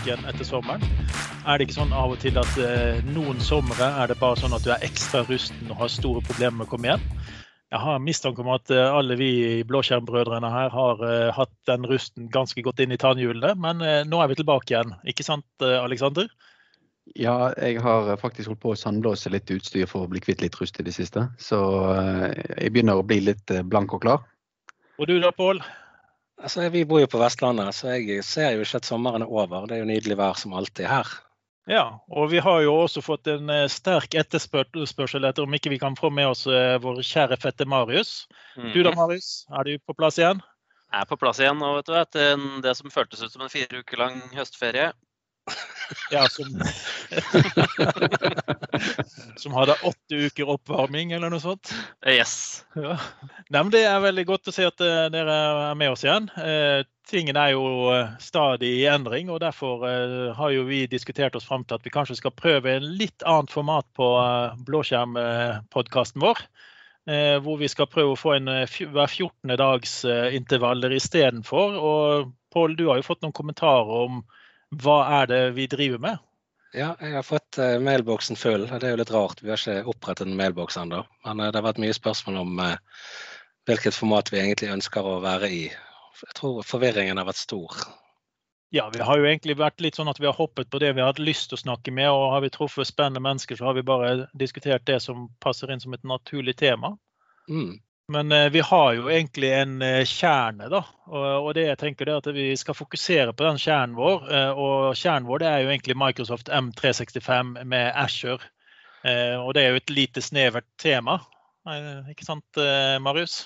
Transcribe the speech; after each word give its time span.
tilbake 0.00 0.20
igjen 0.20 0.28
etter 0.28 0.44
sommeren. 0.44 0.82
Er 1.46 1.58
det 1.58 1.66
ikke 1.66 1.80
sånn 1.80 1.92
av 1.92 2.12
og 2.12 2.20
til 2.20 2.36
at 2.38 2.56
eh, 2.58 3.00
noen 3.12 3.40
somre 3.40 3.88
er 4.00 4.08
det 4.08 4.18
bare 4.20 4.38
sånn 4.38 4.54
at 4.54 4.64
du 4.64 4.70
er 4.72 4.84
ekstra 4.84 5.24
rusten 5.28 5.70
og 5.70 5.80
har 5.80 5.90
store 5.92 6.22
problemer 6.24 6.56
med 6.56 6.68
å 6.68 6.70
komme 6.70 6.90
hjem? 6.90 7.04
Jeg 7.70 7.80
har 7.80 8.00
mistanke 8.02 8.42
om 8.42 8.50
at 8.54 8.70
eh, 8.70 8.80
alle 8.80 9.16
vi 9.16 9.62
Blåskjermbrødrene 9.68 10.50
her 10.50 10.70
har 10.72 11.02
eh, 11.06 11.32
hatt 11.34 11.52
den 11.68 11.84
rusten 11.88 12.30
ganske 12.32 12.62
godt 12.62 12.80
inn 12.80 12.92
i 12.92 13.00
tannhjulene, 13.00 13.54
men 13.60 13.82
nå 14.08 14.22
er 14.22 14.30
vi 14.30 14.40
tilbake 14.40 14.74
igjen. 14.74 14.94
Ikke 15.04 15.26
sant, 15.26 15.46
Aleksander? 15.60 16.30
Ja, 17.18 17.50
jeg 17.58 17.80
har 17.82 18.14
faktisk 18.20 18.52
holdt 18.52 18.62
på 18.62 18.74
å 18.74 18.78
sandblåse 18.78 19.32
litt 19.32 19.50
utstyr 19.50 19.88
for 19.90 20.06
å 20.06 20.10
bli 20.10 20.22
kvitt 20.22 20.44
litt 20.44 20.56
rust 20.60 20.78
i 20.80 20.86
det 20.86 20.94
siste. 20.94 21.26
Så 21.40 21.58
jeg 22.54 22.72
begynner 22.72 23.00
å 23.00 23.06
bli 23.06 23.20
litt 23.32 23.52
blank 23.66 23.96
og 23.96 24.04
klar. 24.04 24.26
Og 25.00 25.08
du 25.08 25.16
da, 25.18 25.32
Pål? 25.34 25.62
Altså, 26.40 26.64
vi 26.72 26.86
bor 26.88 27.02
jo 27.02 27.08
på 27.10 27.20
Vestlandet, 27.20 27.74
så 27.76 27.96
jeg 27.98 28.24
ser 28.24 28.54
jo 28.56 28.64
ikke 28.64 28.80
at 28.80 28.88
sommeren 28.88 29.24
er 29.26 29.32
over. 29.32 29.66
Det 29.68 29.76
er 29.76 29.82
jo 29.82 29.90
nydelig 29.90 30.16
vær 30.20 30.38
som 30.40 30.54
alltid 30.56 30.88
her. 30.88 31.10
Ja, 31.70 32.00
og 32.08 32.30
vi 32.32 32.40
har 32.42 32.62
jo 32.64 32.72
også 32.82 33.02
fått 33.04 33.28
en 33.30 33.50
eh, 33.52 33.66
sterk 33.70 34.16
etterspørsel 34.18 35.26
etter 35.28 35.44
om 35.44 35.54
ikke 35.54 35.70
vi 35.70 35.78
kan 35.78 35.94
få 35.98 36.08
med 36.10 36.32
oss 36.32 36.46
eh, 36.48 36.78
vår 36.82 37.02
kjære 37.06 37.36
fette 37.38 37.66
Marius. 37.68 38.24
Mm. 38.56 38.70
Du 38.72 38.80
da, 38.86 38.94
Marius? 38.96 39.44
Er 39.52 39.68
du 39.68 39.76
på 39.84 39.94
plass 39.98 40.18
igjen? 40.18 40.40
Jeg 40.90 41.04
er 41.04 41.10
på 41.10 41.20
plass 41.20 41.38
igjen 41.38 41.60
nå, 41.60 41.74
vet 41.76 41.86
du, 41.86 41.94
etter 42.00 42.48
det 42.64 42.74
som 42.78 42.90
føltes 42.90 43.22
ut 43.22 43.36
som 43.36 43.44
en 43.44 43.52
fire 43.52 43.84
uker 43.84 44.00
lang 44.00 44.18
høstferie. 44.34 44.88
Ja, 46.10 46.28
som 46.30 46.46
Som 49.36 49.54
hadde 49.54 49.74
åtte 49.82 50.14
uker 50.14 50.48
oppvarming 50.54 51.12
eller 51.12 51.32
noe 51.32 51.42
sånt? 51.42 51.72
Yes. 52.06 52.64
Ja. 52.78 52.94
Nei, 53.50 53.62
men 53.62 53.72
Det 53.74 53.82
er 53.88 54.04
veldig 54.04 54.26
godt 54.28 54.50
å 54.50 54.54
se 54.54 54.68
at 54.68 54.82
eh, 54.84 55.08
dere 55.12 55.34
er 55.34 55.78
med 55.78 55.90
oss 55.90 56.04
igjen. 56.06 56.28
Eh, 56.38 56.86
tingen 57.10 57.38
er 57.40 57.54
jo 57.56 57.90
eh, 57.94 58.12
stadig 58.22 58.70
i 58.78 58.86
endring, 58.90 59.30
og 59.34 59.42
derfor 59.42 59.86
eh, 59.88 60.30
har 60.36 60.54
jo 60.54 60.66
vi 60.68 60.84
diskutert 60.90 61.34
oss 61.38 61.48
fram 61.48 61.64
til 61.66 61.78
at 61.78 61.86
vi 61.86 61.94
kanskje 61.94 62.20
skal 62.20 62.36
prøve 62.38 62.76
en 62.76 62.86
litt 63.00 63.26
annet 63.26 63.50
format 63.50 63.86
på 63.98 64.12
eh, 64.22 64.58
blåskjermpodkasten 64.68 66.22
vår. 66.22 66.44
Eh, 67.10 67.38
hvor 67.42 67.56
vi 67.58 67.68
skal 67.70 67.88
prøve 67.90 68.12
å 68.14 68.18
få 68.18 68.36
en 68.36 68.50
eh, 68.52 68.80
hver 68.92 69.08
14. 69.08 69.56
dags 69.58 69.94
eh, 70.04 70.34
intervaller 70.36 70.92
istedenfor. 70.94 71.78
Og 71.80 72.36
Pål, 72.50 72.74
du 72.76 72.88
har 72.88 72.98
jo 72.98 73.06
fått 73.06 73.20
noen 73.22 73.34
kommentarer 73.34 73.90
om 74.08 74.24
hva 74.70 74.98
er 75.20 75.30
det 75.30 75.44
vi 75.56 75.66
driver 75.70 76.02
med? 76.02 76.26
Ja, 76.70 76.92
jeg 77.02 77.16
har 77.16 77.26
fått 77.26 77.58
uh, 77.58 77.80
mailboksen 77.82 78.38
full. 78.38 78.68
Det 78.70 78.86
er 78.86 78.94
jo 78.94 79.00
litt 79.00 79.10
rart, 79.10 79.42
vi 79.42 79.50
har 79.50 79.58
ikke 79.58 79.90
opprettet 79.90 80.28
en 80.28 80.38
mailboks 80.38 80.78
ennå. 80.78 81.02
Men 81.26 81.42
uh, 81.42 81.48
det 81.50 81.58
har 81.58 81.66
vært 81.66 81.82
mye 81.82 81.96
spørsmål 81.96 82.38
om 82.44 82.60
uh, 82.62 82.76
hvilket 83.66 83.96
format 83.96 84.30
vi 84.30 84.38
egentlig 84.38 84.70
ønsker 84.76 85.06
å 85.06 85.18
være 85.24 85.50
i. 85.50 85.64
Jeg 86.20 86.36
tror 86.38 86.62
forvirringen 86.66 87.18
har 87.18 87.26
vært 87.26 87.42
stor. 87.42 87.82
Ja, 88.70 88.86
vi 88.94 89.02
har 89.02 89.18
jo 89.18 89.26
egentlig 89.26 89.56
vært 89.58 89.82
litt 89.82 89.96
sånn 89.98 90.08
at 90.12 90.20
vi 90.22 90.28
har 90.28 90.36
hoppet 90.38 90.70
på 90.70 90.78
det 90.78 90.92
vi 90.94 91.02
har 91.02 91.10
hatt 91.10 91.18
lyst 91.18 91.48
til 91.50 91.58
å 91.58 91.64
snakke 91.64 91.90
med, 91.90 92.06
og 92.14 92.36
har 92.36 92.44
vi 92.44 92.52
truffet 92.54 92.86
spennende 92.86 93.22
mennesker, 93.24 93.58
så 93.58 93.66
har 93.66 93.74
vi 93.74 93.82
bare 93.86 94.28
diskutert 94.38 94.86
det 94.86 95.00
som 95.02 95.26
passer 95.42 95.72
inn 95.74 95.82
som 95.82 95.96
et 95.96 96.06
naturlig 96.06 96.54
tema. 96.60 96.92
Mm. 97.50 97.80
Men 98.10 98.32
eh, 98.32 98.48
vi 98.50 98.60
har 98.60 98.92
jo 98.98 99.10
egentlig 99.10 99.52
en 99.54 99.82
eh, 99.86 100.04
kjerne, 100.08 100.66
da. 100.72 100.80
Og, 101.10 101.52
det 101.54 101.68
jeg 101.68 101.78
tenker 101.78 102.08
er 102.08 102.18
at 102.18 102.26
vi 102.34 102.48
skal 102.58 102.74
fokusere 102.74 103.34
på 103.36 103.46
den 103.46 103.60
kjernen 103.62 103.94
vår. 103.98 104.24
eh, 104.34 104.50
og 104.50 104.98
kjernen 104.98 105.28
vår 105.28 105.42
det 105.42 105.50
er 105.50 105.62
jo 105.62 105.70
egentlig 105.70 105.96
Microsoft 105.98 106.50
M365 106.50 107.60
med 107.70 107.92
Asher. 107.94 108.42
Eh, 109.06 109.36
og 109.38 109.54
det 109.54 109.62
er 109.62 109.70
jo 109.70 109.82
et 109.82 109.94
lite 109.94 110.24
snevert 110.24 110.66
tema. 110.80 111.20
Ikke 112.10 112.24
sant, 112.24 112.58
Marius? 113.04 113.44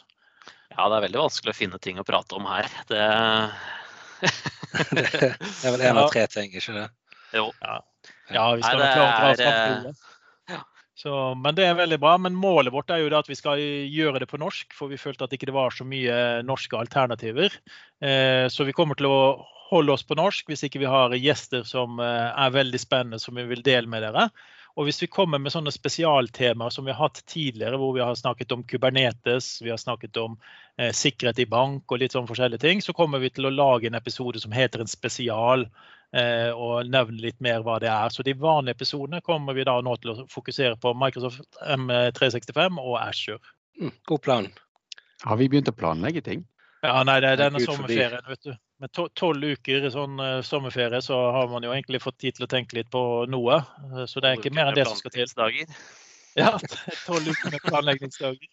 Ja, 0.71 0.87
det 0.89 0.97
er 0.97 1.05
veldig 1.09 1.19
vanskelig 1.19 1.53
å 1.53 1.57
finne 1.59 1.81
ting 1.83 1.99
å 2.01 2.07
prate 2.07 2.39
om 2.39 2.47
her. 2.49 2.71
Det 2.89 3.03
Det 4.95 5.67
er 5.67 5.75
vel 5.75 5.83
én 5.91 5.99
av 5.99 6.09
tre 6.15 6.25
ting, 6.31 6.55
ikke 6.55 6.77
det? 6.79 6.87
Jo. 7.35 7.51
Ja, 7.61 8.47
vi 8.55 8.63
skal 8.65 8.81
Nei, 8.81 8.87
nok 8.87 8.95
klare 8.95 9.33
å 9.35 9.37
til 9.37 9.45
det. 9.45 9.93
ja. 9.93 10.14
Så, 10.94 11.12
men 11.34 11.56
det 11.59 11.66
er 11.66 11.78
veldig 11.78 11.99
bra. 12.03 12.15
Men 12.22 12.37
målet 12.38 12.75
vårt 12.75 12.93
er 12.94 13.03
jo 13.03 13.10
at 13.19 13.28
vi 13.31 13.38
skal 13.38 13.59
gjøre 13.60 14.22
det 14.22 14.31
på 14.31 14.38
norsk, 14.41 14.75
for 14.77 14.93
vi 14.93 15.00
følte 15.00 15.27
at 15.27 15.34
ikke 15.34 15.50
det 15.50 15.56
var 15.56 15.75
så 15.75 15.87
mye 15.88 16.43
norske 16.47 16.78
alternativer. 16.78 17.56
Eh, 18.05 18.47
så 18.53 18.66
vi 18.66 18.77
kommer 18.77 18.99
til 18.99 19.10
å 19.10 19.19
holde 19.71 19.94
oss 19.94 20.05
på 20.06 20.16
norsk 20.19 20.50
hvis 20.50 20.66
ikke 20.66 20.82
vi 20.82 20.91
har 20.91 21.15
gjester 21.19 21.65
som 21.66 21.99
eh, 22.03 22.28
er 22.31 22.55
veldig 22.55 22.81
spennende 22.81 23.19
som 23.22 23.34
vi 23.38 23.47
vil 23.49 23.65
dele 23.66 23.91
med 23.91 24.06
dere. 24.06 24.28
Og 24.75 24.88
hvis 24.88 24.99
vi 25.05 25.10
kommer 25.10 25.38
med 25.38 25.55
sånne 25.55 25.71
spesialtemaer 25.71 26.72
som 26.75 26.87
vi 26.87 26.91
har 26.94 27.06
hatt 27.06 27.21
tidligere, 27.31 27.78
hvor 27.78 27.93
vi 27.94 28.03
har 28.03 28.16
snakket 28.19 28.53
om 28.56 28.65
Kubernetes, 28.66 29.61
vi 29.62 29.71
har 29.71 29.78
snakket 29.78 30.19
om 30.19 30.34
eh, 30.78 30.91
sikkerhet 30.91 31.43
i 31.44 31.50
bank 31.50 31.91
og 31.91 32.03
litt 32.03 32.15
sånn 32.16 32.26
forskjellige 32.31 32.65
ting, 32.65 32.82
så 32.82 32.94
kommer 32.97 33.22
vi 33.22 33.31
til 33.34 33.47
å 33.47 33.55
lage 33.55 33.91
en 33.91 33.99
episode 33.99 34.43
som 34.43 34.55
heter 34.55 34.82
en 34.82 34.91
spesial 34.91 35.66
eh, 35.66 35.75
og 36.55 36.87
nevne 36.93 37.19
litt 37.21 37.41
mer 37.43 37.63
hva 37.67 37.79
det 37.83 37.89
er. 37.91 38.13
Så 38.15 38.23
de 38.27 38.35
vanlige 38.39 38.77
episodene 38.79 39.21
kommer 39.27 39.57
vi 39.57 39.65
da 39.67 39.75
nå 39.83 39.97
til 40.03 40.13
å 40.13 40.27
fokusere 40.31 40.77
på 40.81 40.93
Microsoft 40.95 41.59
M365 41.65 42.79
og 42.83 42.99
Azure. 43.01 43.41
Mm, 43.81 43.91
god 44.07 44.23
plan. 44.23 44.47
Har 45.25 45.37
vi 45.41 45.49
begynt 45.49 45.71
å 45.73 45.75
planlegge 45.75 46.23
ting? 46.23 46.45
Ja, 46.85 47.01
nei, 47.07 47.17
det 47.25 47.31
er 47.33 47.41
denne 47.47 47.63
sommerferien, 47.65 48.23
vet 48.29 48.43
du. 48.45 48.53
Med 48.83 48.91
to- 48.93 49.09
tolv 49.17 49.41
uker 49.57 49.87
sånn 49.91 50.19
eh, 50.21 50.41
sommerferie, 50.45 51.01
så 51.03 51.17
har 51.33 51.49
man 51.49 51.65
jo 51.65 51.73
egentlig 51.73 52.03
fått 52.05 52.19
tid 52.21 52.37
til 52.37 52.45
å 52.45 52.51
tenke 52.51 52.77
litt 52.77 52.91
på 52.93 53.25
noe. 53.33 53.57
Eh, 53.95 54.05
Så 54.11 54.21
det 54.21 54.29
er 54.31 54.37
ikke 54.41 54.53
mer 54.55 54.69
enn 54.69 54.77
det 54.77 54.87
som 54.91 54.99
skal 55.01 55.15
til. 55.15 55.27
Ja, 56.37 56.49
tolv 57.07 57.29
uker 57.31 57.53
med 57.55 57.63
planleggingsdager. 57.63 58.49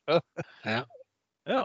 Ja. 0.69 0.83
Ja. 1.49 1.63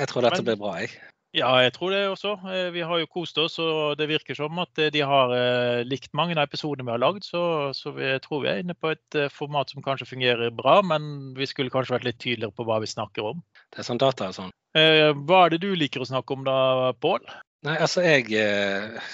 Jeg 0.00 0.08
tror 0.08 0.24
dette 0.24 0.40
blir 0.46 0.56
bra, 0.56 0.70
jeg. 0.80 0.94
Ja, 1.32 1.48
jeg 1.64 1.72
tror 1.72 1.94
det 1.94 2.00
også. 2.10 2.34
Eh, 2.44 2.68
Vi 2.74 2.82
har 2.84 2.98
jo 3.00 3.08
kost 3.08 3.38
oss, 3.40 3.56
og 3.62 3.96
det 3.96 4.10
virker 4.10 4.36
som 4.36 4.58
at 4.60 4.76
eh, 4.78 4.90
de 4.92 5.00
har 5.00 5.32
eh, 5.32 5.80
likt 5.88 6.12
mange 6.12 6.36
av 6.36 6.44
episodene 6.44 6.84
vi 6.84 6.92
har 6.92 7.00
lagd. 7.00 7.24
Så, 7.24 7.72
så 7.76 7.94
vi 7.96 8.10
tror 8.24 8.42
vi 8.44 8.50
er 8.52 8.60
inne 8.60 8.76
på 8.76 8.92
et 8.92 9.16
format 9.32 9.72
som 9.72 9.84
kanskje 9.84 10.10
fungerer 10.10 10.52
bra, 10.52 10.80
men 10.84 11.32
vi 11.38 11.48
skulle 11.48 11.72
kanskje 11.72 11.96
vært 11.96 12.10
litt 12.10 12.20
tydeligere 12.20 12.52
på 12.52 12.66
hva 12.68 12.82
vi 12.84 12.90
snakker 12.90 13.32
om. 13.32 13.40
Det 13.72 13.80
er 13.80 13.88
sånn 13.88 14.02
data 14.02 14.28
og 14.28 14.36
sånn. 14.36 14.52
Hva 14.76 15.38
er 15.46 15.54
det 15.54 15.62
du 15.64 15.72
liker 15.76 16.04
å 16.04 16.08
snakke 16.08 16.36
om 16.36 16.44
da, 16.44 16.92
Pål? 17.00 17.24
Nei, 17.64 17.78
altså 17.78 18.04
jeg 18.04 18.28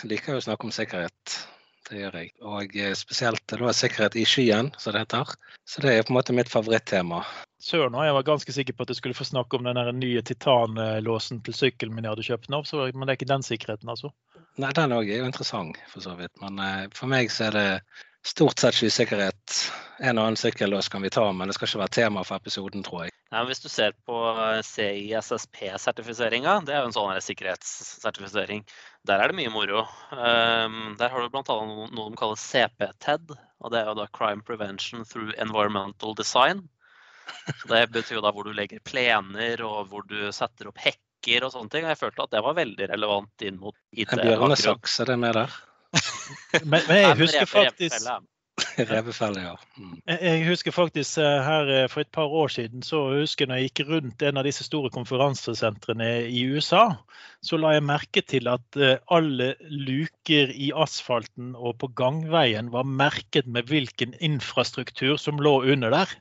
liker 0.09 0.35
jo 0.35 0.41
å 0.41 0.45
snakke 0.47 0.67
om 0.67 0.75
sikkerhet. 0.75 1.39
Det 1.89 2.03
gjør 2.03 2.19
jeg. 2.19 2.33
Og 2.43 2.75
spesielt 2.99 3.43
da 3.51 3.75
sikkerhet 3.75 4.19
i 4.19 4.27
skyen, 4.27 4.73
som 4.79 4.95
det 4.95 5.07
heter. 5.07 5.35
Så 5.69 5.83
det 5.85 5.95
er 5.95 6.07
på 6.07 6.15
en 6.15 6.19
måte 6.19 6.35
mitt 6.37 6.51
favorittema. 6.51 7.23
Søren, 7.69 7.93
nå, 7.93 8.01
jeg 8.07 8.17
var 8.17 8.25
ganske 8.25 8.53
sikker 8.55 8.73
på 8.77 8.87
at 8.87 8.89
du 8.89 8.97
skulle 8.97 9.17
få 9.17 9.27
snakke 9.29 9.59
om 9.59 9.67
den 9.67 9.99
nye 10.01 10.23
titanlåsen 10.25 11.43
til 11.45 11.57
sykkelen 11.57 11.93
min 11.93 12.07
jeg 12.07 12.15
hadde 12.15 12.29
kjøpt 12.31 12.53
nå, 12.55 12.63
så, 12.65 12.87
men 12.95 13.05
det 13.05 13.13
er 13.13 13.19
ikke 13.19 13.29
den 13.29 13.45
sikkerheten, 13.45 13.91
altså? 13.93 14.09
Nei, 14.59 14.71
den 14.75 14.95
òg 14.97 15.11
er 15.11 15.21
jo 15.21 15.27
interessant, 15.29 15.77
for 15.93 16.03
så 16.03 16.15
vidt. 16.17 16.33
Men 16.41 16.57
eh, 16.65 16.87
for 16.97 17.11
meg 17.13 17.29
så 17.31 17.51
er 17.51 17.59
det 17.59 17.67
stort 18.27 18.59
sett 18.59 18.79
skysikkerhet. 18.79 19.59
En 20.01 20.17
og 20.17 20.25
annen 20.25 20.39
sykkellås 20.41 20.89
kan 20.91 21.05
vi 21.05 21.11
ta, 21.13 21.27
men 21.35 21.51
det 21.51 21.59
skal 21.59 21.69
ikke 21.69 21.83
være 21.83 21.95
tema 21.99 22.25
for 22.27 22.41
episoden, 22.41 22.87
tror 22.87 23.05
jeg. 23.05 23.15
Nei, 23.29 23.43
men 23.43 23.51
hvis 23.51 23.63
du 23.63 23.69
ser 23.69 23.93
på 24.09 24.17
eh, 24.33 24.63
CISSP-sertifiseringa, 24.65 26.57
det 26.65 26.75
er 26.75 26.83
jo 26.83 26.89
en 26.89 26.97
sånn 26.97 27.21
sikkerhetssertifisering. 27.29 28.65
Der 29.07 29.21
er 29.21 29.29
det 29.29 29.39
mye 29.39 29.53
moro. 29.53 29.85
Um, 30.17 30.97
der 30.99 31.13
har 31.13 31.21
du 31.21 31.29
bl.a. 31.37 31.61
noe 31.69 32.09
de 32.09 32.19
kaller 32.19 32.41
CPTED, 32.41 33.37
og 33.61 33.77
det 33.77 33.83
er 33.83 33.93
jo 33.93 33.99
da 34.01 34.09
Crime 34.17 34.43
Prevention 34.47 35.05
Through 35.05 35.37
Environmental 35.37 36.17
Design. 36.17 36.65
Det 37.71 37.85
betyr 37.95 38.19
jo 38.19 38.25
da 38.25 38.33
hvor 38.35 38.49
du 38.49 38.55
legger 38.57 38.83
plener 38.85 39.63
og 39.67 39.91
hvor 39.91 40.07
du 40.09 40.31
setter 40.35 40.71
opp 40.71 40.81
hekker 40.83 41.47
og 41.47 41.55
sånne 41.55 41.73
ting. 41.73 41.87
Og 41.87 41.95
jeg 41.95 42.01
følte 42.01 42.25
at 42.25 42.35
det 42.37 42.45
var 42.47 42.59
veldig 42.59 42.91
relevant 42.95 43.47
inn 43.49 43.61
mot 43.61 43.77
IT. 43.93 44.15
En 44.17 44.25
bjørnesaks, 44.25 45.01
er 45.05 45.13
det 45.13 45.21
med 45.27 45.39
der? 45.39 45.61
Men, 46.69 46.83
men 46.85 46.99
jeg 46.99 47.15
husker 47.17 47.47
faktisk 47.49 48.11
Revefelle, 48.91 49.43
ja. 49.43 49.55
Mm. 49.79 49.97
Jeg 50.09 50.19
jeg 50.23 50.47
husker 50.49 50.75
faktisk 50.75 51.19
eh, 51.23 51.39
her 51.45 51.71
eh, 51.73 51.87
for 51.91 52.03
et 52.03 52.11
par 52.15 52.31
år 52.41 52.51
siden 52.53 52.83
så 52.87 53.01
husker 53.21 53.45
jeg 53.45 53.51
når 53.51 53.61
jeg 53.61 53.71
gikk 53.71 53.83
rundt 53.89 54.25
en 54.27 54.41
av 54.41 54.47
disse 54.47 54.67
store 54.67 54.91
konferansesentrene 54.95 56.09
i 56.27 56.45
USA, 56.51 56.85
så 57.45 57.59
la 57.61 57.77
jeg 57.77 57.87
merke 57.87 58.23
til 58.27 58.51
at 58.51 58.79
eh, 58.81 58.99
alle 59.15 59.53
luker 59.71 60.53
i 60.55 60.71
asfalten 60.75 61.55
og 61.57 61.79
på 61.83 61.91
gangveien 61.99 62.73
var 62.75 62.89
merket 62.89 63.47
med 63.47 63.71
hvilken 63.71 64.17
infrastruktur 64.19 65.17
som 65.21 65.43
lå 65.43 65.61
under 65.75 65.95
der. 65.95 66.17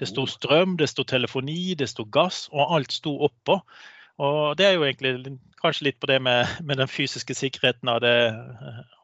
Det 0.00 0.08
sto 0.08 0.26
strøm, 0.26 0.76
det 0.80 0.88
sto 0.90 1.04
telefoni, 1.08 1.74
det 1.78 1.90
sto 1.90 2.04
gass, 2.04 2.46
og 2.52 2.76
alt 2.76 2.94
sto 2.94 3.16
oppå. 3.26 3.60
Og 4.22 4.56
det 4.58 4.66
er 4.66 4.74
jo 4.76 4.84
egentlig 4.84 5.38
kanskje 5.62 5.86
litt 5.86 5.98
på 6.02 6.08
det 6.10 6.18
med, 6.22 6.48
med 6.66 6.78
den 6.82 6.90
fysiske 6.90 7.34
sikkerheten 7.34 7.88
av 7.88 8.00
det, 8.04 8.14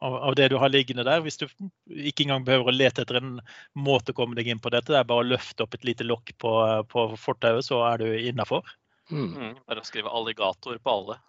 av, 0.05 0.15
av 0.29 0.35
det 0.37 0.49
du 0.51 0.57
har 0.61 0.71
liggende 0.71 1.05
der. 1.07 1.23
Hvis 1.25 1.39
du 1.41 1.47
ikke 1.87 2.25
engang 2.25 2.45
behøver 2.47 2.71
å 2.71 2.75
lete 2.75 3.03
etter 3.03 3.19
en 3.19 3.39
måte 3.75 4.13
å 4.13 4.19
komme 4.19 4.37
deg 4.37 4.51
inn 4.51 4.61
på 4.61 4.71
dette, 4.73 4.91
det 4.93 4.99
er 5.01 5.09
bare 5.09 5.25
å 5.25 5.31
løfte 5.31 5.65
opp 5.65 5.75
et 5.75 5.87
lite 5.87 6.07
lokk 6.07 6.35
på, 6.41 6.53
på 6.91 7.07
fortauet, 7.19 7.65
så 7.65 7.81
er 7.89 8.03
du 8.03 8.07
innafor. 8.13 8.67
Mm. 9.09 9.57
Bare 9.65 9.81
å 9.81 9.87
skrive 9.87 10.13
alligator 10.13 10.77
på 10.77 10.95
alle. 10.95 11.19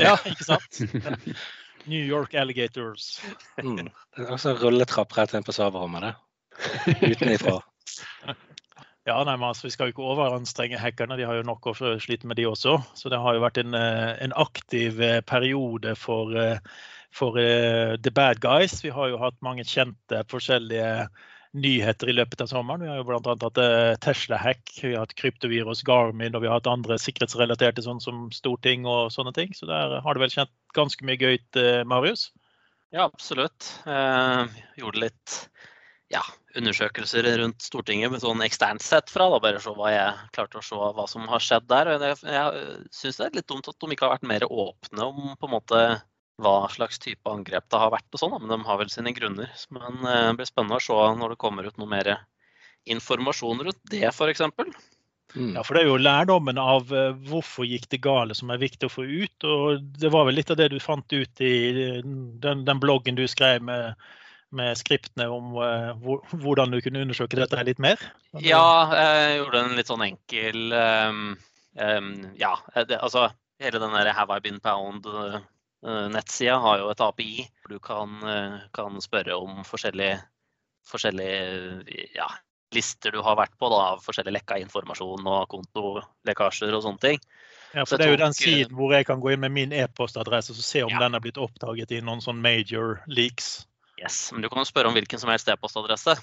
Ja, 0.00 0.16
ikke 0.28 0.46
sant? 0.46 0.80
New 1.88 2.04
York 2.04 2.34
Alligators. 2.34 3.20
Mm. 3.62 3.88
Det 4.16 4.24
er 4.24 4.34
også 4.34 4.56
rulletrapp 4.58 5.14
rett 5.16 5.36
inn 5.36 5.46
på 5.46 5.54
soverommet, 5.56 6.08
det. 6.08 6.14
Utenifra. 7.12 7.60
Ja, 9.08 9.16
nei, 9.24 9.38
men 9.38 9.48
altså, 9.48 9.68
Vi 9.68 9.72
skal 9.72 9.88
jo 9.88 9.94
ikke 9.94 10.10
overanstrenge 10.12 10.80
hackerne, 10.80 11.16
de 11.16 11.24
har 11.24 11.38
jo 11.38 11.46
nok 11.48 11.70
å 11.70 11.74
slite 12.02 12.28
med 12.28 12.36
de 12.36 12.44
også. 12.48 12.76
Så 12.98 13.08
det 13.08 13.20
har 13.22 13.36
jo 13.36 13.44
vært 13.44 13.60
en, 13.62 13.72
eh, 13.74 14.12
en 14.24 14.34
aktiv 14.36 15.00
eh, 15.00 15.22
periode 15.24 15.94
for, 15.96 16.34
eh, 16.36 16.60
for 17.10 17.38
uh, 17.40 17.96
the 18.04 18.12
bad 18.12 18.42
guys. 18.44 18.82
Vi 18.84 18.92
har 18.92 19.08
jo 19.08 19.20
hatt 19.22 19.38
mange 19.40 19.64
kjente 19.64 20.20
forskjellige 20.28 21.08
nyheter 21.56 22.10
i 22.12 22.16
løpet 22.18 22.42
av 22.44 22.50
sommeren. 22.50 22.84
Vi 22.84 22.90
har 22.92 23.00
jo 23.00 23.06
bl.a. 23.08 23.32
hatt 23.40 24.02
Tesla-hack, 24.04 24.74
vi 24.82 24.92
har 24.92 25.06
hatt 25.06 25.16
kryptovirus, 25.16 25.80
Garmin 25.88 26.36
og 26.36 26.44
vi 26.44 26.50
har 26.50 26.60
hatt 26.60 26.68
andre 26.68 27.00
sikkerhetsrelaterte 27.00 27.86
sånn 27.86 28.04
som 28.04 28.26
Storting 28.36 28.84
og 28.84 29.08
sånne 29.14 29.32
ting. 29.32 29.56
Så 29.56 29.70
der 29.70 29.96
har 30.04 30.14
du 30.14 30.20
vel 30.20 30.34
kjent 30.34 30.52
ganske 30.76 31.08
mye 31.08 31.16
gøy, 31.16 31.40
Marius? 31.88 32.28
Ja, 32.92 33.08
absolutt. 33.08 33.72
gjorde 33.88 35.06
litt 35.08 35.40
ja, 36.12 36.22
undersøkelser 36.56 37.26
rundt 37.40 37.64
Stortinget 37.64 38.12
med 38.12 38.22
sånn 38.22 38.42
eksternt 38.44 38.84
sett 38.84 39.10
fra. 39.12 39.28
Da, 39.32 39.40
bare 39.44 39.60
se 39.62 39.74
hva 39.76 39.90
jeg 39.92 40.30
klarte 40.36 40.60
å 40.60 40.64
se 40.64 40.78
hva 40.96 41.04
som 41.10 41.26
har 41.28 41.44
skjedd 41.44 41.68
der. 41.70 41.92
Og 41.92 42.06
jeg, 42.06 42.20
jeg 42.32 42.78
syns 43.00 43.20
det 43.20 43.26
er 43.26 43.40
litt 43.40 43.50
dumt 43.50 43.68
at 43.68 43.76
de 43.76 43.92
ikke 43.92 44.08
har 44.08 44.16
vært 44.16 44.30
mer 44.30 44.48
åpne 44.48 45.10
om 45.10 45.34
på 45.36 45.50
en 45.50 45.54
måte 45.58 45.82
hva 46.38 46.58
slags 46.70 47.00
type 47.02 47.28
angrep 47.28 47.66
det 47.68 47.80
har 47.82 47.92
vært. 47.92 48.08
og 48.12 48.22
sånn, 48.22 48.36
Men 48.40 48.54
de 48.54 48.68
har 48.68 48.80
vel 48.80 48.92
sine 48.92 49.12
grunner. 49.12 49.50
Men 49.74 50.04
eh, 50.04 50.28
det 50.30 50.36
blir 50.40 50.50
spennende 50.50 50.78
å 50.80 50.86
se 50.86 50.98
når 51.20 51.34
det 51.34 51.42
kommer 51.44 51.68
ut 51.68 51.80
noe 51.80 51.90
mer 51.90 52.14
informasjon 52.88 53.66
rundt 53.66 53.82
det, 53.92 54.06
f.eks. 54.08 54.46
Mm. 55.36 55.58
Ja, 55.58 55.62
for 55.66 55.76
Det 55.76 55.82
er 55.82 55.90
jo 55.90 55.98
lærdommen 56.00 56.56
av 56.56 56.88
uh, 56.88 57.12
hvorfor 57.28 57.66
gikk 57.68 57.84
det 57.92 58.00
gale 58.00 58.32
som 58.38 58.48
er 58.48 58.62
viktig 58.62 58.88
å 58.88 58.92
få 58.92 59.04
ut. 59.04 59.44
og 59.44 59.82
Det 60.00 60.08
var 60.14 60.24
vel 60.24 60.38
litt 60.40 60.52
av 60.54 60.56
det 60.56 60.70
du 60.72 60.78
fant 60.80 61.04
ut 61.12 61.42
i 61.44 61.52
den, 62.00 62.64
den 62.64 62.80
bloggen 62.80 63.18
du 63.18 63.26
skrev 63.28 63.60
med 63.60 63.92
med 64.54 64.78
skriptene 64.80 65.26
om 65.32 65.52
uh, 65.56 66.16
hvordan 66.32 66.72
du 66.72 66.80
kunne 66.84 67.02
undersøke 67.04 67.38
dette 67.38 67.64
litt 67.68 67.82
mer? 67.82 68.00
Ja, 68.40 68.88
jeg 68.94 69.36
gjorde 69.42 69.62
en 69.64 69.76
litt 69.78 69.90
sånn 69.90 70.06
enkel 70.06 70.72
um, 70.72 71.22
um, 71.76 72.10
Ja, 72.40 72.54
det, 72.78 72.98
altså 72.98 73.28
hele 73.62 73.82
den 73.82 73.94
der 73.96 74.12
Have 74.16 74.38
I 74.38 74.44
Been 74.44 74.60
Pound-nettsida 74.64 76.56
uh, 76.56 76.64
har 76.64 76.82
jo 76.82 76.90
et 76.92 77.04
API. 77.04 77.46
hvor 77.62 77.76
Du 77.76 77.78
kan, 77.84 78.18
kan 78.72 79.00
spørre 79.04 79.36
om 79.36 79.64
forskjellige, 79.68 80.20
forskjellige 80.88 82.08
ja, 82.16 82.28
lister 82.74 83.12
du 83.12 83.20
har 83.24 83.36
vært 83.38 83.56
på 83.58 83.70
da, 83.72 83.80
av 83.92 84.02
forskjellig 84.04 84.34
lekka 84.38 84.58
informasjon 84.62 85.28
og 85.28 85.46
kontolekkasjer 85.52 86.74
og 86.76 86.84
sånne 86.84 87.04
ting. 87.04 87.22
Ja, 87.74 87.84
for 87.84 88.00
Det 88.00 88.06
er 88.06 88.14
jo 88.14 88.20
den 88.20 88.36
siden 88.36 88.76
hvor 88.76 88.94
jeg 88.96 89.06
kan 89.08 89.20
gå 89.20 89.32
inn 89.34 89.42
med 89.44 89.52
min 89.52 89.74
e-postadresse 89.76 90.54
og 90.54 90.64
se 90.64 90.84
om 90.86 90.92
ja. 90.92 91.02
den 91.04 91.16
er 91.16 91.24
blitt 91.24 91.40
oppdaget 91.40 91.92
i 91.92 92.00
noen 92.04 92.22
sånn 92.24 92.40
major 92.40 93.02
leaks. 93.06 93.68
Yes, 93.98 94.32
men 94.32 94.42
Du 94.42 94.48
kan 94.48 94.62
jo 94.62 94.68
spørre 94.68 94.90
om 94.90 94.94
hvilken 94.94 95.18
som 95.18 95.30
helst 95.32 95.48
e-postadresse. 95.50 96.14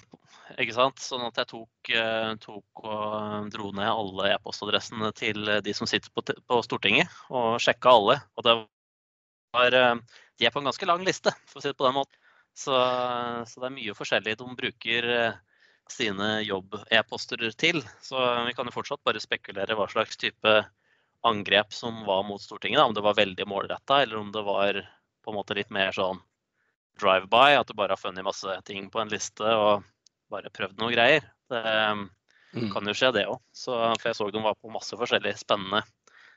ikke 0.61 0.75
sant? 0.75 1.01
Sånn 1.03 1.25
at 1.27 1.41
jeg 1.41 1.49
tok, 1.49 1.89
eh, 1.91 2.35
tok 2.39 2.83
og 2.87 3.49
dro 3.51 3.71
ned 3.75 3.89
alle 3.89 4.29
e-postadressene 4.31 5.11
til 5.17 5.49
de 5.65 5.73
som 5.75 5.89
sitter 5.89 6.13
på, 6.15 6.23
på, 6.23 6.59
Stortinget, 6.63 7.11
og 7.29 7.57
sjekka 7.59 7.91
alle. 7.97 8.15
Og 8.37 8.47
var, 8.47 9.73
eh, 9.75 9.95
de 10.39 10.47
er 10.47 10.53
på 10.55 10.61
en 10.63 10.69
ganske 10.69 10.87
lang 10.87 11.03
liste, 11.03 11.33
for 11.49 11.59
å 11.59 11.63
si 11.63 11.73
det 11.73 11.79
på 11.79 11.87
den 11.87 11.97
måten. 11.97 12.15
Så, 12.55 12.71
så 12.71 13.59
det 13.59 13.67
er 13.67 13.75
mye 13.75 13.97
forskjellig 13.97 14.37
de 14.39 14.55
bruker 14.61 15.09
eh, 15.11 15.39
sine 15.91 16.29
jobb-e-poster 16.47 17.43
til. 17.59 17.81
Så 18.01 18.21
vi 18.47 18.53
kan 18.55 18.69
jo 18.69 18.75
fortsatt 18.77 19.03
bare 19.03 19.19
spekulere 19.19 19.75
hva 19.75 19.89
slags 19.91 20.15
type 20.21 20.53
angrep 21.27 21.73
som 21.75 22.05
var 22.07 22.23
mot 22.23 22.39
Stortinget. 22.39 22.79
Da. 22.79 22.87
Om 22.87 22.95
det 22.95 23.03
var 23.03 23.19
veldig 23.19 23.49
målretta, 23.51 23.99
eller 24.05 24.21
om 24.21 24.31
det 24.31 24.45
var 24.47 24.79
på 25.25 25.33
en 25.33 25.39
måte 25.41 25.57
litt 25.57 25.73
mer 25.73 25.91
sånn 25.91 26.21
drive-by, 27.01 27.57
at 27.59 27.67
du 27.69 27.75
bare 27.77 27.95
har 27.95 28.01
funnet 28.01 28.25
masse 28.25 28.59
ting 28.67 28.89
på 28.91 29.01
en 29.01 29.11
liste 29.11 29.43
og 29.43 29.85
bare 30.31 30.53
prøvd 30.53 30.79
noe 30.81 30.93
greier. 30.93 31.25
Det 31.51 31.63
mm. 31.65 32.69
kan 32.73 32.87
jo 32.87 32.95
skje, 32.97 33.11
det 33.15 33.27
òg. 33.31 33.41
For 33.59 34.07
jeg 34.09 34.17
så 34.17 34.29
de 34.33 34.45
var 34.45 34.57
på 34.59 34.73
masse 34.73 34.97
forskjellige 34.97 35.41
spennende, 35.43 35.83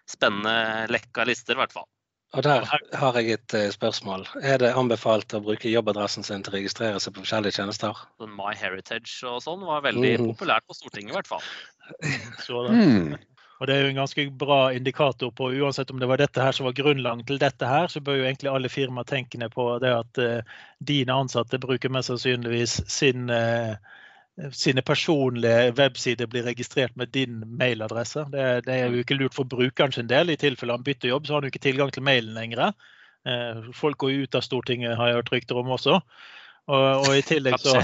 spennende 0.09 0.89
lekka 0.93 1.27
lister, 1.29 1.57
i 1.57 1.63
hvert 1.63 1.77
fall. 1.77 1.89
Og 2.37 2.45
Der 2.45 2.67
har 3.01 3.17
jeg 3.17 3.39
et 3.39 3.55
uh, 3.57 3.71
spørsmål. 3.73 4.27
Er 4.45 4.59
det 4.61 4.75
anbefalt 4.77 5.33
å 5.33 5.41
bruke 5.41 5.71
jobbadressen 5.73 6.27
sin 6.27 6.43
til 6.45 6.53
å 6.53 6.59
registrere 6.59 7.01
seg 7.01 7.15
på 7.17 7.23
forskjellige 7.25 7.57
tjenester? 7.57 8.03
My 8.21 8.53
Heritage 8.53 9.23
og 9.25 9.41
sånn 9.47 9.65
var 9.65 9.87
veldig 9.87 10.11
mm. 10.19 10.27
populært 10.35 10.67
på 10.69 10.77
Stortinget, 10.77 11.15
i 11.15 11.17
hvert 11.17 11.31
fall. 11.31 11.47
Så 12.45 12.67
det. 12.67 12.77
Mm. 12.77 13.17
Og 13.59 13.67
Det 13.67 13.75
er 13.75 13.81
jo 13.83 13.91
en 13.91 14.03
ganske 14.03 14.25
bra 14.39 14.59
indikator 14.73 15.31
på 15.35 15.51
uansett 15.59 15.91
om 15.91 15.99
det 15.99 16.07
var 16.07 16.21
dette 16.21 16.43
her 16.43 16.55
som 16.55 16.69
var 16.69 16.77
grunnlaget 16.79 17.27
til 17.27 17.41
dette 17.43 17.67
her, 17.67 17.89
så 17.91 18.01
bør 18.01 18.21
jo 18.21 18.27
egentlig 18.29 18.51
alle 18.53 18.71
firmaer 18.71 19.09
tenke 19.09 19.39
ned 19.39 19.51
på 19.51 19.67
det 19.83 19.91
at 19.91 20.21
uh, 20.23 20.59
dine 20.79 21.17
ansatte 21.25 21.59
bruker 21.59 21.91
mest 21.91 22.13
sannsynligvis 22.13 22.77
sin, 22.87 23.27
uh, 23.35 23.75
sine 24.55 24.85
personlige 24.87 25.73
websider 25.79 26.31
blir 26.31 26.47
registrert 26.47 26.95
med 26.97 27.11
din 27.15 27.43
mailadresse. 27.59 28.29
Det, 28.31 28.47
det, 28.69 28.77
er 28.77 28.95
jo 28.95 29.03
ikke 29.03 29.19
lurt 29.19 29.35
for 29.35 29.51
brukeren 29.51 29.93
sin 29.93 30.11
del. 30.11 30.31
I 30.31 30.39
tilfelle 30.39 30.79
han 30.79 30.87
bytter 30.87 31.11
jobb, 31.11 31.27
så 31.27 31.35
har 31.35 31.43
han 31.43 31.51
jo 31.51 31.55
ikke 31.57 31.67
tilgang 31.67 31.91
til 31.95 32.07
mailen 32.07 32.39
lenger. 32.39 32.71
Uh, 33.27 33.73
folk 33.75 33.99
går 33.99 34.15
jo 34.15 34.29
ut 34.29 34.39
av 34.39 34.47
Stortinget, 34.47 34.95
har 35.01 35.11
jeg 35.11 35.19
hørt 35.19 35.35
rykter 35.35 35.59
om 35.59 35.75
også. 35.75 35.99
Og, 36.69 36.87
og 37.09 37.11
i 37.17 37.27
tillegg 37.27 37.59
så 37.59 37.75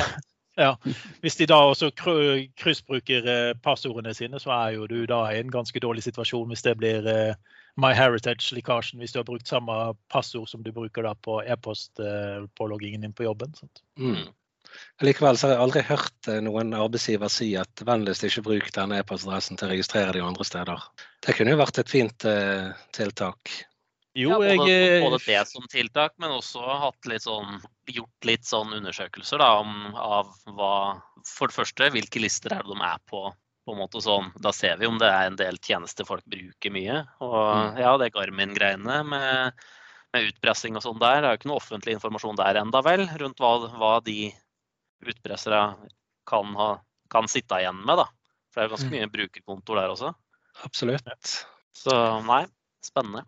ja. 0.61 0.77
Hvis 1.23 1.37
de 1.41 1.49
da 1.51 1.59
også 1.71 1.91
kryssbruker 1.97 3.27
eh, 3.31 3.57
passordene 3.65 4.15
sine, 4.15 4.41
så 4.41 4.53
er 4.57 4.77
jo 4.77 4.87
du 4.91 5.05
da 5.11 5.25
i 5.33 5.41
en 5.41 5.53
ganske 5.53 5.81
dårlig 5.83 6.05
situasjon 6.07 6.49
hvis 6.53 6.65
det 6.67 6.77
blir 6.81 7.09
eh, 7.11 7.35
My 7.81 7.91
Heritage-lekkasjen, 7.97 9.01
hvis 9.03 9.15
du 9.15 9.21
har 9.21 9.27
brukt 9.27 9.51
samme 9.51 9.95
passord 10.13 10.47
som 10.51 10.63
du 10.63 10.71
bruker 10.73 11.03
da 11.07 11.15
på 11.19 11.41
e-postpåloggingen 11.43 13.03
din 13.03 13.17
på 13.17 13.27
jobben. 13.27 13.55
Mm. 13.99 14.31
Likevel 15.03 15.39
så 15.39 15.49
har 15.49 15.57
jeg 15.57 15.65
aldri 15.65 15.83
hørt 15.89 16.31
eh, 16.31 16.41
noen 16.45 16.75
arbeidsgiver 16.77 17.31
si 17.33 17.51
at 17.59 17.83
vennligst 17.87 18.27
ikke 18.27 18.47
bruk 18.47 18.71
denne 18.75 19.01
e-postadressen 19.03 19.59
til 19.59 19.69
å 19.69 19.75
registrere 19.75 20.15
de 20.17 20.23
andre 20.25 20.47
steder. 20.47 20.89
Det 21.25 21.37
kunne 21.37 21.55
jo 21.55 21.61
vært 21.61 21.81
et 21.83 21.91
fint 21.91 22.27
uh, 22.29 22.71
tiltak. 22.95 23.53
Jo, 24.15 24.31
ja, 24.31 24.39
både, 24.39 24.71
jeg 24.71 24.99
Både 25.03 25.19
det 25.27 25.41
som 25.51 25.65
tiltak, 25.71 26.13
men 26.23 26.37
også 26.37 26.63
litt 27.11 27.25
sånn, 27.25 27.57
gjort 27.91 28.29
litt 28.29 28.47
sånn 28.47 28.77
undersøkelser 28.77 29.43
da, 29.43 29.49
om, 29.59 29.95
av 29.99 30.31
hva 30.55 30.75
For 31.27 31.51
det 31.51 31.57
første, 31.57 31.89
hvilke 31.91 32.23
lister 32.23 32.55
er 32.55 32.63
det 32.63 32.77
de 32.77 32.87
er 32.87 33.01
på? 33.11 33.27
på 33.65 33.73
en 33.73 33.81
måte 33.81 34.03
sånn, 34.05 34.31
Da 34.41 34.53
ser 34.53 34.77
vi 34.81 34.89
om 34.89 34.99
det 35.01 35.09
er 35.09 35.31
en 35.31 35.39
del 35.41 35.59
tjenester 35.63 36.07
folk 36.09 36.25
bruker 36.29 36.73
mye. 36.75 37.01
Og 37.25 37.39
mm. 37.41 37.81
ja, 37.81 37.95
det 38.01 38.13
Garmin-greiene 38.15 39.01
med, 39.09 39.65
med, 40.15 40.29
utpressing 40.31 40.79
og 40.79 40.85
sånn 40.85 41.01
der, 41.03 41.23
det 41.23 41.29
er 41.29 41.37
jo 41.37 41.41
ikke 41.41 41.51
noe 41.53 41.61
offentlig 41.63 41.97
informasjon 41.97 42.41
der 42.41 42.61
enda 42.61 42.83
vel, 42.85 43.07
rundt 43.21 43.41
hva, 43.43 43.55
hva 43.73 43.95
de 44.05 44.29
utpressere 45.05 45.63
kan, 46.29 46.53
ha, 46.61 46.69
kan 47.13 47.29
sitte 47.31 47.61
igjen 47.61 47.81
med. 47.83 48.05
da. 48.05 48.09
For 48.53 48.61
det 48.61 48.65
er 48.65 48.69
jo 48.69 48.77
ganske 48.77 48.91
mm. 48.93 48.97
mye 48.99 49.13
brukerkontor 49.17 49.81
der 49.81 49.97
også. 49.97 50.13
Absolutt. 50.65 51.39
Så 51.75 51.97
nei, 52.29 52.45
spennende. 52.85 53.25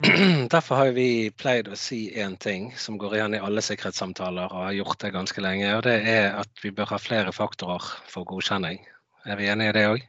Derfor 0.54 0.78
har 0.80 0.94
vi 0.96 1.30
pleid 1.36 1.68
å 1.68 1.76
si 1.76 2.06
én 2.16 2.38
ting 2.40 2.70
som 2.80 2.96
går 2.98 3.18
igjen 3.18 3.34
i 3.36 3.40
alle 3.44 3.60
sikkerhetssamtaler, 3.64 4.48
og 4.48 4.64
har 4.64 4.76
gjort 4.78 5.02
det 5.02 5.10
ganske 5.12 5.44
lenge. 5.44 5.74
og 5.76 5.82
Det 5.84 5.98
er 6.08 6.30
at 6.40 6.62
vi 6.64 6.72
bør 6.72 6.94
ha 6.94 7.00
flere 7.00 7.34
faktorer 7.36 7.84
for 8.08 8.24
godkjenning. 8.28 8.80
Er 9.28 9.36
vi 9.36 9.50
enige 9.52 9.74
i 9.74 9.76
det 9.76 9.84
òg? 9.90 10.06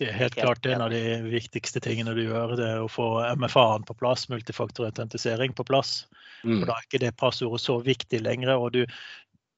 Det 0.00 0.08
er 0.08 0.16
helt 0.16 0.38
klart 0.38 0.64
en 0.64 0.80
av 0.80 0.94
de 0.94 1.02
viktigste 1.28 1.82
tingene 1.84 2.14
du 2.16 2.22
gjør. 2.22 2.56
Det 2.56 2.68
er 2.72 2.80
å 2.80 2.88
få 2.88 3.10
MFA-en 3.36 3.84
på 3.84 3.98
plass, 4.00 4.30
multifaktorautentisering 4.32 5.52
på 5.52 5.66
plass. 5.68 6.06
Mm. 6.40 6.62
For 6.62 6.70
Da 6.70 6.76
er 6.78 6.86
ikke 6.86 7.02
det 7.04 7.16
passordet 7.20 7.60
så 7.60 7.76
viktig 7.84 8.22
lenger. 8.24 8.54
og 8.56 8.72
du, 8.72 8.86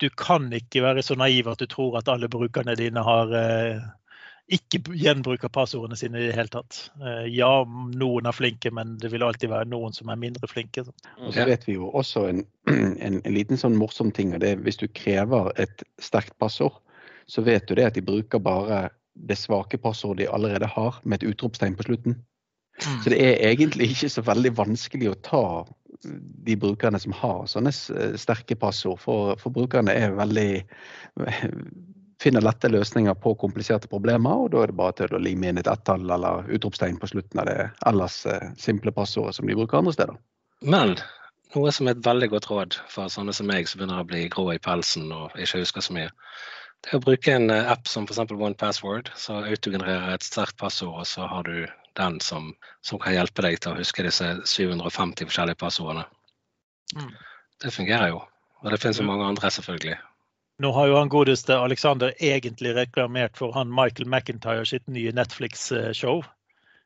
du 0.03 0.09
kan 0.19 0.51
ikke 0.51 0.83
være 0.83 1.07
så 1.07 1.15
naiv 1.15 1.47
at 1.53 1.63
du 1.63 1.71
tror 1.71 2.01
at 2.01 2.11
alle 2.11 2.27
brukerne 2.33 2.75
dine 2.75 3.07
har 3.07 3.31
eh, 3.39 3.87
ikke 4.53 4.81
gjenbruker 4.99 5.51
passordene 5.53 5.97
sine 5.99 6.21
i 6.21 6.29
det 6.29 6.37
hele 6.37 6.53
tatt. 6.53 6.79
Eh, 7.01 7.27
ja, 7.33 7.51
noen 7.67 8.29
er 8.29 8.37
flinke, 8.37 8.73
men 8.75 8.97
det 9.01 9.13
vil 9.13 9.25
alltid 9.27 9.53
være 9.53 9.71
noen 9.73 9.95
som 9.97 10.11
er 10.13 10.21
mindre 10.21 10.49
flinke. 10.51 10.85
Og 10.85 11.33
så 11.35 11.47
vet 11.49 11.67
vi 11.69 11.77
jo 11.79 11.91
også 11.91 12.27
en, 12.31 12.43
en, 13.07 13.21
en 13.21 13.37
liten 13.37 13.61
sånn 13.61 13.79
morsom 13.79 14.13
ting, 14.15 14.35
og 14.35 14.43
det 14.45 14.55
er 14.55 14.65
hvis 14.65 14.81
du 14.83 14.89
krever 14.93 15.53
et 15.63 15.85
sterkt 16.03 16.37
passord, 16.43 16.81
så 17.31 17.45
vet 17.47 17.69
du 17.69 17.77
det 17.79 17.89
at 17.89 17.97
de 17.97 18.05
bruker 18.05 18.43
bare 18.43 18.89
det 19.15 19.39
svake 19.39 19.79
passordet 19.81 20.25
de 20.27 20.33
allerede 20.33 20.69
har, 20.69 20.99
med 21.05 21.21
et 21.21 21.33
utropstegn 21.33 21.77
på 21.79 21.89
slutten. 21.89 22.19
Så 23.05 23.13
det 23.13 23.21
er 23.21 23.51
egentlig 23.51 23.91
ikke 23.93 24.09
så 24.11 24.25
veldig 24.25 24.55
vanskelig 24.57 25.11
å 25.11 25.19
ta 25.23 25.45
de 26.03 26.57
brukerne 26.59 26.99
som 26.99 27.13
har 27.15 27.45
sånne 27.51 27.71
sterke 28.19 28.57
passord, 28.59 28.99
for, 29.03 29.37
for 29.39 29.55
brukerne 29.55 29.93
er 29.93 30.17
veldig 30.17 30.65
finner 32.23 32.45
lette 32.45 32.71
løsninger 32.71 33.17
på 33.19 33.35
kompliserte 33.41 33.91
problemer, 33.91 34.45
og 34.45 34.53
da 34.53 34.63
er 34.63 34.71
det 34.71 34.79
bare 34.79 34.95
til 35.01 35.17
å 35.17 35.23
lime 35.23 35.51
inn 35.51 35.59
et 35.61 35.71
ett-tall 35.71 36.07
eller 36.07 36.47
utropstegn 36.55 37.01
på 37.03 37.11
slutten 37.11 37.43
av 37.43 37.49
det 37.51 37.59
ellers 37.91 38.23
eh, 38.31 38.53
simple 38.59 38.95
passordet 38.95 39.37
som 39.39 39.49
de 39.49 39.59
bruker 39.59 39.81
andre 39.81 39.95
steder. 39.97 40.21
Men 40.63 40.97
noe 41.57 41.75
som 41.75 41.89
er 41.89 41.97
et 41.97 42.07
veldig 42.07 42.31
godt 42.33 42.49
råd 42.51 42.79
for 42.89 43.13
sånne 43.13 43.35
som 43.37 43.51
meg 43.51 43.69
som 43.69 43.81
begynner 43.81 44.03
å 44.03 44.09
bli 44.09 44.25
grå 44.33 44.53
i 44.55 44.61
pelsen 44.63 45.11
og 45.13 45.35
ikke 45.35 45.65
husker 45.65 45.85
så 45.85 45.97
mye, 45.99 46.11
det 46.83 46.91
er 46.91 46.99
å 46.99 47.05
bruke 47.05 47.35
en 47.35 47.51
eh, 47.55 47.71
app 47.71 47.91
som 47.91 48.07
f.eks. 48.09 48.23
OnePassword, 48.33 49.13
så 49.19 49.43
autogenererer 49.43 50.17
et 50.17 50.27
sterkt 50.27 50.59
passord, 50.63 51.03
og 51.03 51.09
så 51.09 51.29
har 51.31 51.47
du 51.47 51.67
den 51.99 52.19
som, 52.25 52.53
som, 52.83 52.99
kan 53.03 53.15
hjelpe 53.15 53.45
deg 53.45 53.61
til 53.61 53.75
å 53.75 53.79
huske 53.79 54.07
disse 54.07 54.33
750 54.49 55.29
forskjellige 55.29 55.61
passordene. 55.61 56.07
Mm. 56.97 57.13
Det 57.63 57.71
fungerer 57.75 58.15
jo. 58.15 58.23
Og 58.63 58.73
det 58.73 58.81
finnes 58.83 58.99
jo 58.99 59.07
mange 59.07 59.27
andre, 59.27 59.51
selvfølgelig. 59.51 59.99
Nå 60.63 60.71
har 60.77 60.87
jo 60.87 60.97
han 61.01 61.11
godeste 61.11 61.57
Alexander 61.59 62.13
egentlig 62.23 62.75
reklamert 62.77 63.35
for 63.41 63.53
han 63.57 63.73
Michael 63.75 64.07
McIntyre 64.09 64.65
sitt 64.69 64.87
nye 64.87 65.13
Netflix-show. 65.13 66.23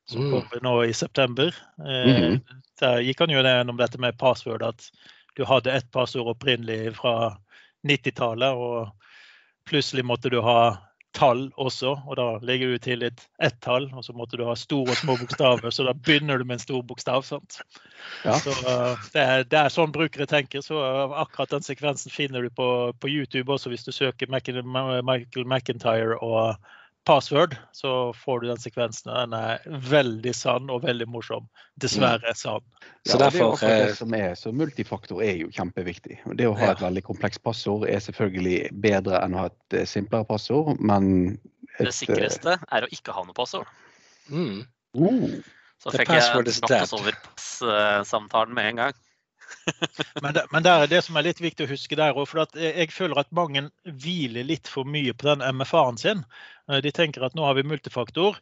som 0.08 0.22
Mm. 0.22 0.30
kommer 0.30 0.62
nå 0.62 0.84
i 0.84 0.92
september. 0.94 1.48
Eh, 1.82 2.06
Mhm. 2.06 2.40
Der 2.80 3.00
gikk 3.02 3.18
han 3.18 3.30
jo 3.30 3.42
gjennom 3.42 3.76
dette 3.76 3.98
med 3.98 4.16
password, 4.18 4.62
at 4.62 4.90
du 5.36 5.44
hadde 5.44 5.72
ett 5.72 5.90
passord 5.90 6.28
opprinnelig 6.28 6.94
fra 6.94 7.36
90-tallet, 7.84 8.54
og 8.54 8.92
plutselig 9.68 10.04
måtte 10.04 10.30
du 10.30 10.40
ha 10.40 10.78
tall 11.16 11.46
også, 11.56 11.94
og 12.06 12.18
da 12.18 12.26
legger 12.44 12.74
du 12.74 12.82
til 12.82 13.04
et 13.06 13.22
ett-tall, 13.42 13.88
og 13.96 14.04
så 14.04 14.14
måtte 14.16 14.38
du 14.38 14.44
ha 14.46 14.54
store 14.58 14.92
og 14.92 15.00
små 15.00 15.16
bokstaver, 15.20 15.72
så 15.72 15.86
da 15.88 15.94
begynner 15.96 16.38
du 16.38 16.44
med 16.44 16.58
en 16.58 16.64
stor 16.64 16.82
bokstav. 16.86 17.24
sant? 17.24 17.60
Ja. 18.24 18.36
Så 18.42 18.52
uh, 18.66 19.06
det, 19.14 19.22
er, 19.22 19.44
det 19.48 19.60
er 19.60 19.72
sånn 19.72 19.94
brukere 19.94 20.28
tenker. 20.30 20.64
Så 20.64 20.78
uh, 20.80 21.16
akkurat 21.22 21.56
den 21.56 21.66
sekvensen 21.66 22.12
finner 22.12 22.44
du 22.44 22.52
på, 22.52 22.68
på 23.00 23.10
YouTube 23.10 23.52
også 23.52 23.72
hvis 23.72 23.86
du 23.86 23.92
søker 23.94 24.30
Mac 24.30 24.46
Michael 24.46 25.46
McIntyre 25.46 26.20
og 26.20 26.56
password, 27.06 27.56
så 27.72 28.12
får 28.12 28.40
du 28.40 28.48
den 28.48 28.60
sekvensen. 28.60 29.12
Den 29.14 29.34
er 29.38 29.62
veldig 29.90 30.32
sann 30.34 30.70
og 30.72 30.82
veldig 30.84 31.06
morsom. 31.08 31.46
Dessverre 31.80 32.34
sann. 32.34 32.64
Så 33.06 33.14
Ja, 33.14 33.14
og 33.14 33.18
det 33.20 33.26
er 33.26 33.30
derfor, 33.30 33.56
det 33.62 33.88
eh, 33.88 33.94
som 33.94 34.14
er, 34.18 34.34
så 34.34 34.52
Multifaktor 34.52 35.22
er 35.22 35.38
jo 35.40 35.50
kjempeviktig. 35.54 36.18
Det 36.36 36.48
å 36.50 36.56
ha 36.58 36.72
Ja. 36.72 36.72
et 36.72 36.82
veldig 36.82 37.04
komplekst 37.06 37.42
passord 37.46 37.86
er 37.88 38.02
selvfølgelig 38.02 38.70
bedre 38.82 39.22
enn 39.22 39.34
å 39.34 39.44
ha 39.44 39.46
et 39.52 39.78
eh, 39.80 39.86
simplere 39.86 40.26
passord, 40.26 40.80
men 40.80 41.38
et, 41.78 41.86
Det 41.86 41.94
sikreste 41.94 42.58
er 42.72 42.82
å 42.86 42.90
ikke 42.90 43.14
ha 43.14 43.24
noe 43.24 43.36
passord. 43.36 43.66
Mm. 44.28 44.66
oh, 44.98 45.28
Så 45.78 45.92
fikk 45.94 46.08
jeg 46.10 46.54
snakkes 46.58 46.92
over 46.96 47.12
pass-samtalen 47.22 48.54
med 48.54 48.72
en 48.72 48.76
gang. 48.76 49.02
Men, 50.22 50.34
det, 50.34 50.46
men 50.50 50.62
der 50.62 50.82
er 50.82 50.90
det 50.90 51.02
som 51.04 51.16
er 51.18 51.26
litt 51.26 51.40
viktig 51.42 51.66
å 51.66 51.70
huske 51.70 51.96
der 51.98 52.16
òg, 52.16 52.26
for 52.30 52.44
jeg, 52.58 52.90
føler 52.94 53.20
at 53.20 53.32
mange 53.34 53.66
hviler 53.84 54.46
litt 54.46 54.70
for 54.70 54.88
mye 54.88 55.14
på 55.14 55.28
den 55.28 55.42
MFA-en 55.58 55.98
sin. 56.00 56.22
Eh, 56.70 56.80
De 56.84 56.92
tenker 56.94 57.26
at 57.26 57.34
nå 57.36 57.44
har 57.46 57.56
vi 57.58 57.66
multifaktor, 57.66 58.38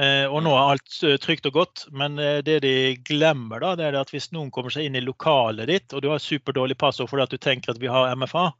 eh, 0.00 0.26
og 0.26 0.42
nå 0.46 0.54
er 0.54 0.74
alt 0.74 1.00
eh, 1.06 1.18
trygt 1.22 1.48
og 1.50 1.58
godt. 1.58 1.84
Men 1.90 2.18
det 2.18 2.60
de 2.64 2.76
glemmer, 3.06 3.62
da, 3.64 3.74
det 3.78 3.88
er 3.88 4.00
at 4.00 4.14
hvis 4.14 4.30
noen 4.36 4.52
kommer 4.54 4.74
seg 4.74 4.88
inn 4.88 4.98
i 4.98 5.04
lokalet 5.04 5.70
ditt, 5.70 5.92
og 5.92 6.04
du 6.04 6.10
har 6.12 6.22
superdårlig 6.22 6.78
passord 6.78 7.10
fordi 7.10 7.26
at 7.26 7.36
du 7.36 7.42
tenker 7.42 7.74
at 7.74 7.82
vi 7.82 7.92
har 7.92 8.14
MFA, 8.16 8.50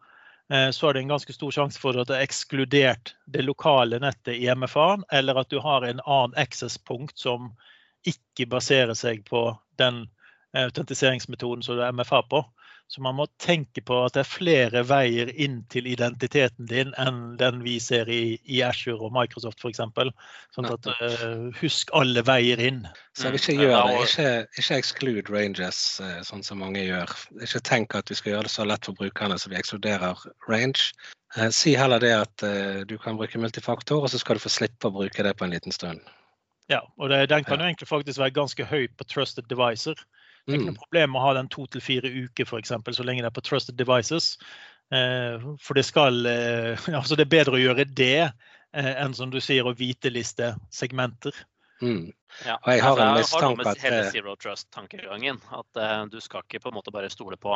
så 0.72 0.86
er 0.88 0.96
det 0.96 1.02
en 1.02 1.10
ganske 1.10 1.34
stor 1.36 1.52
sjanse 1.52 1.76
for 1.76 1.98
at 2.00 2.08
det 2.08 2.14
er 2.16 2.24
ekskludert 2.24 3.10
det 3.28 3.42
lokale 3.44 3.98
nettet 4.00 4.38
i 4.38 4.46
MFA-en, 4.48 5.02
eller 5.12 5.42
at 5.42 5.50
du 5.52 5.58
har 5.60 5.84
en 5.84 6.00
annen 6.00 6.38
access-punkt 6.40 7.20
som 7.20 7.50
ikke 8.08 8.46
baserer 8.48 8.96
seg 8.96 9.26
på 9.28 9.42
den 9.76 10.06
autentiseringsmetoden 10.56 11.62
som 11.62 11.76
du 11.76 11.82
er 11.84 11.92
MFA 11.92 12.22
på. 12.30 12.44
Så 12.88 13.02
man 13.04 13.18
må 13.18 13.26
tenke 13.36 13.82
på 13.84 13.98
at 14.06 14.14
det 14.16 14.22
er 14.22 14.28
flere 14.30 14.80
veier 14.88 15.28
inn 15.36 15.58
til 15.68 15.84
identiteten 15.90 16.64
din 16.70 16.94
enn 16.96 17.34
den 17.36 17.58
vi 17.60 17.74
ser 17.84 18.08
i, 18.08 18.38
i 18.48 18.62
Azure 18.64 19.04
og 19.04 19.12
Microsoft 19.12 19.60
f.eks. 19.60 19.82
Sånn 20.56 20.68
at 20.70 20.88
uh, 20.88 21.50
husk 21.60 21.92
alle 21.98 22.24
veier 22.24 22.62
inn. 22.64 22.86
Så 23.12 23.28
vi 23.28 23.36
Mm, 23.36 23.40
ikke 23.42 23.56
gjør 23.60 23.76
det. 23.76 23.98
Ikke, 24.06 24.30
ikke 24.62 24.78
exclude 24.80 25.34
ranges, 25.34 25.82
eh, 26.00 26.22
sånn 26.24 26.42
som 26.46 26.62
mange 26.64 26.80
gjør. 26.86 27.12
Ikke 27.44 27.60
tenk 27.60 27.94
at 27.98 28.08
vi 28.08 28.16
skal 28.16 28.32
gjøre 28.32 28.48
det 28.48 28.54
så 28.56 28.64
lett 28.64 28.88
for 28.88 28.96
brukerne 28.96 29.36
så 29.36 29.52
vi 29.52 29.60
ekskluderer 29.60 30.24
range. 30.48 30.94
Eh, 31.36 31.50
Si 31.52 31.76
heller 31.76 32.00
det 32.00 32.14
at 32.16 32.46
eh, 32.46 32.86
du 32.88 32.96
kan 32.96 33.20
bruke 33.20 33.38
multifaktor, 33.38 34.00
og 34.00 34.08
så 34.08 34.18
skal 34.22 34.40
du 34.40 34.46
få 34.46 34.54
slippe 34.54 34.88
å 34.88 34.96
bruke 34.96 35.28
det 35.28 35.36
på 35.36 35.44
en 35.44 35.52
liten 35.52 35.76
stund. 35.76 36.00
Ja, 36.72 36.80
og 36.96 37.12
det, 37.12 37.28
Den 37.28 37.44
kan 37.44 37.60
jo 37.60 37.68
egentlig 37.68 37.88
faktisk 37.88 38.18
være 38.20 38.36
ganske 38.36 38.64
høy 38.64 38.88
på 38.96 39.04
trusted 39.04 39.44
devices. 39.48 40.00
Det 40.48 40.54
er 40.54 40.62
ikke 40.62 40.64
Mm. 40.64 40.72
noe 40.72 40.80
problem 40.80 41.16
å 41.18 41.20
ha 41.20 41.32
den 41.36 41.48
to 41.52 41.66
til 41.68 41.82
fire 41.84 42.08
uker 42.08 42.46
for 42.48 42.58
eksempel, 42.58 42.94
så 42.96 43.04
lenge 43.04 43.20
det 43.20 43.28
er 43.28 43.36
på 43.36 43.44
trusted 43.44 43.76
devices. 43.76 44.38
Eh, 44.90 45.36
for 45.60 45.76
det 45.76 45.84
skal 45.84 46.24
eh, 46.24 46.72
altså 46.96 47.16
det 47.18 47.26
er 47.26 47.34
bedre 47.34 47.58
å 47.58 47.60
gjøre 47.60 47.84
det 47.84 48.30
eh, 48.30 48.94
enn 48.96 49.12
som 49.12 49.28
du 49.28 49.36
sier 49.44 49.66
å 49.68 49.74
hviteliste 49.76 50.54
segmenter. 50.72 51.36
Mm. 51.82 52.08
Ja. 52.46 52.56
Og 52.56 52.70
jeg 52.72 52.80
har 52.82 52.96
Nei, 52.96 53.08
en 53.10 53.18
mistanke 53.20 53.66
at, 53.68 53.82
hele 53.84 54.06
zero 54.10 54.36
trust-tankegangen. 54.40 55.36
At 55.52 56.10
du 56.10 56.16
skal 56.24 56.42
ikke 56.42 56.62
på 56.64 56.72
en 56.72 56.78
måte 56.78 56.94
bare 56.94 57.10
stole 57.12 57.36
på 57.36 57.52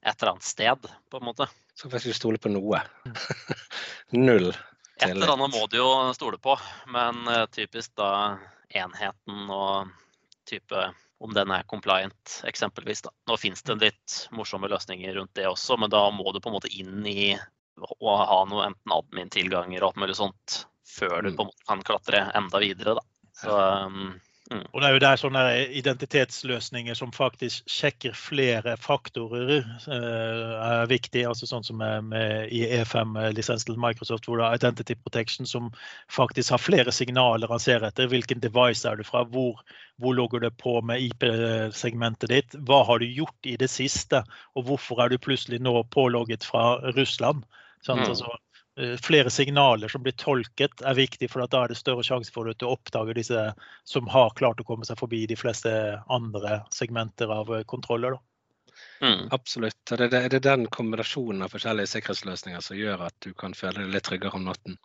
et 0.00 0.16
eller 0.16 0.32
annet 0.32 0.48
sted, 0.48 0.88
på 1.12 1.20
en 1.20 1.28
måte. 1.28 1.46
Så 1.76 1.92
faktisk 1.92 2.16
stole 2.16 2.40
på 2.40 2.48
noe. 2.50 2.80
Null 4.16 4.48
Et 4.96 5.12
eller 5.12 5.36
annet 5.36 5.52
må 5.52 5.68
du 5.70 5.76
jo 5.78 5.92
stole 6.16 6.40
på, 6.40 6.56
men 6.88 7.22
typisk 7.52 7.92
da 8.00 8.40
enheten 8.72 9.52
og 9.52 9.92
type 10.48 10.88
om 11.20 11.34
den 11.36 11.50
er 11.52 11.66
compliant, 11.68 12.40
eksempelvis. 12.48 13.02
Da. 13.04 13.10
Nå 13.28 13.36
finnes 13.40 13.62
det 13.66 13.76
litt 13.82 14.14
morsomme 14.32 14.70
løsninger 14.72 15.14
rundt 15.18 15.34
det 15.36 15.46
også, 15.50 15.76
men 15.80 15.92
da 15.92 16.06
må 16.14 16.32
du 16.32 16.40
på 16.40 16.48
en 16.48 16.56
måte 16.56 16.72
inn 16.72 17.04
i 17.06 17.34
å 17.80 18.16
ha 18.16 18.38
noe 18.48 18.66
enten 18.70 18.94
admin-tilganger 18.96 19.82
og 19.82 19.92
alt 19.92 20.00
mulig 20.02 20.16
sånt 20.18 20.62
før 20.88 21.20
du 21.22 21.30
Mm. 21.30 21.36
på 21.36 21.42
en 21.44 21.50
måte 21.52 21.68
kan 21.68 21.82
klatre 21.86 22.24
enda 22.34 22.58
videre. 22.60 22.96
Da. 22.98 23.04
Så 23.36 23.56
um, 23.86 24.20
Og 24.50 24.80
det 24.82 24.88
er 24.88 24.94
jo 24.96 25.02
der 25.02 25.18
sånne 25.20 25.42
identitetsløsninger 25.78 26.96
som 26.98 27.12
faktisk 27.14 27.68
sjekker 27.70 28.16
flere 28.18 28.74
faktorer 28.82 29.60
eh, 29.60 30.54
er 30.56 30.90
viktig. 30.90 31.22
altså 31.28 31.46
Sånn 31.46 31.66
som 31.66 31.84
i 31.84 32.64
E5-lisens 32.66 33.68
til 33.68 33.78
Microsoft, 33.78 34.26
hvor 34.26 34.40
det 34.40 34.48
er 34.48 34.58
Identity 34.58 34.96
Protection 34.98 35.46
som 35.46 35.70
faktisk 36.10 36.56
har 36.56 36.64
flere 36.64 36.94
signaler 36.94 37.52
han 37.52 37.62
ser 37.62 37.86
etter. 37.86 38.10
Hvilken 38.10 38.42
device 38.42 38.88
er 38.90 38.98
du 38.98 39.06
fra? 39.06 39.22
Hvor, 39.30 39.62
hvor 40.02 40.18
logger 40.18 40.42
du 40.42 40.50
på 40.50 40.80
med 40.82 41.06
IP-segmentet 41.06 42.34
ditt? 42.34 42.58
Hva 42.66 42.82
har 42.90 42.98
du 42.98 43.06
gjort 43.06 43.46
i 43.46 43.54
det 43.60 43.70
siste? 43.70 44.24
Og 44.58 44.66
hvorfor 44.66 45.04
er 45.04 45.14
du 45.14 45.20
plutselig 45.22 45.62
nå 45.62 45.78
pålogget 45.94 46.46
fra 46.46 46.80
Russland? 46.98 47.46
Sant? 47.86 48.02
Mm. 48.02 48.10
Altså, 48.10 48.34
flere 49.02 49.30
signaler 49.30 49.88
som 49.88 50.02
blir 50.02 50.14
tolket, 50.18 50.82
er 50.82 50.94
viktig, 50.94 51.30
for 51.32 51.44
at 51.44 51.52
da 51.52 51.64
er 51.64 51.72
det 51.72 51.78
større 51.80 52.04
sjanse 52.06 52.32
for 52.34 52.50
at 52.50 52.60
du 52.60 52.68
oppdager 52.68 53.16
disse 53.18 53.46
som 53.88 54.10
har 54.12 54.34
klart 54.38 54.60
å 54.62 54.66
komme 54.68 54.86
seg 54.88 55.00
forbi 55.00 55.24
de 55.30 55.38
fleste 55.38 55.72
andre 56.08 56.60
segmenter 56.74 57.32
av 57.34 57.50
eh, 57.54 57.64
kontroller. 57.70 58.16
Da. 58.16 58.20
mm. 59.06 59.26
Absolutt. 59.36 59.80
Det, 59.90 60.10
er, 60.10 60.28
det 60.28 60.40
er 60.40 60.46
den 60.46 60.68
kombinasjonen 60.72 61.46
av 61.46 61.54
forskjellige 61.54 61.92
sikkerhetsløsninger 61.94 62.64
som 62.64 62.78
gjør 62.78 63.08
at 63.10 63.16
du 63.26 63.34
kan 63.34 63.56
føle 63.56 63.82
deg 63.82 63.92
litt 63.96 64.08
tryggere 64.08 64.38
om 64.38 64.48
natten. 64.48 64.78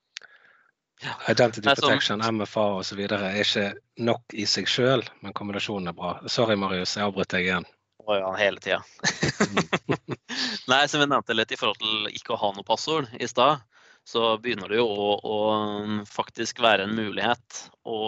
Identity 1.30 1.68
som- 1.68 1.76
protection, 1.76 2.26
MFA 2.36 2.66
osv. 2.80 3.00
er 3.00 3.40
ikke 3.42 3.74
nok 4.00 4.34
i 4.34 4.46
seg 4.48 4.68
sjøl, 4.72 5.04
men 5.22 5.36
kombinasjonen 5.36 5.92
er 5.92 5.98
bra. 5.98 6.18
Sorry, 6.32 6.56
Marius, 6.56 6.96
jeg 6.96 7.08
avbrøt 7.08 7.34
deg 7.36 7.50
igjen. 7.50 7.68
Og 8.06 8.20
ja, 8.20 8.32
hele 8.38 8.62
tida. 8.62 8.84
Nei, 10.72 10.84
som 10.88 11.02
vi 11.02 11.08
nevnte 11.10 11.36
litt 11.36 11.52
i 11.52 11.58
forhold 11.58 11.80
til 11.82 12.12
ikke 12.14 12.36
å 12.36 12.42
ha 12.42 12.52
noe 12.54 12.66
passord 12.68 13.10
i 13.18 13.28
stad, 13.30 13.64
så 14.06 14.36
begynner 14.42 14.70
det 14.70 14.78
jo 14.78 14.86
å, 14.86 15.08
å 15.26 15.38
faktisk 16.10 16.62
være 16.64 16.86
en 16.86 16.96
mulighet 16.98 17.62
å, 17.90 18.00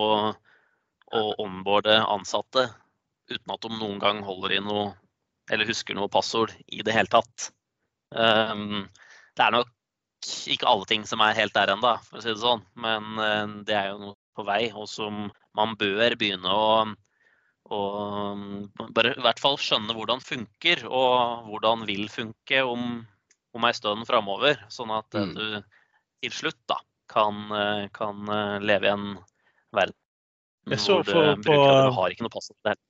å 1.18 1.24
onboarde 1.42 1.98
ansatte 2.06 2.68
uten 3.32 3.54
at 3.56 3.66
de 3.66 3.72
noen 3.74 3.98
gang 4.00 4.22
holder 4.24 4.58
i 4.58 4.62
noe 4.64 4.92
eller 5.52 5.70
husker 5.70 5.96
noe 5.96 6.12
passord 6.12 6.54
i 6.68 6.84
det 6.84 6.94
hele 6.96 7.10
tatt. 7.12 7.50
Um, 8.12 8.86
det 9.36 9.46
er 9.46 9.56
nok 9.56 9.74
ikke 10.52 10.68
alle 10.68 10.88
ting 10.90 11.06
som 11.08 11.22
er 11.24 11.38
helt 11.38 11.56
der 11.56 11.72
ennå, 11.72 11.94
for 12.08 12.20
å 12.20 12.24
si 12.24 12.34
det 12.34 12.42
sånn, 12.42 12.64
men 12.76 13.20
eh, 13.22 13.52
det 13.68 13.76
er 13.78 13.92
jo 13.94 14.00
noe 14.02 14.16
på 14.36 14.44
vei, 14.48 14.68
og 14.76 14.90
som 14.92 15.28
man 15.58 15.76
bør 15.80 16.18
begynne 16.20 16.52
å 16.52 16.72
og 17.68 18.84
bare 18.96 19.12
i 19.12 19.24
hvert 19.26 19.42
fall 19.44 19.58
skjønne 19.60 19.92
hvordan 19.96 20.22
funker, 20.24 20.86
og 20.88 21.48
hvordan 21.50 21.82
vil 21.88 22.06
funke 22.12 22.62
om, 22.64 23.02
om 23.58 23.66
ei 23.68 23.74
stund 23.76 24.08
framover. 24.08 24.62
Sånn 24.72 24.94
at 24.96 25.18
Mm. 25.20 25.34
du 25.36 25.64
til 26.24 26.34
slutt 26.34 26.60
da 26.70 26.80
kan, 27.12 27.48
eh, 27.56 27.88
kan 27.96 28.28
eh, 28.30 28.60
leve 28.62 28.90
i 28.90 28.94
en 28.94 29.10
verden 29.76 29.96
så 30.76 31.00
hvor 31.04 31.36
brukerne 31.40 31.94
har 31.96 32.12
ikke 32.12 32.26
noe 32.26 32.34
passord. 32.34 32.58
det 32.64 32.74
hele. 32.74 32.84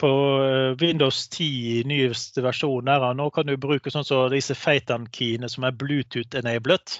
På 0.00 0.10
eh, 0.42 0.70
Windows 0.80 1.28
10 1.28 1.84
nyeste 1.90 2.42
versjon 2.44 2.88
her, 2.88 3.04
nå 3.14 3.28
kan 3.34 3.46
du 3.46 3.56
bruke 3.60 3.92
sånn 3.92 4.06
som 4.06 4.30
disse 4.32 4.56
Feitan-keyene 4.56 5.50
som 5.50 5.66
er 5.68 5.76
Bluetooth-enabled. 5.76 6.98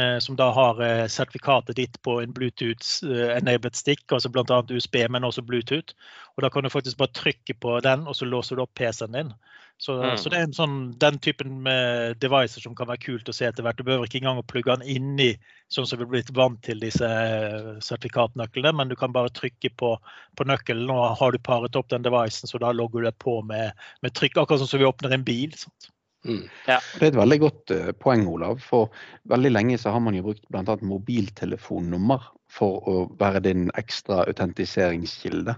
Eh, 0.00 0.18
Som 0.24 0.36
da 0.40 0.48
har 0.56 0.80
eh, 0.84 1.06
sertifikatet 1.12 1.76
ditt 1.76 2.00
på 2.06 2.18
en 2.22 2.32
Bluetooth-enabled 2.36 3.76
stick, 3.78 4.04
altså 4.12 4.32
bl.a. 4.32 4.62
USB, 4.70 5.02
men 5.10 5.24
også 5.28 5.44
Bluetooth. 5.46 5.94
Og 6.36 6.42
Da 6.44 6.50
kan 6.50 6.64
du 6.64 6.72
faktisk 6.72 6.96
bare 7.00 7.12
trykke 7.16 7.54
på 7.60 7.80
den, 7.84 8.06
og 8.08 8.16
så 8.16 8.24
låser 8.28 8.56
du 8.56 8.62
opp 8.64 8.74
PC-en 8.74 9.12
din. 9.18 9.34
Så, 9.80 9.94
Mm. 9.96 10.16
så 10.20 10.28
det 10.28 10.36
er 10.38 10.42
en 10.44 10.52
sånn, 10.52 10.74
den 11.00 11.18
typen 11.24 11.62
med 11.64 12.18
devices 12.20 12.62
som 12.66 12.74
kan 12.76 12.86
være 12.90 13.00
kult 13.00 13.28
å 13.28 13.32
se 13.32 13.46
etter 13.48 13.64
hvert. 13.64 13.78
Du 13.78 13.82
behøver 13.86 14.04
ikke 14.04 14.18
engang 14.20 14.40
å 14.42 14.44
plugge 14.44 14.76
den 14.76 14.84
inn 14.84 15.14
i 15.24 15.30
sånn 15.72 15.86
som 15.88 15.96
vi 15.98 16.04
er 16.04 16.10
blitt 16.10 16.32
vant 16.36 16.60
til 16.66 16.82
disse 16.84 17.06
eh, 17.08 17.78
sertifikatnøklene, 17.80 18.74
men 18.76 18.92
du 18.92 18.96
kan 19.00 19.14
bare 19.16 19.32
trykke 19.32 19.70
på, 19.80 19.94
på 20.36 20.44
nøkkelen. 20.44 20.90
og 20.92 21.16
har 21.16 21.32
du 21.32 21.38
paret 21.38 21.76
opp 21.80 21.88
den 21.88 22.04
devicen, 22.04 22.50
så 22.50 22.60
da 22.60 22.74
logger 22.76 23.00
du 23.00 23.08
deg 23.08 23.16
på 23.24 23.40
med, 23.48 23.72
med 24.04 24.12
trykk, 24.12 24.36
akkurat 24.36 24.60
sånn 24.60 24.68
som 24.74 24.82
vi 24.84 24.90
åpner 24.90 25.16
en 25.16 25.24
bil. 25.24 25.56
Sant? 25.56 25.88
Mm. 26.28 26.42
Det 26.66 26.74
er 26.76 27.06
et 27.06 27.16
veldig 27.16 27.38
godt 27.40 27.72
eh, 27.74 27.90
poeng, 27.96 28.26
Olav. 28.28 28.60
For 28.64 28.90
veldig 29.30 29.52
lenge 29.54 29.78
så 29.80 29.92
har 29.94 30.02
man 30.04 30.16
jo 30.16 30.26
brukt 30.28 30.44
bl.a. 30.52 30.76
mobiltelefonnummer 30.84 32.26
for 32.50 32.88
å 32.90 32.96
være 33.20 33.44
din 33.46 33.68
ekstra 33.80 34.24
autentiseringskilde. 34.28 35.56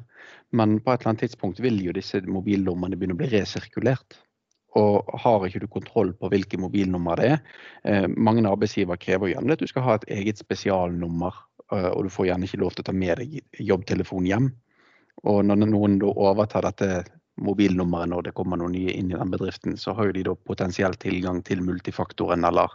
Men 0.53 0.77
på 0.81 0.93
et 0.93 1.01
eller 1.01 1.15
annet 1.15 1.25
tidspunkt 1.27 1.63
vil 1.65 1.81
jo 1.83 1.95
disse 1.97 2.21
mobilnumrene 2.29 2.99
begynne 2.99 3.17
å 3.17 3.23
bli 3.23 3.31
resirkulert. 3.33 4.21
Og 4.79 5.09
har 5.21 5.47
ikke 5.47 5.65
du 5.65 5.69
kontroll 5.69 6.15
på 6.17 6.31
hvilke 6.33 6.61
mobilnummer 6.61 7.21
det 7.21 7.27
er 7.29 7.41
eh, 7.85 8.07
Mange 8.09 8.47
arbeidsgiver 8.49 8.97
krever 8.97 9.35
gjerne 9.35 9.53
at 9.53 9.61
du 9.61 9.69
skal 9.69 9.85
ha 9.85 9.97
et 9.99 10.07
eget 10.15 10.41
spesialnummer 10.41 11.35
eh, 11.75 11.91
og 11.91 12.07
du 12.07 12.13
får 12.13 12.31
gjerne 12.31 12.49
ikke 12.49 12.63
lov 12.63 12.77
til 12.77 12.87
å 12.87 12.89
ta 12.89 12.95
med 12.97 13.21
deg 13.21 13.67
jobbtelefon 13.73 14.31
hjem. 14.31 14.49
Og 15.29 15.43
når 15.45 15.67
noen 15.67 15.99
da 16.01 16.15
overtar 16.15 16.65
dette 16.71 17.03
mobilnummeret 17.41 18.11
når 18.13 18.27
det 18.27 18.35
kommer 18.37 18.61
noen 18.61 18.75
nye 18.77 18.93
inn 18.93 19.11
i 19.13 19.17
den 19.17 19.33
bedriften, 19.33 19.77
så 19.81 19.95
har 19.97 20.13
de 20.13 20.25
da 20.27 20.35
potensiell 20.49 20.95
tilgang 21.01 21.41
til 21.47 21.63
multifaktoren 21.65 22.45
eller 22.45 22.73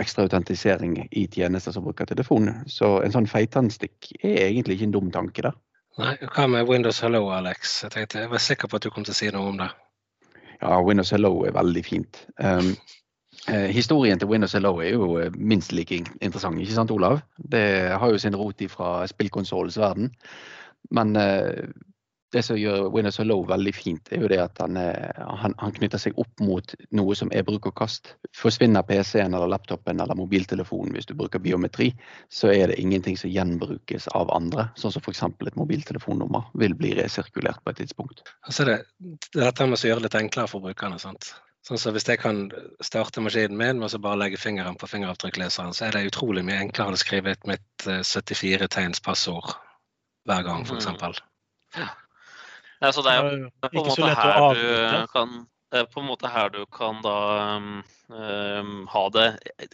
ekstra 0.00 0.24
autentisering 0.26 0.96
i 1.10 1.26
tjenester 1.28 1.74
som 1.74 1.84
bruker 1.84 2.08
telefon. 2.08 2.50
Så 2.66 2.98
en 3.04 3.14
sånn 3.14 3.28
feitannstikk 3.28 4.12
er 4.22 4.46
egentlig 4.48 4.78
ikke 4.78 4.88
en 4.88 4.96
dum 4.96 5.10
tanke 5.14 5.44
da. 5.48 5.52
Nei, 5.98 6.14
Hva 6.30 6.46
med 6.46 6.68
Windows 6.70 7.00
Hello, 7.02 7.26
Alex? 7.34 7.82
Jeg, 7.84 7.92
tenkte, 7.94 8.22
jeg 8.22 8.30
var 8.30 8.42
sikker 8.42 8.70
på 8.70 8.78
at 8.78 8.86
du 8.86 8.92
kom 8.94 9.04
til 9.06 9.16
å 9.16 9.18
si 9.18 9.30
noe 9.34 9.50
om 9.50 9.58
det. 9.60 9.68
Ja, 10.60 10.78
Windows 10.82 11.10
Hello 11.14 11.32
er 11.46 11.56
veldig 11.56 11.82
fint. 11.86 12.20
Um, 12.38 12.72
eh, 13.50 13.66
historien 13.74 14.18
til 14.18 14.30
Windows 14.30 14.54
Hello 14.54 14.76
er 14.82 14.94
jo 14.94 15.16
eh, 15.18 15.34
minst 15.34 15.74
like 15.74 15.98
interessant, 16.20 16.60
ikke 16.62 16.76
sant 16.76 16.94
Olav? 16.94 17.20
Det 17.38 17.64
har 17.98 18.14
jo 18.14 18.22
sin 18.22 18.38
rot 18.38 18.62
fra 18.70 18.92
spillkonsollens 19.10 19.78
verden. 19.78 20.12
Men 20.94 21.16
eh, 21.18 21.66
det 22.34 22.42
som 22.44 22.58
gjør 22.60 22.90
Winners 22.92 23.18
of 23.22 23.26
Low 23.26 23.44
veldig 23.48 23.72
fint, 23.72 24.10
er 24.12 24.20
jo 24.22 24.28
det 24.28 24.38
at 24.42 24.60
han, 24.60 24.76
han, 24.76 25.54
han, 25.56 25.72
knytter 25.78 26.00
seg 26.02 26.18
opp 26.20 26.42
mot 26.44 26.74
noe 26.96 27.16
som 27.16 27.30
er 27.32 27.46
bruk 27.46 27.70
og 27.70 27.76
kast. 27.80 28.12
Forsvinner 28.36 28.84
PC-en 28.84 29.36
eller 29.36 29.48
laptopen 29.48 30.02
eller 30.04 30.18
mobiltelefonen 30.18 30.92
hvis 30.96 31.08
du 31.08 31.14
bruker 31.16 31.40
biometri, 31.42 31.90
så 32.28 32.52
er 32.52 32.68
det 32.68 32.78
ingenting 32.82 33.16
som 33.20 33.32
gjenbrukes 33.32 34.10
av 34.18 34.32
andre. 34.34 34.68
Sånn 34.76 34.92
som 34.92 35.04
f.eks. 35.04 35.24
et 35.24 35.60
mobiltelefonnummer 35.60 36.50
vil 36.60 36.76
bli 36.76 36.92
resirkulert 37.00 37.62
på 37.64 37.72
et 37.72 37.80
tidspunkt. 37.84 38.24
Altså 38.44 38.68
det, 38.68 38.80
det 39.32 39.40
er 39.40 39.48
dette 39.48 39.68
med 39.68 39.80
å 39.80 39.92
gjøre 39.92 40.02
det 40.04 40.10
litt 40.10 40.18
enklere 40.20 40.52
for 40.52 40.64
brukerne. 40.64 41.00
sant? 41.00 41.32
Sånn 41.66 41.80
så 41.80 41.92
Hvis 41.92 42.06
jeg 42.08 42.20
kan 42.22 42.46
starte 42.84 43.24
maskinen 43.24 43.56
min 43.60 43.80
med 43.80 43.92
å 43.96 44.02
bare 44.04 44.20
legge 44.20 44.40
fingeren 44.40 44.76
på 44.78 44.88
fingeravtrykkleseren, 44.88 45.72
så 45.76 45.88
er 45.88 45.96
det 45.96 46.10
utrolig 46.12 46.44
mye 46.46 46.60
enklere 46.62 46.96
å 46.96 47.00
skrive 47.00 47.32
et 47.34 47.48
mitt 47.48 47.88
74 47.88 48.68
tegns 48.72 49.00
passord 49.04 49.56
hver 50.28 50.44
gang, 50.44 50.64
f.eks. 50.68 50.92
Mm. 50.92 51.18
Ja. 51.76 51.88
Ja, 52.78 52.92
så 52.94 53.02
det 53.02 53.14
er 53.14 53.30
på 53.68 53.82
en 53.82 53.88
måte 53.88 54.10
her 54.14 54.58
du 54.58 55.06
kan 55.12 55.38
det 55.68 55.82
er 55.82 55.88
på 55.92 56.00
en 56.00 56.08
måte 56.08 56.30
her 56.32 56.48
du 56.52 56.62
kan 56.72 57.02
da 57.04 57.18
um, 57.58 58.86
ha 58.88 59.02
det 59.12 59.26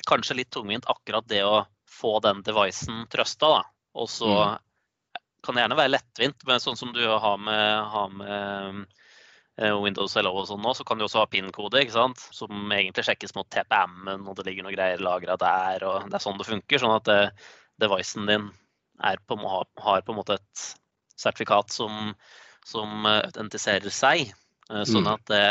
kanskje 0.09 0.41
litt 0.41 0.51
tungvint, 0.55 0.89
akkurat 0.91 1.27
det 1.31 1.45
å 1.47 1.63
få 1.87 2.19
den 2.25 2.43
devicen 2.43 3.05
trøsta. 3.13 3.51
da. 3.53 3.61
Og 4.03 4.11
så 4.11 4.31
mm. 4.33 5.21
kan 5.47 5.55
det 5.55 5.65
gjerne 5.65 5.79
være 5.79 5.95
lettvint, 5.95 6.47
men 6.49 6.63
sånn 6.63 6.79
som 6.81 6.91
du 6.97 7.05
har 7.07 7.39
med, 7.39 7.71
har 7.95 8.11
med 8.11 8.83
uh, 9.63 9.77
Windows 9.85 10.19
Hello 10.19 10.35
og 10.41 10.49
sånn 10.51 10.65
nå, 10.67 10.75
så 10.75 10.87
kan 10.89 10.99
du 10.99 11.07
også 11.07 11.23
ha 11.23 11.31
PIN-kode, 11.31 11.85
ikke 11.85 11.95
sant? 12.01 12.27
som 12.35 12.75
egentlig 12.75 13.07
sjekkes 13.07 13.37
mot 13.39 13.47
TPM-en, 13.55 14.27
og 14.27 14.35
det 14.41 14.49
ligger 14.49 14.67
noe 14.67 14.75
greier 14.75 15.05
lagra 15.05 15.39
der. 15.39 15.87
og 15.87 16.09
Det 16.11 16.19
er 16.19 16.27
sånn 16.27 16.43
det 16.43 16.51
funker. 16.51 16.83
Sånn 16.83 16.99
at 16.99 17.07
det, 17.07 17.21
devicen 17.87 18.27
din 18.27 18.51
på, 18.99 19.39
har 19.47 20.03
på 20.03 20.13
en 20.13 20.19
måte 20.19 20.41
et 20.41 20.67
sertifikat 21.15 21.71
som 21.71 22.17
som 22.67 23.07
eh, 23.07 23.21
autentiserer 23.29 23.93
seg. 23.93 24.33
Eh, 24.71 24.85
sånn 24.89 25.07
mm. 25.07 25.13
at 25.13 25.27
det, 25.31 25.45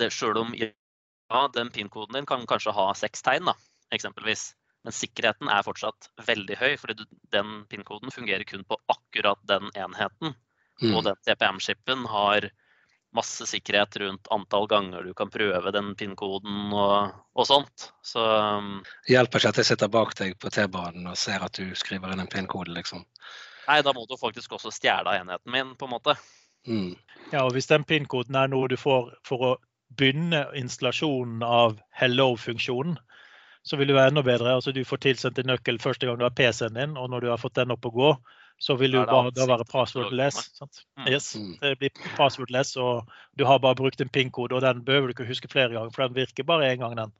det 0.00 0.10
selv 0.14 0.42
om 0.42 0.52
ja, 0.58 1.46
den 1.54 1.70
PIN-koden 1.74 2.18
din 2.18 2.28
kan 2.28 2.46
kanskje 2.50 2.74
ha 2.76 2.90
seks 2.98 3.24
tegn, 3.26 3.50
da, 3.50 3.56
eksempelvis. 3.94 4.52
Men 4.84 4.92
sikkerheten 4.92 5.48
er 5.48 5.64
fortsatt 5.64 6.10
veldig 6.26 6.58
høy, 6.60 6.74
fordi 6.80 7.06
den 7.32 7.62
PIN-koden 7.70 8.12
fungerer 8.12 8.44
kun 8.48 8.66
på 8.68 8.76
akkurat 8.92 9.40
den 9.48 9.70
enheten. 9.72 10.34
Mm. 10.82 10.92
Og 10.92 11.06
den 11.06 11.16
TPM-skipen 11.24 12.04
har 12.10 12.50
masse 13.14 13.46
sikkerhet 13.46 13.96
rundt 14.02 14.30
antall 14.34 14.66
ganger 14.70 15.06
du 15.06 15.14
kan 15.14 15.30
prøve 15.30 15.72
den 15.74 15.92
PIN-koden 15.98 16.72
og, 16.74 17.14
og, 17.34 17.44
sånt. 17.46 17.88
Så 18.02 18.22
um, 18.22 18.80
Hjelper 19.10 19.42
ikke 19.42 19.52
at 19.54 19.60
jeg 19.62 19.70
sitter 19.70 19.92
bak 19.92 20.14
deg 20.18 20.36
på 20.42 20.50
T-banen 20.54 21.06
og 21.10 21.18
ser 21.18 21.44
at 21.46 21.54
du 21.58 21.74
skriver 21.78 22.14
inn 22.14 22.24
en 22.24 22.30
PIN-kode, 22.30 22.74
liksom? 22.74 23.04
Nei, 23.68 23.80
da 23.86 23.94
må 23.96 24.04
du 24.08 24.16
faktisk 24.20 24.58
også 24.58 24.72
stjele 24.74 25.14
enheten 25.20 25.54
min, 25.54 25.72
på 25.78 25.88
en 25.88 25.94
måte. 25.94 26.16
Mm. 26.66 26.92
Ja, 27.30 27.44
og 27.44 27.54
hvis 27.54 27.70
den 27.70 27.86
PIN-koden 27.88 28.36
er 28.36 28.50
noe 28.50 28.68
du 28.68 28.76
får 28.80 29.14
for 29.26 29.48
å 29.48 29.54
begynne 29.94 30.46
installasjonen 30.58 31.42
av 31.46 31.78
hello-funksjonen, 31.94 32.96
så 33.64 33.78
vil 33.80 33.88
det 33.88 33.96
være 33.96 34.12
enda 34.12 34.24
bedre. 34.26 34.56
Altså, 34.58 34.74
du 34.76 34.82
får 34.84 35.00
tilsendt 35.06 35.38
en 35.40 35.48
nøkkel 35.54 35.78
første 35.80 36.08
gang 36.08 36.18
du 36.20 36.26
har 36.26 36.34
PC-en 36.36 36.76
din, 36.76 36.98
og 37.00 37.08
når 37.12 37.24
du 37.24 37.30
har 37.32 37.40
fått 37.40 37.56
den 37.56 37.72
opp 37.72 37.86
å 37.88 37.94
gå, 37.94 38.10
så 38.58 38.76
vil 38.80 38.94
du 38.94 39.00
bare 39.04 39.32
da 39.34 39.46
være 39.50 39.66
passwordless. 39.68 40.50
Mm. 40.62 41.06
Yes, 41.10 41.34
mm. 41.36 41.52
det 41.60 41.76
blir 41.80 41.90
passwordless, 42.16 42.76
og 42.76 43.10
du 43.38 43.44
har 43.48 43.60
bare 43.60 43.78
brukt 43.78 44.00
en 44.00 44.08
PIN-kode, 44.08 44.54
og 44.54 44.62
den 44.64 44.84
behøver 44.84 45.10
du 45.10 45.16
ikke 45.16 45.28
huske 45.28 45.50
flere 45.52 45.72
ganger, 45.74 45.90
for 45.94 46.06
den 46.06 46.18
virker 46.22 46.46
bare 46.48 46.72
én 46.72 46.82
gang, 46.82 46.96
den. 46.96 47.14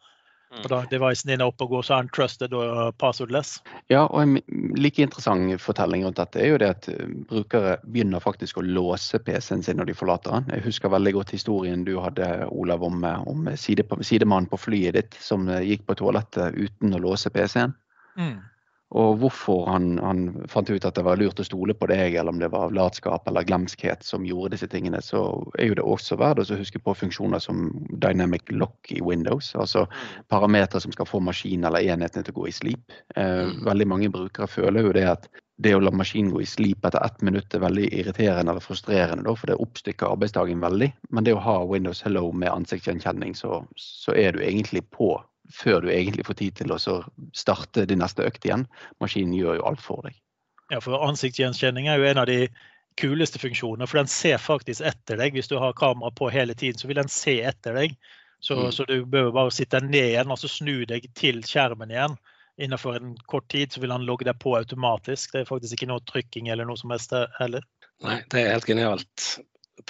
Og 0.55 0.69
da 0.71 0.85
devicen 0.87 1.33
din 1.33 1.43
er 1.43 1.51
oppe 1.51 1.67
og 1.67 1.73
går, 1.73 1.83
så 1.83 1.97
er 1.97 2.05
den 2.05 2.13
trusted 2.15 2.53
og 2.55 2.95
passwordless. 3.03 3.57
Ja, 3.91 4.05
og 4.05 4.21
en 4.23 4.37
like 4.79 5.03
interessant 5.03 5.59
fortelling 5.63 6.05
rundt 6.07 6.21
dette 6.21 6.39
er 6.39 6.53
jo 6.53 6.61
det 6.63 6.71
at 6.77 6.89
eh, 6.93 7.11
brukere 7.31 7.77
begynner 7.83 8.23
faktisk 8.23 8.61
å 8.61 8.67
låse 8.67 9.19
PC-en 9.19 9.65
sin 9.67 9.81
når 9.81 9.91
de 9.91 9.99
forlater 9.99 10.37
den. 10.37 10.55
Jeg 10.55 10.67
husker 10.69 10.95
veldig 10.95 11.15
godt 11.17 11.35
historien 11.35 11.83
du 11.89 11.97
hadde, 12.05 12.29
Olav, 12.55 12.87
om, 12.87 13.03
eh, 13.03 13.29
om 13.31 13.51
sidemannen 13.59 14.51
på 14.53 14.61
flyet 14.69 14.95
ditt 15.01 15.19
som 15.19 15.49
gikk 15.51 15.89
på 15.89 15.99
toalettet 15.99 16.55
uten 16.55 16.95
å 16.95 17.03
låse 17.03 17.35
PC-en. 17.35 17.75
Mm. 18.15 18.39
Og 18.95 19.17
hvorfor 19.19 19.65
han, 19.67 19.97
han, 19.99 20.27
fant 20.51 20.71
ut 20.71 20.85
at 20.87 20.95
det 20.95 21.03
var 21.07 21.19
lurt 21.19 21.41
å 21.43 21.47
stole 21.47 21.75
på 21.75 21.89
deg, 21.91 22.15
eller 22.15 22.31
om 22.31 22.39
det 22.39 22.51
var 22.53 22.75
latskap 22.75 23.27
eller 23.29 23.47
glemskhet 23.47 24.07
som 24.07 24.27
gjorde 24.27 24.55
disse 24.55 24.69
tingene, 24.71 25.01
så 25.03 25.25
er 25.59 25.73
jo 25.73 25.79
det 25.81 25.87
også 25.95 26.19
verdt 26.21 26.53
å 26.55 26.61
huske 26.61 26.79
på 26.79 26.95
funksjoner 27.01 27.43
som 27.43 27.67
dynamic 27.91 28.53
lock 28.55 28.93
i 28.95 29.01
Windows. 29.03 29.51
Altså 29.59 29.89
mm. 29.89 29.97
parametere 30.31 30.85
som 30.85 30.95
skal 30.95 31.11
få 31.11 31.23
maskinen 31.27 31.67
eller 31.67 31.83
enhetene 31.83 32.23
til 32.23 32.37
å 32.37 32.45
gå 32.45 32.51
i 32.53 32.55
sleep. 32.55 32.95
Eh, 33.17 33.51
mm. 33.51 33.65
veldig 33.67 33.89
mange 33.91 34.13
brukere 34.15 34.51
føler 34.51 34.87
jo 34.87 34.95
det 34.95 35.09
at 35.11 35.29
det 35.63 35.75
å 35.75 35.83
la 35.83 35.91
maskinen 35.95 36.33
gå 36.35 36.43
i 36.43 36.49
sleep 36.51 36.87
etter 36.87 37.03
ett 37.07 37.21
minutt 37.23 37.55
er 37.55 37.63
veldig 37.63 37.87
irriterende 37.95 38.55
eller 38.55 38.63
frustrerende, 38.63 39.35
for 39.39 39.51
det 39.51 39.59
oppstykker 39.63 40.15
arbeidsdagen 40.15 40.63
veldig. 40.63 40.91
Men 41.15 41.27
det 41.27 41.35
å 41.35 41.43
ha 41.43 41.61
Windows 41.67 42.03
Hello 42.07 42.29
med 42.33 42.51
ansiktsgjenkjenning, 42.51 43.35
så, 43.39 43.63
så 43.79 44.15
er 44.19 44.35
du 44.35 44.43
egentlig 44.43 44.87
på 44.95 45.17
før 45.55 45.85
du 45.85 45.91
egentlig 45.93 46.27
får 46.27 46.39
tid 46.41 46.61
til 46.61 46.75
å 46.75 46.81
starte 47.37 47.87
din 47.89 48.03
neste 48.03 48.27
økt 48.27 48.47
igjen. 48.47 48.67
Maskinen 49.03 49.37
gjør 49.39 49.61
jo 49.61 49.67
alt 49.71 49.83
for 49.85 50.05
deg. 50.07 50.17
Ja, 50.73 50.81
for 50.81 51.03
Ansiktsgjenkjenning 51.07 51.89
er 51.91 52.01
jo 52.01 52.09
en 52.09 52.23
av 52.23 52.29
de 52.31 52.49
kuleste 53.01 53.41
funksjonene. 53.43 53.87
For 53.91 54.01
den 54.01 54.11
ser 54.11 54.43
faktisk 54.43 54.85
etter 54.87 55.21
deg. 55.21 55.37
Hvis 55.37 55.51
du 55.51 55.59
har 55.61 55.77
kamera 55.79 56.11
på 56.15 56.31
hele 56.33 56.57
tiden, 56.59 56.81
så 56.81 56.91
vil 56.91 57.01
den 57.03 57.11
se 57.13 57.41
etter 57.47 57.77
deg. 57.79 57.97
Så, 58.45 58.57
mm. 58.59 58.71
så 58.77 58.87
du 58.89 58.97
bør 59.09 59.33
bare 59.35 59.55
sitte 59.55 59.81
ned 59.85 60.11
igjen 60.13 60.33
og 60.33 60.41
så 60.41 60.51
snu 60.53 60.85
deg 60.89 61.07
til 61.17 61.43
skjermen 61.47 61.93
igjen. 61.95 62.19
Innenfor 62.61 62.99
en 62.99 63.15
kort 63.31 63.49
tid 63.51 63.73
så 63.73 63.81
vil 63.83 63.95
han 63.95 64.05
logge 64.07 64.27
deg 64.29 64.39
på 64.43 64.53
automatisk. 64.59 65.33
Det 65.33 65.43
er 65.43 65.49
faktisk 65.49 65.79
ikke 65.79 65.91
noe 65.91 66.05
trykking 66.07 66.51
eller 66.53 66.69
noe 66.69 66.79
som 66.79 66.93
helst 66.95 67.15
heller. 67.41 67.65
Nei, 68.05 68.21
det 68.31 68.43
er 68.43 68.55
helt 68.55 68.69
genialt. 68.69 69.27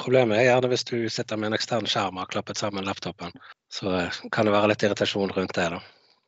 Problemet 0.01 0.41
er 0.41 0.47
gjerne 0.49 0.71
hvis 0.73 0.87
du 0.89 0.97
sitter 1.13 1.39
med 1.41 1.51
en 1.51 1.59
ekstern 1.59 1.89
skjerm 1.91 2.17
og 2.17 2.25
har 2.25 2.33
klappet 2.33 2.61
sammen 2.61 2.87
laptopen. 2.89 3.35
Så 3.73 3.91
eh, 3.93 4.23
kan 4.33 4.49
det 4.49 4.55
være 4.55 4.73
litt 4.73 4.85
irritasjon 4.87 5.35
rundt 5.37 5.55
det. 5.59 5.69
da. 5.77 5.81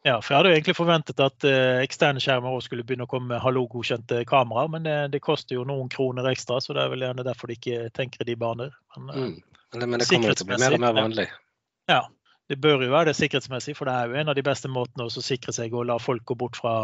Ja, 0.07 0.21
for 0.21 0.33
Jeg 0.33 0.39
hadde 0.39 0.51
jo 0.51 0.57
egentlig 0.59 0.77
forventet 0.79 1.21
at 1.25 1.45
uh, 1.49 1.81
eksterne 1.83 2.21
skjermer 2.23 2.53
også 2.55 2.69
skulle 2.69 2.85
begynne 2.87 3.09
å 3.09 3.11
komme 3.11 3.33
med 3.33 3.43
hallo-godkjente 3.43 4.21
kameraer, 4.31 4.69
men 4.71 4.85
det, 4.87 4.95
det, 5.17 5.21
koster 5.25 5.57
jo 5.57 5.65
noen 5.67 5.89
kroner 5.91 6.29
ekstra, 6.31 6.61
så 6.63 6.77
det 6.77 6.85
er 6.85 6.93
vel 6.93 7.03
gjerne 7.03 7.25
derfor 7.27 7.51
de 7.51 7.57
ikke 7.59 7.89
tenker 7.97 8.23
i 8.23 8.29
de 8.29 8.37
baner. 8.39 8.77
Men, 8.95 9.09
uh, 9.11 9.25
mm. 9.25 9.81
men, 9.81 9.97
det, 9.99 10.07
kommer 10.13 10.37
til 10.37 10.47
å 10.47 10.51
bli 10.53 10.61
mer 10.63 10.77
og 10.79 10.85
mer 10.85 10.95
vanlig. 11.01 11.27
Ja, 11.91 12.05
det 12.47 12.57
bør 12.63 12.85
jo 12.85 12.93
være 12.93 13.09
det 13.09 13.17
sikkerhetsmessig, 13.19 13.75
for 13.75 13.89
det 13.89 13.95
er 13.97 14.11
jo 14.11 14.19
en 14.21 14.29
av 14.31 14.37
de 14.39 14.43
beste 14.47 14.69
måtene 14.71 15.09
å 15.09 15.23
sikre 15.25 15.51
seg 15.55 15.73
å 15.75 15.83
la 15.87 15.97
folk 15.99 16.23
gå 16.31 16.37
bort 16.39 16.59
fra 16.61 16.75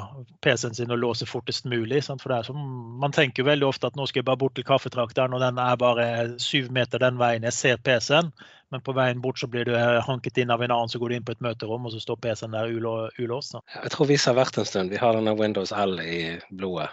PC-en 0.42 0.74
sin 0.74 0.90
og 0.90 0.98
låse 0.98 1.28
fortest 1.28 1.68
mulig. 1.70 2.00
Sant? 2.02 2.22
For 2.22 2.32
det 2.32 2.38
er 2.40 2.48
som, 2.48 2.64
Man 2.98 3.14
tenker 3.14 3.44
jo 3.44 3.50
veldig 3.50 3.68
ofte 3.68 3.86
at 3.86 3.98
nå 3.98 4.08
skal 4.10 4.22
jeg 4.22 4.26
bare 4.26 4.40
bort 4.40 4.56
til 4.58 4.66
kaffetrakteren, 4.66 5.36
og 5.36 5.42
den 5.44 5.60
er 5.62 5.78
bare 5.78 6.06
syv 6.42 6.72
meter 6.74 6.98
den 7.02 7.20
veien. 7.20 7.46
Jeg 7.46 7.54
ser 7.54 7.78
PC-en, 7.78 8.32
men 8.74 8.82
på 8.82 8.94
veien 8.96 9.22
bort 9.22 9.38
så 9.38 9.46
blir 9.46 9.68
du 9.68 9.76
hanket 10.08 10.40
inn 10.42 10.50
av 10.50 10.64
en 10.66 10.74
annen, 10.74 10.90
så 10.90 10.98
går 10.98 11.12
du 11.12 11.18
inn 11.20 11.28
på 11.28 11.36
et 11.36 11.44
møterom, 11.46 11.86
og 11.86 11.94
så 11.94 12.02
står 12.02 12.18
PC-en 12.26 12.58
der 12.58 12.74
ulåst. 13.22 13.54
Jeg 13.76 13.94
tror 13.94 14.10
vi 14.10 14.18
har 14.18 14.38
vært 14.40 14.58
en 14.58 14.66
stund. 14.66 14.90
Vi 14.90 14.98
har 14.98 15.14
denne 15.14 15.36
Windows 15.38 15.70
L 15.70 15.94
i 16.02 16.40
blodet. 16.50 16.90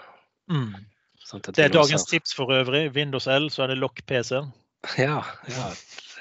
Mm. 0.53 0.75
Sånn 1.25 1.41
det 1.49 1.65
er 1.65 1.73
dagens 1.73 2.05
tips 2.09 2.37
for 2.37 2.53
øvrig. 2.53 2.91
Windows 2.93 3.25
L, 3.25 3.49
så 3.49 3.65
er 3.65 3.73
det 3.73 3.81
lokk 3.81 4.05
PC-en. 4.05 4.53
Ja, 4.97 5.23
ja 5.49 5.71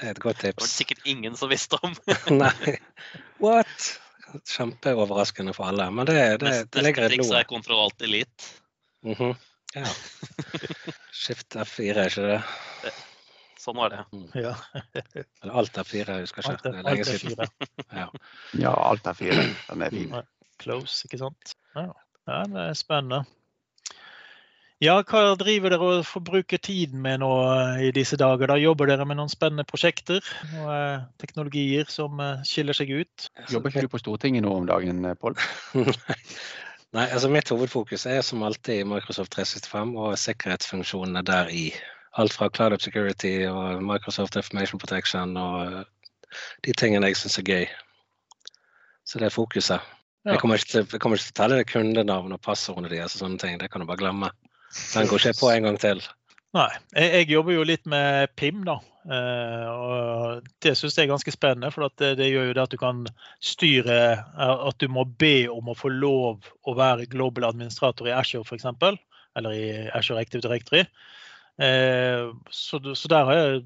et 0.02 0.20
godt 0.22 0.40
tips. 0.40 0.54
Det 0.54 0.62
var 0.62 0.66
det 0.66 0.74
sikkert 0.74 1.06
ingen 1.06 1.37
som 1.37 1.50
visste 1.50 1.78
om. 1.82 1.94
Nei. 2.42 2.76
What? 3.42 3.88
Kjempeoverraskende 4.44 5.54
for 5.56 5.70
alle. 5.72 5.90
Men 5.90 6.06
det, 6.06 6.16
det, 6.42 6.54
det 6.72 6.84
ligger 6.84 7.08
i 7.08 7.16
blodet. 7.16 7.20
Neste 7.20 7.32
triks 7.32 7.34
er 7.40 7.48
kontroll 7.48 7.84
alt 7.87 8.02
elite. 8.02 8.50
Mm 9.04 9.14
-hmm. 9.14 9.37
Ja. 9.74 9.87
Skift 11.12 11.56
F4, 11.56 11.98
er 11.98 12.11
ikke 12.11 12.26
det? 12.26 12.92
Sånn 13.58 13.76
var 13.76 13.90
det. 13.90 14.04
Mm. 14.12 14.28
Ja. 14.46 14.54
Eller 15.42 15.54
alt 15.62 15.78
er 15.78 15.84
fire, 15.84 16.18
jeg 16.18 16.28
husker 16.28 16.46
ikke. 16.46 16.70
Det 16.70 16.78
er 16.78 16.87
lenge 16.87 17.04
siden. 17.04 17.48
Ja. 17.92 18.06
ja, 18.54 18.74
alt 18.90 19.06
er 19.06 19.18
fire. 19.18 19.48
Den 19.68 19.82
er 19.82 19.90
fin. 19.90 20.14
Close, 20.62 21.04
ikke 21.06 21.18
sant. 21.18 21.54
Ja, 21.74 21.90
det 22.26 22.64
er 22.68 22.78
spennende. 22.78 23.24
Ja, 24.78 25.00
hva 25.02 25.32
driver 25.34 25.72
dere 25.74 25.86
og 25.90 26.04
forbruker 26.06 26.60
tiden 26.62 27.00
med 27.02 27.18
nå 27.18 27.28
eh, 27.50 27.80
i 27.88 27.90
disse 27.94 28.14
dager? 28.20 28.46
Da 28.46 28.54
Jobber 28.62 28.86
dere 28.86 29.02
med 29.10 29.18
noen 29.18 29.32
spennende 29.32 29.66
prosjekter 29.66 30.22
og 30.54 30.68
eh, 30.70 31.00
teknologier 31.18 31.90
som 31.90 32.20
eh, 32.22 32.44
skiller 32.46 32.78
seg 32.78 32.92
ut? 32.94 33.26
Jobber 33.50 33.74
ikke 33.74 33.88
du 33.88 33.90
på 33.90 33.98
Stortinget 33.98 34.46
nå 34.46 34.52
om 34.54 34.68
dagen, 34.70 35.02
Pål? 35.18 35.34
Nei, 36.94 37.08
altså 37.08 37.26
Mitt 37.26 37.50
hovedfokus 37.50 38.06
er 38.06 38.22
som 38.22 38.46
alltid 38.46 38.86
Microsoft 38.86 39.34
365 39.34 39.98
og 39.98 40.14
sikkerhetsfunksjonene 40.22 41.26
der 41.26 41.50
i. 41.50 41.66
Alt 42.14 42.38
fra 42.38 42.46
Cloud 42.46 42.78
Up 42.78 42.86
Security 42.86 43.34
og 43.50 43.82
Microsoft 43.82 44.38
Information 44.38 44.78
Protection 44.78 45.34
og 45.42 45.82
de 46.62 46.72
tingene 46.78 47.10
jeg 47.10 47.18
syns 47.18 47.40
er 47.42 47.50
gøy. 47.50 47.66
Så 49.02 49.18
det 49.18 49.26
er 49.26 49.34
fokuset. 49.34 49.82
Ja. 50.22 50.36
Jeg 50.36 50.40
kommer 50.42 50.58
ikke 50.60 50.70
til, 50.70 50.86
jeg 50.86 51.02
kommer 51.02 51.18
ikke 51.18 51.32
til 51.32 51.34
å 51.34 51.40
telle 51.42 51.58
det 51.58 51.70
kundenavn 51.72 52.36
og 52.36 52.44
passordene 52.46 52.90
deres 52.94 53.18
og 53.18 53.24
sånne 53.24 53.42
ting. 53.42 53.58
Det 53.58 53.72
kan 53.72 53.82
du 53.82 53.90
bare 53.90 54.06
glemme. 54.06 54.30
Den 54.94 55.09
går 55.11 55.22
ikke 55.22 55.40
på 55.40 55.50
en 55.52 55.68
gang 55.68 55.81
til. 55.83 56.02
Nei. 56.57 56.70
Jeg, 56.96 57.11
jeg 57.12 57.31
jobber 57.35 57.57
jo 57.57 57.66
litt 57.68 57.85
med 57.90 58.33
PIM, 58.40 58.62
da. 58.68 58.78
Uh, 59.09 59.66
og 59.72 60.48
det 60.64 60.74
syns 60.76 60.98
jeg 60.98 61.07
er 61.07 61.12
ganske 61.14 61.33
spennende, 61.33 61.70
for 61.72 61.88
det, 61.96 62.11
det, 62.20 62.28
gjør 62.28 62.50
jo 62.50 62.57
det 62.59 62.64
at 62.66 62.74
du 62.74 62.76
kan 62.81 63.07
styre 63.40 63.94
eh, 64.18 64.66
At 64.68 64.76
du 64.83 64.90
må 64.92 65.07
be 65.09 65.48
om 65.48 65.70
å 65.72 65.76
få 65.78 65.88
lov 65.94 66.44
å 66.68 66.74
være 66.76 67.09
global 67.09 67.46
administrator 67.48 68.11
i 68.11 68.12
Ashore 68.12 68.44
f.eks. 68.44 68.66
Eller 69.38 69.57
i 69.57 69.68
Ashore 69.96 70.20
Active 70.20 70.44
Directory. 70.44 70.85
Uh, 71.57 72.37
så, 72.50 72.81
så, 72.92 73.09
der 73.11 73.28
har 73.28 73.38
jeg 73.38 73.62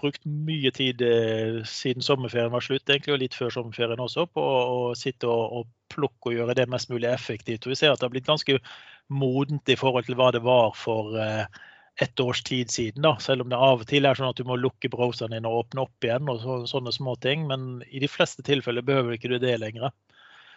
brukt 0.00 0.24
mye 0.24 0.72
tid 0.76 1.04
uh, 1.04 1.60
siden 1.68 2.04
sommerferien 2.04 2.52
var 2.52 2.64
slutt, 2.64 2.88
egentlig, 2.88 3.16
og 3.16 3.22
litt 3.24 3.36
før 3.36 3.52
sommerferien 3.52 4.00
også, 4.00 4.28
på 4.32 4.44
å 4.44 4.80
sitte 4.96 5.28
og, 5.28 5.60
og 5.60 5.92
plukke 5.92 6.32
og 6.32 6.38
gjøre 6.38 6.56
det 6.56 6.68
mest 6.72 6.92
mulig 6.92 7.08
effektivt. 7.10 7.66
Og 7.66 7.74
vi 7.74 7.80
ser 7.80 7.92
at 7.92 8.00
det 8.00 8.08
har 8.08 8.16
blitt 8.16 8.28
ganske 8.28 8.60
modent 9.10 9.68
i 9.68 9.76
forhold 9.78 10.06
til 10.08 10.16
hva 10.18 10.30
det 10.34 10.42
var 10.46 10.72
for 10.78 11.16
eh, 11.20 11.44
et 12.00 12.22
års 12.22 12.42
tid 12.46 12.70
siden. 12.72 13.02
da, 13.04 13.16
Selv 13.20 13.44
om 13.44 13.50
det 13.50 13.58
av 13.58 13.82
og 13.82 13.88
til 13.90 14.06
er 14.06 14.18
sånn 14.18 14.30
at 14.30 14.38
du 14.38 14.46
må 14.48 14.56
lukke 14.56 14.90
browseren 14.92 15.34
din 15.36 15.48
og 15.48 15.64
åpne 15.64 15.84
opp 15.84 16.06
igjen. 16.06 16.30
og 16.32 16.40
så, 16.44 16.60
sånne 16.70 16.92
små 16.94 17.16
ting, 17.20 17.46
Men 17.46 17.82
i 17.90 18.00
de 18.00 18.08
fleste 18.08 18.42
tilfeller 18.46 18.86
behøver 18.86 19.16
ikke 19.16 19.32
du 19.32 19.38
det 19.38 19.58
lenger. 19.60 19.90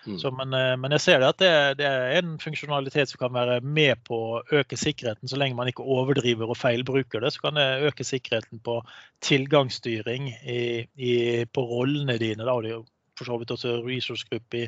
Mm. 0.05 0.17
Så, 0.19 0.31
men, 0.35 0.53
eh, 0.53 0.75
men, 0.77 0.91
jeg 0.91 1.01
ser 1.01 1.19
det 1.19 1.29
at 1.31 1.39
det, 1.39 1.51
det, 1.79 1.87
er 1.87 2.17
en 2.19 2.37
funksjonalitet 2.39 3.09
som 3.09 3.21
kan 3.21 3.33
være 3.33 3.61
med 3.61 4.01
på 4.07 4.17
å 4.35 4.41
øke 4.51 4.77
sikkerheten. 4.79 5.29
Så 5.31 5.39
lenge 5.39 5.55
man 5.55 5.71
ikke 5.71 5.85
overdriver 5.85 6.49
og 6.49 6.59
feilbruker 6.59 7.23
det, 7.23 7.31
så 7.33 7.45
kan 7.45 7.59
det 7.59 7.87
øke 7.87 8.03
sikkerheten 8.07 8.59
på 8.63 8.81
tilgangsstyring 9.23 10.33
i, 10.43 10.63
i, 10.95 11.13
på 11.45 11.63
rollene 11.69 12.17
dine. 12.19 12.43
Da, 12.43 12.55
og 12.55 12.65
det 12.65 12.73
er 12.73 12.77
jo 12.81 12.85
for 13.17 13.29
så 13.29 13.37
vidt 13.39 13.53
også 13.53 13.77
resource 13.85 14.27
group 14.29 14.57
i, 14.57 14.67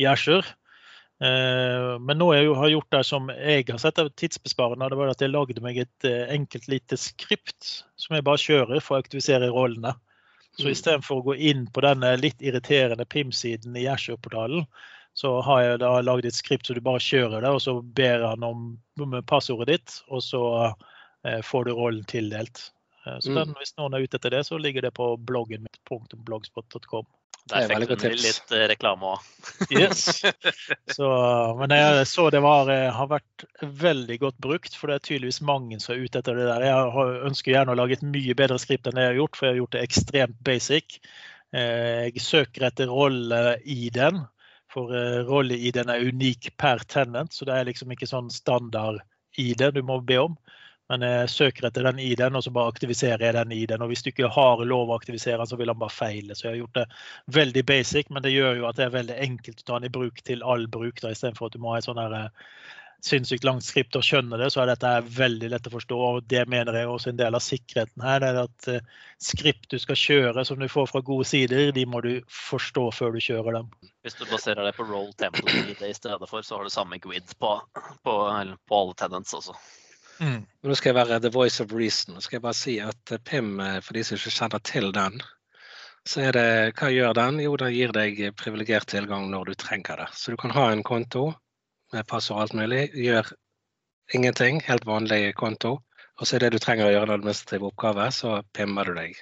i 0.00 0.08
Azure. 0.08 0.46
Eh, 1.20 1.98
men 2.00 2.16
nå 2.16 2.30
jeg 2.32 2.48
har 2.56 2.70
gjort 2.72 2.90
det 2.94 3.02
som 3.04 3.26
jeg 3.28 3.66
har 3.68 3.80
sett 3.82 3.98
av 4.00 4.08
tidsbesparende, 4.16 4.88
det 4.88 4.96
var 4.96 5.10
at 5.12 5.20
jeg 5.20 5.32
lagde 5.34 5.60
meg 5.60 5.82
et 5.82 6.06
eh, 6.08 6.30
enkelt 6.32 6.68
lite 6.72 6.96
skript 6.96 7.84
som 8.00 8.16
jeg 8.16 8.24
bare 8.24 8.40
kjører 8.40 8.80
for 8.80 8.96
å 8.96 9.02
aktivisere 9.02 9.50
rollene. 9.52 9.92
Så 10.56 10.66
Mm. 10.66 10.72
istedenfor 10.72 11.20
å 11.20 11.24
gå 11.28 11.34
inn 11.38 11.66
på 11.70 11.80
denne 11.84 12.16
litt 12.18 12.40
irriterende 12.42 13.04
PIM-siden 13.06 13.76
i 13.76 13.86
Ashore-portalen, 13.86 14.64
så 15.14 15.40
har 15.42 15.62
jeg 15.62 15.78
da 15.80 16.00
lagd 16.00 16.24
et 16.26 16.34
skript 16.34 16.66
så 16.66 16.74
du 16.74 16.80
bare 16.80 16.98
kjører 16.98 17.42
det, 17.44 17.50
og 17.50 17.60
så 17.60 17.76
ber 17.82 18.24
han 18.28 18.42
om, 18.42 18.78
passordet 19.26 19.66
ditt, 19.66 20.02
og 20.08 20.22
så 20.22 20.42
eh, 21.24 21.40
får 21.42 21.64
du 21.64 21.72
rollen 21.74 22.04
tildelt. 22.04 22.70
Så 23.20 23.30
Mm. 23.30 23.34
den, 23.34 23.54
hvis 23.58 23.76
noen 23.78 23.94
er 23.94 24.02
ute 24.04 24.16
etter 24.18 24.30
det, 24.30 24.44
så 24.46 24.58
ligger 24.60 24.82
det 24.82 24.92
på 24.94 25.16
bloggen 25.16 25.62
mitt, 25.62 25.78
.blogspot.com. 26.24 27.06
Det 27.48 27.56
er 27.56 27.70
Der 27.72 27.84
fikk 27.86 28.02
du 28.02 28.08
litt 28.20 28.52
eh, 28.54 28.66
reklame 28.70 29.14
òg. 29.14 29.28
Yes. 29.74 30.20
Så, 30.92 31.08
men 31.58 31.72
jeg 31.74 32.04
så 32.10 32.26
det 32.32 32.42
var, 32.44 32.68
eh, 32.72 32.88
har 32.94 33.08
vært 33.10 33.44
veldig 33.60 34.18
godt 34.22 34.38
brukt, 34.42 34.76
for 34.76 34.90
det 34.90 34.98
er 34.98 35.06
tydeligvis 35.08 35.40
mange 35.46 35.80
som 35.82 35.94
er 35.94 36.04
ute 36.04 36.20
etter 36.20 36.38
det 36.38 36.46
der. 36.50 36.66
Jeg 36.68 37.08
ønsker 37.30 37.54
gjerne 37.54 37.74
å 37.74 37.78
lage 37.80 37.98
et 37.98 38.06
mye 38.06 38.36
bedre 38.38 38.60
skript 38.62 38.90
enn 38.90 38.98
det 38.98 39.06
jeg 39.08 39.14
har 39.14 39.20
gjort, 39.22 39.38
for 39.38 39.48
jeg 39.48 39.54
har 39.54 39.60
gjort 39.62 39.76
det 39.76 39.84
ekstremt 39.88 40.38
basic. 40.46 41.00
Eh, 41.56 42.10
Jeg 42.10 42.24
søker 42.24 42.68
etter 42.68 42.92
rolle 42.92 43.42
i 43.64 43.90
den, 43.94 44.22
for 44.70 44.92
rolle 45.26 45.56
i 45.58 45.72
den 45.74 45.88
er 45.90 46.04
unik 46.06 46.52
per 46.60 46.84
tenant, 46.86 47.32
så 47.34 47.48
det 47.48 47.56
er 47.56 47.66
liksom 47.66 47.90
ikke 47.90 48.06
sånn 48.06 48.28
standard 48.30 49.00
i 49.40 49.50
det 49.58 49.72
du 49.74 49.80
må 49.82 49.98
be 50.06 50.20
om. 50.22 50.36
Men 50.90 51.04
jeg 51.06 51.30
søker 51.30 51.68
etter 51.68 51.86
den 51.86 52.00
i 52.02 52.08
den, 52.18 52.34
og 52.34 52.42
så 52.42 52.50
bare 52.54 52.72
aktiviserer 52.72 53.22
jeg 53.22 53.36
den 53.36 53.52
i 53.54 53.60
den. 53.70 53.82
Og 53.84 53.92
hvis 53.92 54.02
du 54.02 54.10
ikke 54.10 54.32
har 54.34 54.64
lov 54.66 54.90
å 54.90 54.96
aktivisere 54.98 55.38
den, 55.38 55.46
så 55.46 55.58
vil 55.60 55.70
han 55.70 55.78
bare 55.78 55.94
feile. 55.94 56.34
Så 56.34 56.48
jeg 56.48 56.52
har 56.52 56.60
gjort 56.64 56.80
det 56.80 56.86
veldig 57.38 57.62
basic, 57.68 58.10
men 58.10 58.26
det 58.26 58.34
gjør 58.34 58.58
jo 58.58 58.66
at 58.66 58.80
det 58.80 58.88
er 58.88 58.96
veldig 58.96 59.18
enkelt 59.28 59.62
å 59.62 59.68
ta 59.68 59.78
den 59.78 59.86
i 59.86 59.94
bruk 59.94 60.18
til 60.26 60.42
all 60.42 60.66
bruk. 60.66 60.98
da, 60.98 61.12
Istedenfor 61.14 61.46
at 61.46 61.54
du 61.54 61.62
må 61.62 61.70
ha 61.70 61.78
et 61.78 61.86
sånn 61.86 62.02
her, 62.02 62.16
eh, 62.18 62.56
sinnssykt 63.06 63.46
langt 63.46 63.64
skript 63.64 63.96
og 63.96 64.04
skjønne 64.04 64.38
det, 64.40 64.50
så 64.52 64.62
er 64.62 64.72
dette 64.72 64.90
veldig 65.14 65.50
lett 65.52 65.68
å 65.70 65.72
forstå. 65.72 65.98
og 66.08 66.26
Det 66.28 66.42
mener 66.50 66.76
jeg 66.76 66.88
også 66.90 67.12
en 67.12 67.20
del 67.20 67.38
av 67.38 67.44
sikkerheten 67.44 68.02
her. 68.04 68.18
det 68.20 68.30
er 68.32 68.40
at 68.42 68.70
eh, 68.74 68.96
Skript 69.20 69.70
du 69.70 69.78
skal 69.78 70.00
kjøre 70.00 70.44
som 70.48 70.58
du 70.58 70.66
får 70.68 70.90
fra 70.90 71.02
gode 71.06 71.26
sider, 71.28 71.70
de 71.76 71.84
må 71.86 72.00
du 72.02 72.16
forstå 72.26 72.88
før 72.96 73.14
du 73.14 73.20
kjører 73.22 73.60
dem. 73.60 73.70
Hvis 74.02 74.18
du 74.18 74.24
baserer 74.26 74.64
det 74.64 74.74
på 74.74 74.88
roll 74.88 75.12
template 75.14 75.86
i 75.86 75.94
stedet 75.94 76.28
for, 76.28 76.42
så 76.42 76.56
har 76.56 76.64
du 76.64 76.72
samme 76.72 76.98
grid 76.98 77.30
på, 77.38 77.54
på, 78.02 78.16
på 78.66 78.82
alle 78.82 78.98
tenants 78.98 79.36
også. 79.38 79.54
Men 80.20 80.46
Nå 80.68 80.76
skal 80.76 80.92
jeg 80.92 80.98
være 80.98 81.20
the 81.24 81.32
voice 81.32 81.62
of 81.64 81.72
reason. 81.72 82.14
Nå 82.14 82.20
skal 82.24 82.36
jeg 82.36 82.44
bare 82.44 82.58
si 82.58 82.78
at 82.84 83.12
eh, 83.14 83.20
PIM, 83.24 83.54
eh, 83.64 83.78
for 83.84 83.96
de 83.96 84.04
som 84.04 84.18
ikke 84.18 84.34
kjenner 84.36 84.64
til 84.68 84.90
den, 84.92 85.20
så 86.08 86.24
er 86.28 86.36
det 86.36 86.48
Hva 86.78 86.90
gjør 86.92 87.14
den? 87.16 87.40
Jo, 87.44 87.54
den 87.60 87.72
gir 87.74 87.92
deg 87.96 88.20
privilegert 88.40 88.88
tilgang 88.92 89.28
når 89.32 89.50
du 89.50 89.54
trenger 89.60 90.04
det. 90.04 90.08
Så 90.16 90.32
du 90.32 90.40
kan 90.40 90.52
ha 90.56 90.70
en 90.72 90.84
konto 90.84 91.30
med 91.94 92.06
passord 92.08 92.36
og 92.36 92.42
alt 92.44 92.56
mulig. 92.56 92.86
Gjør 92.96 93.32
ingenting, 94.16 94.60
helt 94.68 94.86
vanlig 94.88 95.34
konto. 95.40 95.78
Og 96.20 96.28
så 96.28 96.36
er 96.36 96.44
det 96.44 96.54
du 96.54 96.60
trenger 96.60 96.88
å 96.88 96.92
gjøre 96.92 97.08
en 97.08 97.16
administrativ 97.16 97.64
oppgave, 97.70 98.08
så 98.12 98.40
pimmer 98.56 98.88
du 98.88 98.96
deg. 98.96 99.16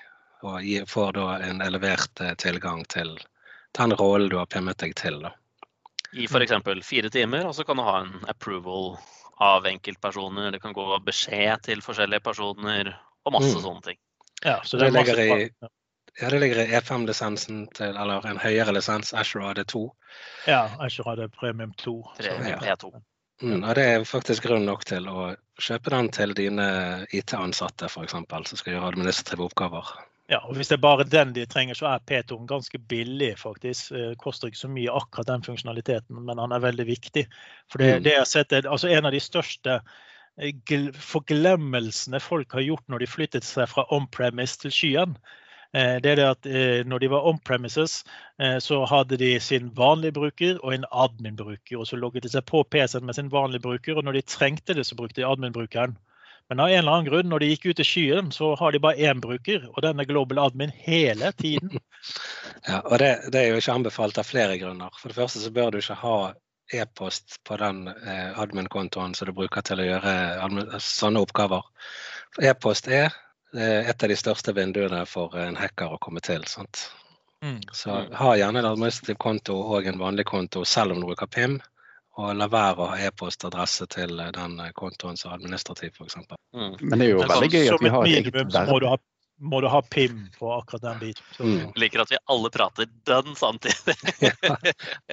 Og 0.47 0.67
får 0.91 1.13
da 1.19 1.29
en 1.47 1.63
elevert 1.63 2.23
eh, 2.23 2.35
tilgang 2.39 2.83
til 2.91 3.15
den 3.79 3.95
rollen 3.99 4.31
du 4.33 4.39
har 4.41 4.51
pimmet 4.51 4.81
deg 4.83 4.97
til. 4.99 5.21
da. 5.23 5.35
I 6.15 6.27
f.eks. 6.27 6.59
fire 6.87 7.11
timer, 7.13 7.47
og 7.47 7.55
så 7.55 7.67
kan 7.69 7.79
du 7.79 7.87
ha 7.87 8.01
en 8.03 8.15
approval 8.31 8.97
av 9.41 9.67
enkeltpersoner. 9.67 10.51
Det 10.53 10.61
kan 10.63 10.73
gå 10.75 10.87
beskjed 11.05 11.63
til 11.63 11.83
forskjellige 11.85 12.25
personer 12.25 12.95
og 13.25 13.33
masse 13.33 13.55
Mm. 13.57 13.63
sånne 13.63 13.83
ting. 13.83 13.99
Ja, 14.45 14.61
så 14.63 14.79
Det 14.79 14.81
det 14.81 14.89
er 14.89 14.99
masse 15.01 15.17
ligger 15.17 15.39
i- 15.39 15.51
Ja. 15.63 15.69
Det 16.31 16.41
ligger 16.41 16.57
i 16.65 16.73
E5-lisensen 16.75 17.69
til, 17.75 17.97
eller 17.97 18.27
en 18.27 18.39
høyere 18.39 18.73
lisens, 18.73 19.15
Ashore 19.15 19.55
AD2. 19.55 19.91
Ja, 20.49 20.69
Azure 20.81 21.13
AD 21.13 21.29
premium 21.29 21.73
2. 21.75 22.03
Tre, 22.17 22.25
så- 22.25 22.49
Ja. 22.49 22.59
P2. 22.59 23.03
Mm, 23.41 23.63
og 23.63 23.75
det 23.77 23.85
er 23.85 24.01
faktisk 24.01 24.43
grunn 24.43 24.65
nok 24.67 24.85
til 24.85 25.05
å 25.07 25.37
kjøpe 25.61 25.91
den 25.91 26.09
til 26.09 26.35
dine 26.35 27.07
IT-ansatte, 27.13 27.85
f.eks., 27.87 28.11
som 28.11 28.57
skal 28.57 28.73
gjøre 28.73 28.89
administrative 28.89 29.45
oppgaver. 29.45 29.85
Ja, 30.29 30.39
og 30.45 30.55
Hvis 30.57 30.69
det 30.69 30.77
er 30.77 30.83
bare 30.85 31.05
den 31.09 31.33
de 31.33 31.47
trenger, 31.47 31.75
så 31.75 31.87
er 31.89 32.03
P2 32.05 32.47
ganske 32.47 32.79
billig. 32.79 33.39
faktisk. 33.39 33.93
Eh, 33.93 34.11
Det 34.11 34.19
koster 34.19 34.49
ikke 34.49 34.59
så 34.59 34.69
mye 34.69 34.93
akkurat 34.93 35.27
den 35.27 35.43
funksjonaliteten, 35.43 36.25
men 36.25 36.39
han 36.39 36.53
er 36.53 36.59
veldig 36.61 36.87
viktig. 36.87 37.27
For 37.71 37.79
det, 37.79 37.97
Mm. 37.97 38.03
det 38.03 38.13
jeg 38.13 38.21
har 38.21 38.25
sett, 38.25 38.53
er 38.53 38.69
altså 38.69 38.89
En 38.89 39.07
av 39.07 39.13
de 39.13 39.21
største 39.21 39.81
eh, 40.39 40.53
forglemmelsene 40.93 42.21
folk 42.21 42.53
har 42.53 42.61
gjort 42.61 42.85
når 42.89 42.99
de 42.99 43.07
flyttet 43.07 43.45
seg 43.45 43.69
fra 43.69 43.85
on-premise 43.91 44.59
til 44.59 44.71
skyen, 44.71 45.17
eh, 45.75 45.99
det 46.01 46.07
er 46.13 46.17
det 46.17 46.29
at 46.29 46.47
eh, 46.47 46.85
når 46.85 46.99
de 47.01 47.11
var 47.11 47.25
on-premises, 47.27 48.05
eh, 48.39 48.59
så 48.59 48.85
hadde 48.87 49.17
de 49.17 49.41
sin 49.41 49.71
vanlige 49.75 50.13
bruker 50.13 50.59
og 50.63 50.75
en 50.75 50.85
admin-bruker. 50.93 51.79
og 51.79 51.87
Så 51.87 51.97
logget 51.97 52.23
de 52.23 52.29
seg 52.29 52.45
på 52.45 52.63
PC-en 52.71 53.07
med 53.07 53.15
sin 53.15 53.31
vanlige 53.31 53.63
bruker, 53.63 53.97
og 53.97 54.05
når 54.05 54.13
de 54.13 54.23
trengte 54.23 54.75
det, 54.75 54.85
så 54.87 54.95
brukte 54.95 55.23
de 55.23 55.27
admin-brukeren. 55.27 55.97
Men 56.49 56.61
av 56.61 56.69
en 56.69 56.79
eller 56.79 56.93
annen 56.93 57.09
grunn, 57.11 57.29
når 57.29 57.43
de 57.45 57.49
gikk 57.51 57.67
ut 57.69 57.81
i 57.81 57.85
skyen, 57.85 58.31
så 58.33 58.55
har 58.57 58.73
de 58.73 58.81
bare 58.81 58.97
én 59.11 59.21
bruker, 59.21 59.67
og 59.69 59.83
den 59.85 60.01
er 60.01 60.09
global 60.09 60.41
admin 60.47 60.75
hele 60.85 61.33
tiden. 61.37 61.79
Ja, 62.67 62.81
og 62.81 62.99
det, 63.01 63.31
det 63.33 63.39
er 63.39 63.53
jo 63.53 63.59
ikke 63.61 63.75
anbefalt 63.79 64.19
av 64.21 64.27
flere 64.27 64.57
grunner. 64.61 64.93
For 64.99 65.09
det 65.09 65.17
første 65.17 65.41
så 65.41 65.51
bør 65.55 65.71
du 65.73 65.79
ikke 65.79 65.95
ha 66.01 66.17
e-post 66.75 67.39
på 67.47 67.57
den 67.61 67.87
eh, 67.89 68.41
admin-kontoen 68.41 69.15
som 69.17 69.29
du 69.29 69.33
bruker 69.37 69.65
til 69.65 69.81
å 69.81 69.87
gjøre 69.87 70.15
admin 70.43 70.75
sånne 70.83 71.23
oppgaver. 71.25 71.65
E-post 72.45 72.91
er 72.91 73.07
eh, 73.55 73.89
et 73.89 74.05
av 74.05 74.11
de 74.11 74.19
største 74.19 74.53
vinduene 74.57 75.05
for 75.09 75.37
en 75.39 75.57
hacker 75.57 75.95
å 75.95 76.01
komme 76.03 76.21
til. 76.25 76.45
sant? 76.51 76.89
Mm. 77.45 77.61
Så 77.73 77.95
ha 78.21 78.35
gjerne 78.37 78.61
en 78.61 78.73
administrativ 78.73 79.21
konto 79.23 79.57
og 79.77 79.87
en 79.87 80.01
vanlig 80.01 80.27
konto 80.29 80.65
selv 80.67 80.97
om 80.97 81.03
du 81.03 81.09
bruker 81.13 81.31
PIM. 81.31 81.61
Og 82.19 82.33
la 82.35 82.49
være 82.51 82.83
å 82.83 82.89
ha 82.91 82.97
e-postadresse 83.09 83.87
til 83.95 84.19
eh, 84.19 84.33
den 84.35 84.59
kontoen 84.79 85.19
som 85.19 85.31
er 85.31 85.39
administrativ, 85.39 85.95
f.eks. 85.95 86.19
Mm. 86.19 86.75
Men 86.81 86.99
det 86.99 87.07
er 87.07 87.13
jo 87.13 87.23
Men 87.23 87.31
veldig 87.31 87.53
sånn, 87.53 87.55
gøy 87.55 87.71
at 87.77 87.85
vi 87.87 87.95
har 87.95 88.09
et 88.09 88.19
eget 88.19 88.35
minimum 88.35 88.57
så 88.57 88.65
må 88.67 88.81
du, 88.83 88.87
ha, 88.91 88.97
må 89.53 89.61
du 89.63 89.69
ha 89.71 89.81
PIM 89.87 90.25
på 90.35 90.51
akkurat 90.57 90.83
den 90.89 90.99
biten. 91.05 91.29
Så, 91.37 91.47
Mm. 91.47 91.71
Liker 91.79 92.03
at 92.03 92.11
vi 92.11 92.19
alle 92.35 92.51
prater 92.51 92.89
dønn 93.07 93.39
samtidig. 93.39 93.95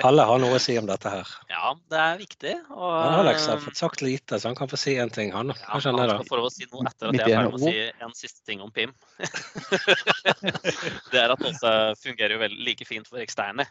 Alle 0.09 0.25
har 0.25 0.41
noe 0.41 0.57
å 0.57 0.63
si 0.63 0.73
om 0.81 0.89
dette 0.89 1.13
her. 1.13 1.29
Ja, 1.53 1.75
det 1.93 2.01
er 2.07 2.17
viktig. 2.23 2.55
Og, 2.73 2.89
ja, 2.89 3.13
Alex 3.21 3.45
har 3.53 3.61
fått 3.61 3.77
sagt 3.77 4.01
lite, 4.01 4.41
så 4.41 4.49
han 4.49 4.57
kan 4.57 4.71
få 4.71 4.81
si 4.81 4.97
en 4.97 5.13
ting, 5.13 5.29
han. 5.35 5.53
ja, 5.53 5.77
han 5.77 6.01
er 6.01 6.15
skal 6.15 6.29
få 6.31 6.41
lov 6.41 6.49
å 6.49 6.53
si 6.57 6.65
noe 6.71 6.89
etter 6.89 7.13
at 7.13 7.21
jeg 7.21 7.29
er 7.29 7.37
ene 7.37 7.53
ferdig 7.53 7.53
med 7.53 7.61
å 7.61 7.65
si 7.69 8.05
en 8.09 8.17
siste 8.17 8.41
ting 8.49 8.65
om 8.65 8.73
PIM. 8.73 8.97
det 11.13 11.21
er 11.21 11.29
at 11.37 11.37
det 11.37 11.53
også 11.53 11.77
fungerer 12.01 12.39
jo 12.39 12.53
like 12.65 12.89
fint 12.89 13.13
for 13.13 13.21
eksterne. 13.21 13.69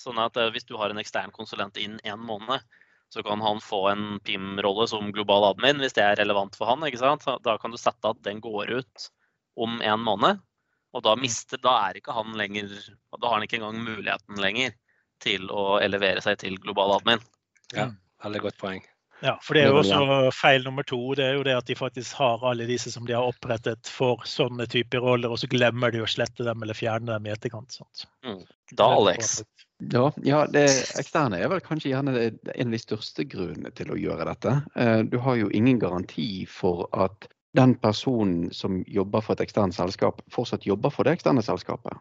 Sånn 0.00 0.20
at 0.22 0.36
eh, 0.40 0.50
hvis 0.54 0.68
du 0.68 0.76
har 0.80 0.92
en 0.92 1.00
ekstern 1.02 1.32
konsulent 1.34 1.76
inn 1.80 1.98
en 2.08 2.22
måned, 2.24 2.64
så 3.10 3.24
kan 3.26 3.42
han 3.42 3.58
få 3.60 3.82
en 3.90 4.04
PIM-rolle 4.24 4.86
som 4.88 5.10
global 5.12 5.48
admin 5.48 5.82
hvis 5.82 5.96
det 5.96 6.04
er 6.04 6.20
relevant 6.20 6.54
for 6.56 6.70
han. 6.70 6.84
ikke 6.86 7.02
sant? 7.02 7.26
Da 7.44 7.56
kan 7.58 7.74
du 7.74 7.78
sette 7.80 8.12
at 8.12 8.20
den 8.26 8.38
går 8.44 8.70
ut 8.80 9.08
om 9.58 9.80
en 9.82 10.04
måned. 10.06 10.38
Og 10.94 11.02
da 11.06 11.16
mister, 11.18 11.58
da 11.62 11.74
er 11.88 11.98
ikke 12.00 12.14
han 12.16 12.32
lenger 12.38 12.70
Da 12.72 13.28
har 13.28 13.36
han 13.36 13.44
ikke 13.46 13.60
engang 13.60 13.82
muligheten 13.84 14.40
lenger 14.42 14.72
til 15.22 15.50
å 15.52 15.76
elevere 15.82 16.22
seg 16.24 16.40
til 16.40 16.56
global 16.62 16.96
admin. 16.96 17.20
Ja. 17.76 17.90
Veldig 18.24 18.40
godt 18.46 18.58
poeng. 18.60 18.82
Ja, 19.20 19.34
for 19.44 19.56
det 19.56 19.66
er 19.66 19.74
jo 19.74 19.80
også 19.82 20.30
feil 20.32 20.64
nummer 20.64 20.84
to. 20.86 20.98
Det 21.18 21.26
er 21.26 21.34
jo 21.36 21.44
det 21.44 21.52
at 21.58 21.68
de 21.68 21.76
faktisk 21.76 22.16
har 22.16 22.40
alle 22.48 22.64
disse 22.68 22.92
som 22.92 23.04
de 23.08 23.12
har 23.16 23.26
opprettet 23.28 23.90
for 23.92 24.22
sånne 24.28 24.64
typer 24.70 25.04
roller, 25.04 25.32
og 25.32 25.42
så 25.42 25.48
glemmer 25.50 25.92
de 25.92 26.00
å 26.00 26.08
slette 26.08 26.46
dem 26.46 26.64
eller 26.64 26.78
fjerne 26.78 27.12
dem 27.12 27.28
i 27.28 27.34
etterkant. 27.34 27.76
Sant? 27.76 28.06
Da, 28.72 28.88
Alex. 28.88 29.42
Ja, 29.80 30.12
ja 30.22 30.44
det 30.50 30.66
eksterne 31.00 31.38
er 31.40 31.48
vel 31.48 31.62
kanskje 31.64 31.94
gjerne 31.94 32.12
en 32.20 32.68
av 32.68 32.74
de 32.74 32.80
største 32.80 33.24
grunnene 33.28 33.72
til 33.76 33.92
å 33.92 33.98
gjøre 33.98 34.26
dette. 34.28 34.54
Eh, 34.76 35.02
Du 35.08 35.18
har 35.24 35.38
jo 35.40 35.50
ingen 35.56 35.78
garanti 35.80 36.46
for 36.46 36.88
at 36.92 37.28
den 37.56 37.74
personen 37.74 38.50
som 38.54 38.82
jobber 38.86 39.24
for 39.24 39.34
et 39.34 39.46
eksternt 39.46 39.74
selskap, 39.74 40.20
fortsatt 40.30 40.66
jobber 40.66 40.92
for 40.94 41.04
det 41.04 41.16
eksterne 41.18 41.42
selskapet. 41.42 41.96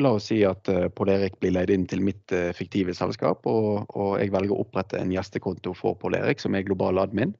La 0.00 0.12
oss 0.16 0.28
si 0.30 0.42
at 0.44 0.68
eh, 0.68 0.88
Pål 0.88 1.12
Erik 1.14 1.38
blir 1.40 1.54
leid 1.54 1.70
inn 1.70 1.86
til 1.86 2.02
mitt 2.02 2.32
eh, 2.32 2.50
fiktive 2.56 2.94
selskap, 2.96 3.46
og, 3.46 3.86
og 3.94 4.18
jeg 4.20 4.34
velger 4.34 4.56
å 4.56 4.64
opprette 4.64 4.98
en 4.98 5.14
gjestekonto 5.14 5.74
for 5.78 5.98
Pål 6.00 6.18
Erik, 6.18 6.42
som 6.42 6.54
er 6.54 6.66
global 6.66 6.98
admin. 6.98 7.36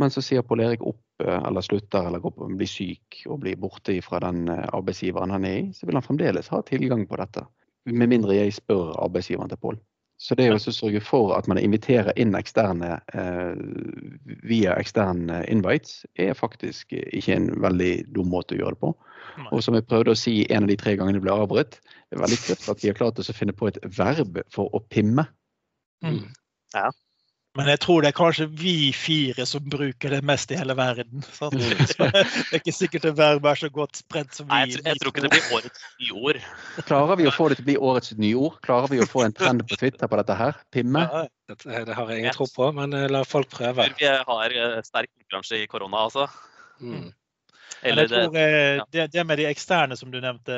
Men 0.00 0.12
så 0.12 0.24
sier 0.24 0.44
Pål 0.44 0.64
Erik 0.64 0.82
opp 0.84 1.02
eller 1.24 1.64
slutter 1.64 2.04
eller 2.04 2.20
blir 2.20 2.68
syk 2.68 3.22
og 3.32 3.38
blir 3.40 3.56
borte 3.56 3.94
fra 4.04 4.18
den 4.20 4.50
arbeidsgiveren 4.52 5.32
han 5.32 5.46
er 5.48 5.54
i, 5.62 5.62
så 5.72 5.88
vil 5.88 5.96
han 5.96 6.04
fremdeles 6.04 6.50
ha 6.52 6.60
tilgang 6.68 7.06
på 7.08 7.16
dette. 7.16 7.46
Med 7.86 8.10
mindre 8.10 8.34
jeg 8.34 8.56
spør 8.56 8.96
arbeidsgiveren 9.04 9.52
til 9.52 9.60
Pål. 9.62 9.78
Så 10.18 10.34
det 10.34 10.46
er 10.46 10.54
å 10.56 10.72
sørge 10.72 11.00
for 11.04 11.34
at 11.36 11.44
man 11.50 11.58
inviterer 11.60 12.14
inn 12.16 12.32
eksterne 12.38 12.94
eh, 13.12 13.58
via 14.48 14.72
eksterne 14.80 15.42
invites, 15.52 16.06
er 16.16 16.32
faktisk 16.38 16.94
ikke 16.96 17.36
en 17.36 17.50
veldig 17.60 17.90
dum 18.16 18.30
måte 18.32 18.56
å 18.56 18.62
gjøre 18.62 18.78
det 18.78 18.82
på. 18.86 18.94
Nei. 19.36 19.50
Og 19.52 19.64
som 19.66 19.76
jeg 19.76 19.84
prøvde 19.90 20.14
å 20.14 20.18
si 20.18 20.38
en 20.48 20.64
av 20.64 20.72
de 20.72 20.78
tre 20.80 20.94
gangene 20.96 21.20
det 21.20 21.26
ble 21.26 21.36
avbrutt, 21.36 21.76
det 21.84 22.16
er 22.16 22.22
veldig 22.24 22.38
tøft 22.46 22.70
at 22.72 22.80
de 22.80 22.88
har 22.88 22.96
klart 22.96 23.20
å 23.20 23.36
finne 23.36 23.56
på 23.56 23.68
et 23.68 23.80
verb 23.98 24.40
for 24.54 24.72
å 24.72 24.80
pimme. 24.88 25.26
Mm. 26.06 26.22
Men 27.56 27.70
jeg 27.72 27.80
tror 27.80 28.04
det 28.04 28.10
er 28.10 28.16
kanskje 28.18 28.46
vi 28.60 28.72
fire 28.92 29.46
som 29.48 29.64
bruker 29.72 30.12
det 30.12 30.18
mest 30.28 30.50
i 30.52 30.58
hele 30.60 30.74
verden. 30.76 31.22
Sant? 31.32 31.56
Så 31.92 32.08
det 32.12 32.22
er 32.22 32.58
ikke 32.60 32.74
sikkert 32.76 33.06
det 33.08 33.12
verbet 33.16 33.48
er 33.54 33.60
så 33.62 33.70
godt 33.72 33.96
spredt 34.02 34.36
som 34.36 34.48
vi 34.48 34.52
Nei, 34.52 34.60
jeg, 34.68 34.82
tror- 34.82 34.90
jeg 34.92 35.00
tror 35.02 35.14
ikke 35.14 35.24
det 35.24 35.32
blir 35.32 35.48
årets 35.58 35.86
nyord. 36.04 36.40
Klarer 36.90 37.20
vi 37.22 37.28
å 37.30 37.34
få 37.34 37.48
det 37.52 37.58
til 37.60 37.64
å 37.66 37.68
bli 37.70 37.76
årets 37.90 38.12
nyord? 38.20 38.58
Klarer 38.66 38.92
vi 38.92 39.00
å 39.00 39.08
få 39.08 39.24
en 39.26 39.36
trend 39.40 39.64
på 39.70 39.78
Twitter 39.80 40.10
på 40.12 40.20
dette 40.20 40.36
her? 40.42 40.60
Pimme? 40.76 41.06
Ja, 41.08 41.24
Det, 41.46 41.62
det 41.86 41.94
har 41.94 42.08
jeg 42.10 42.24
ingen 42.24 42.34
tro 42.34 42.48
på, 42.50 42.72
men 42.74 42.92
eh, 42.98 43.06
la 43.08 43.20
folk 43.24 43.48
prøve. 43.54 43.84
Vi 44.00 44.08
har 44.10 44.54
eh, 44.58 44.80
sterk 44.82 45.08
konkurranse 45.14 45.60
i 45.62 45.68
korona, 45.70 46.00
altså. 46.08 46.26
Mm. 46.82 47.12
Eller 47.82 48.06
jeg 48.06 48.10
det, 48.10 48.20
tror 48.24 48.36
eh, 48.40 48.76
ja. 48.78 48.84
det, 48.92 49.06
det 49.12 49.24
med 49.26 49.38
de 49.38 49.46
eksterne 49.48 49.96
som 49.96 50.10
du 50.10 50.16
nevnte, 50.20 50.54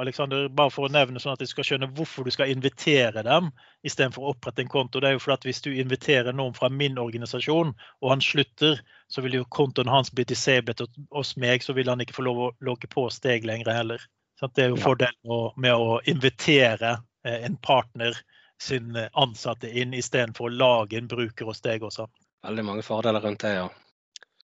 Alexander, 0.00 0.48
bare 0.48 0.72
for 0.72 0.88
å 0.88 0.92
nevne 0.92 1.20
sånn 1.20 1.34
at 1.34 1.42
de 1.42 1.48
skal 1.50 1.66
skjønne 1.66 1.90
hvorfor 1.96 2.26
du 2.26 2.32
skal 2.34 2.52
invitere 2.52 3.22
dem 3.26 3.50
istedenfor 3.86 4.24
å 4.24 4.32
opprette 4.32 4.64
en 4.64 4.70
konto. 4.72 5.02
Det 5.02 5.10
er 5.10 5.16
jo 5.16 5.22
fordi 5.22 5.36
at 5.38 5.48
hvis 5.50 5.62
du 5.66 5.70
inviterer 5.74 6.36
noen 6.36 6.56
fra 6.56 6.70
min 6.72 6.98
organisasjon, 6.98 7.74
og 8.02 8.12
han 8.14 8.24
slutter, 8.24 8.80
så 9.12 9.24
vil 9.24 9.40
jo 9.40 9.48
kontoen 9.54 9.90
hans 9.92 10.10
bli 10.14 10.26
disabled 10.28 10.82
og 10.84 11.02
hos 11.20 11.34
meg, 11.40 11.62
så 11.64 11.76
vil 11.76 11.90
han 11.90 12.00
ikke 12.04 12.16
få 12.16 12.26
lov 12.26 12.42
å 12.46 12.52
logge 12.64 12.90
på 12.90 13.06
steg 13.14 13.46
lenger 13.48 13.72
heller. 13.74 14.08
Så 14.40 14.50
det 14.54 14.64
er 14.64 14.72
jo 14.72 14.78
Ja. 14.78 14.84
fordelen 14.86 15.52
med 15.56 15.74
å 15.74 16.00
invitere 16.06 16.98
eh, 17.24 17.44
en 17.44 17.56
partner 17.56 18.16
sin 18.62 18.96
eh, 18.96 19.08
ansatte 19.12 19.70
inn 19.70 19.94
istedenfor 19.94 20.48
å 20.48 20.54
lage 20.54 20.98
en 20.98 21.08
bruker 21.10 21.46
hos 21.50 21.60
deg 21.60 21.82
også. 21.82 22.08
Veldig 22.46 22.64
mange 22.64 22.82
fordeler 22.86 23.22
rundt 23.22 23.42
det, 23.42 23.54
ja. 23.58 23.68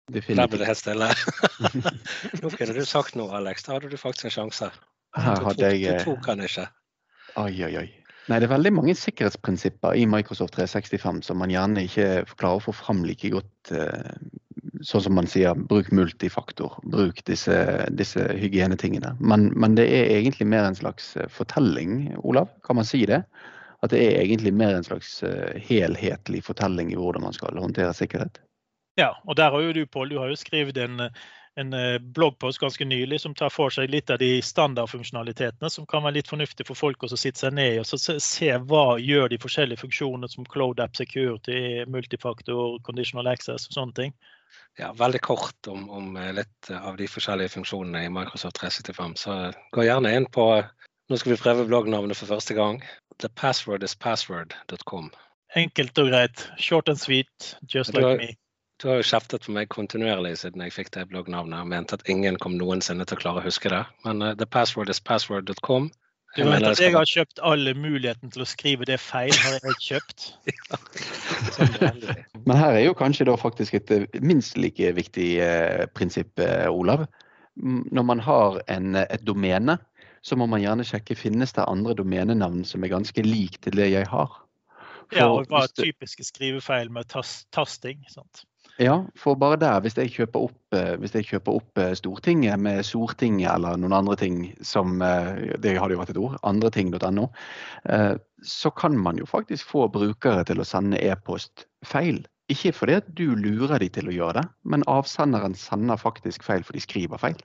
Der 0.07 0.13
ble 0.13 0.21
Definitivt. 0.21 0.59
det 0.59 0.67
helt 0.67 0.79
stille. 0.79 1.07
Nå 2.41 2.49
kunne 2.55 2.73
du 2.77 2.85
sagt 2.87 3.15
noe, 3.19 3.27
Alex. 3.35 3.65
Da 3.65 3.73
hadde 3.75 3.89
du 3.91 3.97
faktisk 3.99 4.29
en 4.29 4.31
sjanse. 4.37 4.69
Her 5.17 5.35
Du 5.41 5.47
hadde 5.49 5.57
tok, 5.57 5.63
jeg 5.67 5.81
du 5.83 5.93
eh, 5.97 6.03
tok 6.05 6.29
han 6.31 6.43
ikke. 6.45 6.67
Oi, 7.41 7.51
oi, 7.67 7.73
oi. 7.81 7.87
Nei, 8.27 8.39
det 8.39 8.47
er 8.47 8.53
veldig 8.55 8.71
mange 8.75 8.95
sikkerhetsprinsipper 8.95 9.95
i 9.99 10.05
Microsoft 10.07 10.55
365 10.55 11.21
som 11.27 11.39
man 11.39 11.51
gjerne 11.51 11.83
ikke 11.87 12.07
klarer 12.39 12.59
å 12.61 12.63
få 12.69 12.75
fram 12.75 13.03
like 13.07 13.31
godt. 13.35 13.71
eh, 13.75 14.15
Sånn 14.85 15.01
som 15.01 15.15
man 15.17 15.25
sier, 15.25 15.57
bruk 15.57 15.87
multifaktor, 15.95 16.75
bruk 16.85 17.23
disse, 17.25 17.55
disse 17.97 18.27
hygienetingene. 18.37 19.15
Men, 19.19 19.47
men 19.57 19.73
det 19.75 19.87
er 19.89 20.11
egentlig 20.19 20.45
mer 20.47 20.67
en 20.69 20.77
slags 20.77 21.15
eh, 21.17 21.25
fortelling, 21.33 22.13
Olav, 22.21 22.51
kan 22.63 22.77
man 22.77 22.85
si 22.85 23.01
det? 23.09 23.23
At 23.81 23.91
det 23.91 24.03
er 24.05 24.21
egentlig 24.21 24.53
mer 24.53 24.75
en 24.77 24.85
slags 24.85 25.19
helhetlig 25.67 26.43
fortelling 26.45 26.93
i 26.93 26.97
hvordan 26.99 27.25
man 27.25 27.33
skal 27.35 27.57
håndtere 27.57 27.91
sikkerhet. 27.97 28.37
Ja, 28.97 29.11
og 29.25 29.35
der 29.37 29.51
har 29.53 29.61
jo 29.61 29.73
du, 29.73 29.85
Pål, 29.85 30.09
du 30.09 30.17
har 30.17 30.31
jo 30.31 30.37
skrevet 30.39 30.77
en, 30.81 31.03
en 31.61 31.73
eh, 31.77 31.99
bloggpost 32.01 32.57
ganske 32.59 32.85
nylig 32.85 33.19
som 33.21 33.35
tar 33.37 33.51
for 33.53 33.69
seg 33.73 33.91
litt 33.93 34.09
av 34.09 34.17
de 34.17 34.39
standardfunksjonalitetene 34.41 35.69
som 35.69 35.85
kan 35.89 36.01
være 36.05 36.17
litt 36.17 36.31
fornuftig 36.31 36.65
for 36.65 36.79
folk 36.79 37.05
å 37.05 37.11
sitte 37.13 37.43
seg 37.43 37.53
ned 37.53 37.75
i 37.75 37.81
og 37.83 37.85
så 37.85 37.99
se, 38.01 38.49
hva 38.71 38.97
gjør 38.97 39.29
de 39.29 39.39
forskjellige 39.43 39.83
funksjonene 39.83 40.29
som 40.31 40.47
Cloud 40.49 40.81
App 40.81 40.97
Security, 40.97 41.85
multifaktor, 41.85 42.79
conditional 42.87 43.29
access 43.29 43.69
og 43.69 43.77
sånne 43.77 43.97
ting. 44.01 44.17
Ja, 44.81 44.89
veldig 44.97 45.21
kort 45.25 45.69
om, 45.69 45.85
om 45.93 46.17
eh, 46.17 46.33
litt 46.39 46.71
av 46.73 46.97
de 46.97 47.09
forskjellige 47.11 47.53
funksjonene 47.53 48.07
i 48.07 48.11
Microsoft 48.17 48.57
365. 48.63 49.15
Så 49.21 49.37
gå 49.77 49.85
gjerne 49.85 50.15
inn 50.17 50.29
på 50.33 50.49
Nå 51.07 51.15
skal 51.15 51.31
vi 51.31 51.39
prøve 51.39 51.63
bloggnavnet 51.69 52.19
for 52.19 52.27
første 52.27 52.51
gang. 52.57 52.81
Thepasswordispassword.com. 53.23 55.07
Enkelt 55.55 56.01
og 56.03 56.09
greit. 56.11 56.43
Short 56.59 56.89
and 56.91 56.99
sweet, 56.99 57.53
just 57.63 57.95
like 57.95 58.17
me. 58.19 58.33
Du 58.77 58.87
har 58.91 58.99
jo 58.99 59.05
kjeftet 59.09 59.45
på 59.47 59.53
meg 59.55 59.71
kontinuerlig 59.73 60.35
siden 60.37 60.61
jeg 60.61 60.73
fikk 60.75 60.91
det 60.93 61.07
bloggnavnet 61.09 61.63
og 61.63 61.69
mente 61.71 61.97
at 61.97 62.03
ingen 62.13 62.35
kom 62.37 62.59
noensinne 62.59 63.07
til 63.09 63.17
å 63.17 63.21
klare 63.23 63.41
å 63.41 63.45
huske 63.47 63.71
det. 63.73 63.79
Men 64.05 64.21
uh, 64.21 64.35
thepasswordispassword.com 64.37 65.87
Du 66.35 66.43
vet 66.45 66.65
at 66.67 66.81
jeg 66.83 66.93
har 66.93 67.09
kjøpt 67.09 67.41
alle 67.41 67.73
muligheten 67.73 68.29
til 68.35 68.43
å 68.43 68.45
skrive 68.45 68.85
det 68.85 68.99
feil, 69.01 69.33
har 69.33 69.57
jeg 69.65 69.79
kjøpt. 69.89 70.27
Men 72.45 72.59
her 72.59 72.77
er 72.77 72.83
jo 72.85 72.93
kanskje 72.99 73.25
da 73.31 73.33
faktisk 73.41 73.79
et 73.79 73.93
eh, 73.95 74.05
minst 74.21 74.59
like 74.61 74.91
viktig 74.93 75.29
eh, 75.41 75.85
prinsipp, 75.97 76.37
Olav. 76.69 77.07
Når 77.57 78.05
man 78.05 78.21
har 78.21 78.59
en, 78.69 78.99
et 79.01 79.23
domene, 79.25 79.79
så 80.21 80.37
må 80.37 80.45
man 80.45 80.61
gjerne 80.61 80.85
sjekke 80.85 81.17
finnes 81.17 81.55
det 81.57 81.65
andre 81.65 81.95
domenenavn 81.97 82.61
som 82.67 82.85
er 82.85 82.93
ganske 82.93 83.25
lik 83.25 83.57
til 83.65 83.79
det 83.81 83.89
jeg 83.95 84.05
har. 84.11 84.37
For 85.07 85.17
Ja, 85.17 85.31
og 85.31 85.49
hva 85.49 85.63
er 85.65 85.73
typiske 85.73 86.27
skrivefeil 86.27 86.93
med 86.93 87.09
tas 87.09 87.39
tasting? 87.55 88.05
Sant? 88.13 88.45
Ja, 88.77 88.99
for 89.17 89.35
bare 89.41 89.57
der, 89.57 89.79
hvis 89.81 89.95
jeg 89.97 90.11
kjøper 90.13 90.43
opp, 90.47 90.57
eh, 90.77 90.93
hvis 91.01 91.15
jeg 91.17 91.25
kjøper 91.31 91.57
opp 91.57 91.79
eh, 91.81 91.95
Stortinget 91.97 92.61
med 92.61 92.83
Sortinget 92.85 93.49
eller 93.49 93.79
noen 93.81 93.95
andre 93.97 94.15
ting 94.21 94.35
som 94.61 95.01
eh, 95.01 95.57
Det 95.57 95.73
hadde 95.79 95.95
jo 95.95 96.01
vært 96.03 96.13
et 96.13 96.19
ord. 96.21 96.37
Andreting.no. 96.45 97.25
Så 98.45 98.69
kan 98.77 98.97
man 99.01 99.17
jo 99.17 99.25
faktisk 99.25 99.65
få 99.65 99.87
brukere 99.89 100.45
til 100.45 100.61
å 100.61 100.67
sende 100.67 101.01
e-post 101.01 101.65
feil. 101.85 102.21
Ikke 102.53 102.71
fordi 102.71 102.99
at 102.99 103.09
du 103.17 103.33
lurer 103.33 103.81
de 103.81 103.89
til 103.91 104.11
å 104.11 104.13
gjøre 104.13 104.43
det, 104.43 104.45
men 104.63 104.85
avsenderen 104.87 105.57
sender 105.57 105.97
faktisk 105.97 106.45
feil, 106.45 106.61
for 106.63 106.77
de 106.77 106.83
skriver 106.85 107.19
feil. 107.19 107.41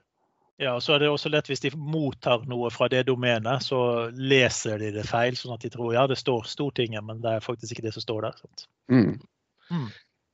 Ja, 0.61 0.75
og 0.77 0.83
så 0.85 0.93
er 0.93 1.01
det 1.01 1.09
også 1.09 1.31
lett 1.33 1.49
hvis 1.49 1.63
de 1.65 1.73
mottar 1.75 2.45
noe 2.47 2.69
fra 2.71 2.87
det 2.93 3.07
domenet, 3.09 3.65
så 3.65 4.11
leser 4.13 4.77
de 4.79 4.93
det 4.93 5.09
feil, 5.09 5.35
sånn 5.35 5.57
at 5.57 5.65
de 5.65 5.73
tror 5.73 5.95
ja, 5.97 6.05
det 6.07 6.19
står 6.21 6.45
Stortinget, 6.47 7.03
men 7.03 7.25
det 7.25 7.39
er 7.39 7.43
faktisk 7.43 7.73
ikke 7.73 7.87
det 7.89 7.95
som 7.97 8.05
står 8.05 8.27
der. 8.29 8.37
Sant? 8.45 8.67
Mm. 8.93 9.15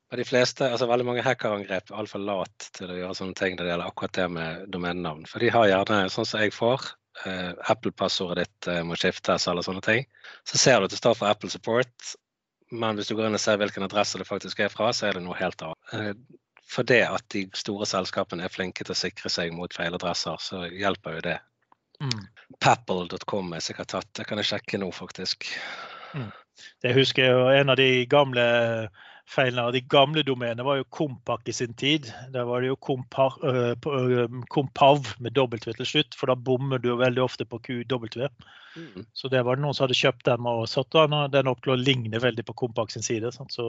Og 0.10 0.18
de 0.18 0.26
fleste, 0.26 0.66
altså 0.66 0.88
Veldig 0.90 1.06
mange 1.06 1.24
hackerangrep 1.26 1.92
er 1.92 2.00
altfor 2.02 2.22
lat 2.24 2.70
til 2.78 2.90
å 2.90 2.98
gjøre 2.98 3.18
sånne 3.18 3.38
ting 3.38 3.56
når 3.56 3.66
det 3.66 3.74
gjelder 3.74 3.92
akkurat 3.92 4.16
det 4.18 4.28
med 4.34 4.64
domenenavn. 4.74 5.28
For 5.30 5.44
de 5.44 5.52
har 5.54 5.68
gjerne, 5.70 6.00
sånn 6.14 6.26
som 6.26 6.42
jeg 6.42 6.56
får, 6.56 6.88
eh, 7.26 7.52
Apple-passordet 7.74 8.48
ditt 8.48 8.70
eh, 8.74 8.82
må 8.88 8.98
skiftes 8.98 9.46
eller 9.52 9.66
sånne 9.66 9.84
ting. 9.86 10.08
Så 10.50 10.58
ser 10.58 10.80
du 10.80 10.90
at 10.90 10.96
det 10.96 11.02
står 11.02 11.20
for 11.20 11.30
Apple 11.30 11.52
Support, 11.54 12.16
men 12.72 12.98
hvis 12.98 13.10
du 13.10 13.16
går 13.18 13.30
inn 13.30 13.38
og 13.38 13.44
ser 13.44 13.62
hvilken 13.62 13.86
adresse 13.86 14.18
det 14.22 14.28
faktisk 14.30 14.62
er 14.66 14.74
fra, 14.74 14.90
så 14.94 15.10
er 15.10 15.18
det 15.18 15.26
noe 15.26 15.38
helt 15.38 15.62
annet. 15.66 15.94
Eh, 15.94 16.42
for 16.70 16.86
det 16.86 17.02
at 17.06 17.26
de 17.34 17.46
store 17.58 17.86
selskapene 17.90 18.46
er 18.46 18.54
flinke 18.54 18.86
til 18.86 18.94
å 18.94 18.98
sikre 18.98 19.30
seg 19.34 19.54
mot 19.58 19.74
feiladresser, 19.74 20.42
så 20.42 20.66
hjelper 20.70 21.18
jo 21.18 21.24
det. 21.26 21.38
Mm. 22.00 22.26
Papple.com 22.62 23.54
er 23.58 23.64
sikkert 23.66 23.94
tatt, 23.94 24.10
det 24.18 24.26
kan 24.30 24.42
jeg 24.42 24.52
sjekke 24.52 24.82
nå 24.82 24.90
faktisk. 24.96 25.50
Det 26.84 26.94
husker 26.96 27.26
jeg 27.26 27.34
jo 27.34 27.50
en 27.54 27.74
av 27.74 27.80
de 27.80 28.06
gamle 28.10 28.46
feilene 29.30 29.68
av 29.68 29.76
de 29.76 29.82
gamle 29.86 30.24
domenene 30.26 30.66
var 30.66 30.80
jo 30.80 30.88
Kompak 30.94 31.48
i 31.50 31.54
sin 31.54 31.74
tid. 31.78 32.10
Der 32.34 32.48
var 32.50 32.64
det 32.64 32.72
jo 32.72 32.78
kompar, 32.82 33.38
øh, 33.46 33.76
øh, 33.78 34.40
Kompav 34.50 35.06
med 35.20 35.38
W 35.38 35.60
til 35.62 35.86
slutt, 35.86 36.18
for 36.18 36.32
da 36.32 36.36
bommer 36.36 36.82
du 36.82 36.90
jo 36.92 36.98
veldig 37.02 37.24
ofte 37.24 37.46
på 37.46 37.60
QW. 37.68 38.28
Mm. 38.76 39.06
Så 39.14 39.30
det 39.30 39.44
var 39.46 39.58
det 39.58 39.66
noen 39.66 39.78
som 39.78 39.86
hadde 39.86 39.98
kjøpt 39.98 40.26
den 40.26 40.50
og 40.50 40.68
satt 40.70 40.92
den 40.96 41.16
den 41.34 41.50
opp 41.52 41.62
til 41.64 41.76
å 41.76 41.80
ligne 41.80 42.22
veldig 42.22 42.46
på 42.48 42.58
Kompak 42.66 42.94
sin 42.94 43.06
side. 43.06 43.32
Sant? 43.36 43.54
Så 43.54 43.64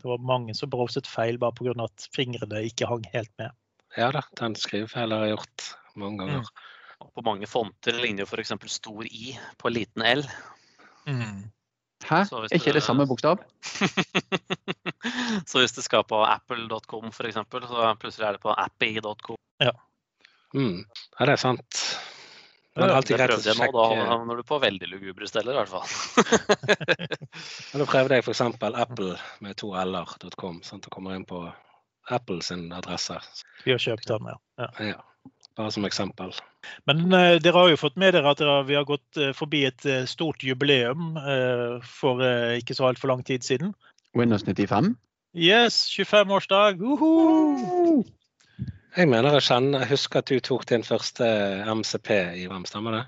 det 0.00 0.08
var 0.08 0.28
mange 0.32 0.56
som 0.56 0.72
bråset 0.72 1.08
feil 1.08 1.40
bare 1.40 1.56
pga. 1.58 1.76
at 1.84 2.08
fingrene 2.16 2.64
ikke 2.68 2.88
hang 2.88 3.04
helt 3.12 3.32
med. 3.38 3.52
Ja 3.96 4.10
da, 4.12 4.22
den 4.40 4.56
skrivefeilen 4.56 5.18
har 5.18 5.26
jeg 5.26 5.36
gjort 5.36 5.72
mange 6.00 6.24
ganger. 6.24 6.46
Mm. 6.46 7.08
På 7.12 7.24
mange 7.26 7.48
fonter 7.50 7.98
ligner 7.98 8.24
jo 8.24 8.30
f.eks. 8.30 8.54
stor 8.70 9.04
I 9.04 9.34
på 9.58 9.72
liten 9.72 10.04
L. 10.06 10.24
Hæ? 12.12 12.22
Så 12.28 12.40
hvis 12.42 12.52
Er 12.52 12.60
ikke 12.60 12.72
det 12.72 12.80
det- 12.80 12.86
samme 12.86 13.06
bokstav? 13.08 13.40
så 15.50 15.62
hvis 15.62 15.74
det 15.76 15.84
skal 15.86 16.04
på 16.08 16.20
apple.com 16.24 17.10
f.eks., 17.12 17.34
så 17.34 17.94
plutselig 18.00 18.26
er 18.28 18.32
det 18.38 18.42
på 18.44 18.54
appy.com. 18.54 19.36
Mm. 20.52 20.82
Ja, 21.18 21.24
det 21.24 21.32
er 21.32 21.40
sant. 21.40 21.82
Men 22.76 22.88
er 22.88 22.94
alltid 22.96 23.16
Det 23.16 23.20
greit 23.20 23.30
å 23.30 23.36
prøvde 23.36 23.48
jeg 23.50 23.56
nå. 23.58 23.66
Da 23.72 23.84
sjekke 23.88 24.08
havner 24.10 24.36
du 24.36 24.42
på 24.48 24.58
veldig 24.60 24.88
lugubre 24.88 25.28
steder, 25.28 25.52
i 25.52 25.58
hvert 25.60 25.72
fall. 25.72 25.88
Men 27.72 27.82
Da 27.82 27.86
prøvde 27.88 28.16
jeg 28.18 28.24
f.eks. 28.24 28.40
apple 28.84 29.16
med 29.44 29.56
to 29.60 29.72
l-er.com. 29.76 30.60
Sånn 30.64 30.80
at 30.80 30.88
du 30.88 30.92
kommer 30.92 31.16
inn 31.16 31.26
på 31.28 31.42
Apples 32.12 32.48
adresser. 32.52 32.76
adresse. 32.76 33.44
Vi 33.64 33.72
har 33.72 33.80
kjøpt 33.80 34.08
den, 34.08 34.28
ja. 34.32 34.38
ja. 34.58 34.68
Ja, 34.92 35.00
bare 35.58 35.72
som 35.74 35.86
eksempel. 35.88 36.32
Men 36.88 37.04
eh, 37.12 37.36
dere 37.42 37.58
har 37.58 37.72
jo 37.72 37.80
fått 37.80 37.98
med 38.00 38.14
dere 38.16 38.32
at 38.32 38.40
dere, 38.40 38.62
vi 38.68 38.76
har 38.78 38.88
gått 38.88 39.20
eh, 39.20 39.32
forbi 39.36 39.64
et 39.68 39.86
eh, 39.86 40.04
stort 40.10 40.44
jubileum 40.46 41.16
eh, 41.20 41.78
for 41.86 42.22
eh, 42.24 42.58
ikke 42.62 42.76
så 42.78 42.90
altfor 42.90 43.12
lang 43.12 43.24
tid 43.26 43.44
siden. 43.46 43.74
Windows 44.18 44.44
95. 44.46 44.94
Yes, 45.32 45.86
25-årsdag! 45.96 46.82
uhu! 46.82 48.02
Jeg 48.92 49.08
mener 49.08 49.38
jeg 49.38 49.46
kjenner, 49.46 49.80
jeg 49.80 49.94
husker 49.94 50.20
at 50.20 50.28
du 50.28 50.40
tok 50.44 50.66
din 50.68 50.84
første 50.84 51.24
MCP 51.64 52.10
i 52.42 52.44
hvem, 52.50 52.66
stemmer 52.68 52.98
det? 52.98 53.04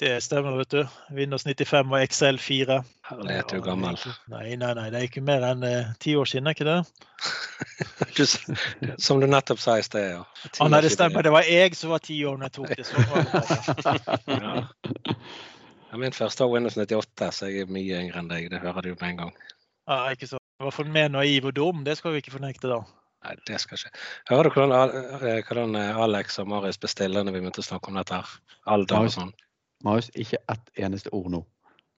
Det 0.00 0.14
stemmer, 0.24 0.54
vet 0.56 0.70
du. 0.72 0.80
Windows 1.12 1.44
95 1.44 1.92
og 1.92 2.04
XL 2.08 2.38
4. 2.40 2.76
Herlighet, 3.10 3.50
du 3.50 3.58
er 3.58 3.64
gammel. 3.66 3.98
Nei, 4.32 4.54
nei, 4.56 4.70
nei, 4.78 4.86
det 4.88 4.96
er 5.02 5.08
ikke 5.10 5.20
mer 5.24 5.44
enn 5.44 5.66
eh, 5.68 5.90
ti 6.00 6.14
år 6.16 6.30
siden, 6.30 6.48
er 6.48 6.56
ikke 6.56 6.68
det? 6.68 6.80
Du, 8.16 8.24
som 8.98 9.20
du 9.20 9.26
nettopp 9.28 9.60
sa 9.60 9.76
i 9.78 9.84
sted, 9.84 10.06
ja. 10.16 10.22
Å 10.60 10.66
nei, 10.72 10.80
det 10.84 10.90
stemmer. 10.92 11.24
Det 11.24 11.32
var 11.32 11.44
jeg 11.46 11.76
som 11.76 11.92
var 11.92 12.00
ti 12.02 12.16
år 12.26 12.40
da 12.40 12.48
jeg 12.48 12.54
tok 12.56 12.72
det. 12.72 12.86
Så 12.88 12.96
det 12.96 13.08
bare. 13.12 14.04
Ja. 14.40 14.54
Ja, 15.90 15.98
Min 15.98 16.14
første 16.14 16.44
var 16.44 16.52
Windows 16.54 16.76
98, 16.78 17.30
så 17.34 17.48
jeg 17.50 17.64
er 17.64 17.72
mye 17.74 17.98
yngre 18.04 18.20
enn 18.22 18.28
deg. 18.30 18.46
Det 18.52 18.60
hører 18.62 18.86
du 18.86 18.92
med 18.92 19.08
en 19.08 19.16
gang. 19.24 19.32
Ja, 19.90 20.04
ikke 20.14 20.28
så. 20.30 20.38
I 20.38 20.66
hvert 20.66 20.76
fall 20.76 20.92
mer 20.94 21.08
naiv 21.10 21.48
og 21.50 21.56
dum, 21.56 21.80
det 21.86 21.96
skal 21.98 22.14
vi 22.14 22.22
ikke 22.22 22.36
fornekte 22.36 22.70
da. 22.70 22.78
Nei, 23.26 23.34
det 23.48 23.58
skal 23.60 23.80
ikke. 23.80 23.90
Hører 24.30 24.46
du 24.46 24.54
hvordan, 24.54 24.94
eh, 25.18 25.40
hvordan 25.48 25.74
eh, 25.80 26.02
Alex 26.04 26.38
og 26.38 26.46
Marius 26.52 26.78
bestiller 26.80 27.26
når 27.26 27.34
vi 27.34 27.42
begynte 27.42 27.64
å 27.64 27.66
snakke 27.66 27.90
om 27.90 27.98
dette? 27.98 28.20
her? 28.20 28.60
Alder 28.70 29.08
og 29.08 29.14
sånn. 29.16 29.34
Marius, 29.84 30.10
ikke 30.14 30.40
ett 30.52 30.70
eneste 30.76 31.12
ord 31.16 31.30
nå. 31.32 31.40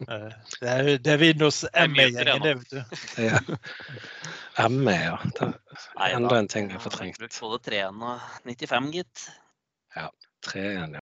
Eh, 0.08 0.32
Det 0.60 0.68
er, 0.68 0.90
det 0.98 1.12
er 1.12 1.20
Windows 1.20 1.62
ME-gjengen, 1.74 2.42
det, 2.42 2.56
vet 2.58 2.70
du. 2.70 2.82
Ja. 3.22 3.38
ME, 4.68 4.96
ja. 4.96 5.16
Det 5.38 5.52
er 5.96 6.16
enda 6.16 6.38
en 6.38 6.50
ting 6.50 6.70
jeg 6.70 6.78
har 6.78 6.84
fortrengt. 6.84 7.18
brukt 7.18 7.40
både 7.40 7.62
3-en 7.70 8.02
og 8.02 8.20
95, 8.44 8.92
gitt. 8.96 9.28
3-1, 10.42 10.96
ja. 10.98 11.02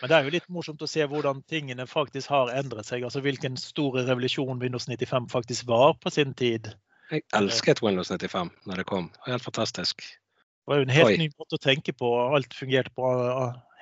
Men 0.00 0.10
det 0.10 0.16
er 0.16 0.26
jo 0.26 0.32
litt 0.34 0.48
morsomt 0.52 0.82
å 0.84 0.88
se 0.90 1.04
hvordan 1.08 1.40
tingene 1.48 1.86
faktisk 1.88 2.28
har 2.34 2.50
endret 2.52 2.84
seg. 2.84 3.04
Altså 3.06 3.22
hvilken 3.24 3.56
store 3.56 4.02
revolusjon 4.04 4.60
Windows 4.60 4.84
95 4.90 5.30
faktisk 5.32 5.68
var 5.70 5.94
på 5.96 6.12
sin 6.12 6.34
tid. 6.36 6.68
Jeg 7.12 7.24
elsket 7.36 7.80
Windows 7.84 8.10
95 8.12 8.50
når 8.68 8.82
det 8.82 8.86
kom. 8.90 9.08
Det 9.14 9.24
var 9.24 9.36
helt 9.38 9.46
fantastisk. 9.46 10.04
Det 10.04 10.72
var 10.72 10.80
jo 10.80 10.86
en 10.86 10.92
helt 10.96 11.12
Oi. 11.12 11.16
ny 11.22 11.30
måte 11.38 11.56
å 11.56 11.62
tenke 11.62 11.94
på. 11.96 12.10
Alt 12.36 12.56
fungerte 12.56 12.92
på 12.96 13.08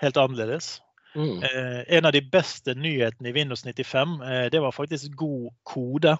helt 0.02 0.20
annerledes. 0.22 0.76
Mm. 1.14 1.42
Eh, 1.44 1.80
en 1.98 2.08
av 2.08 2.12
de 2.12 2.22
beste 2.32 2.74
nyhetene 2.74 3.28
i 3.28 3.36
Windows 3.36 3.64
95, 3.64 4.20
eh, 4.22 4.46
det 4.50 4.60
var 4.64 4.72
faktisk 4.72 5.14
god 5.20 5.50
kode. 5.68 6.16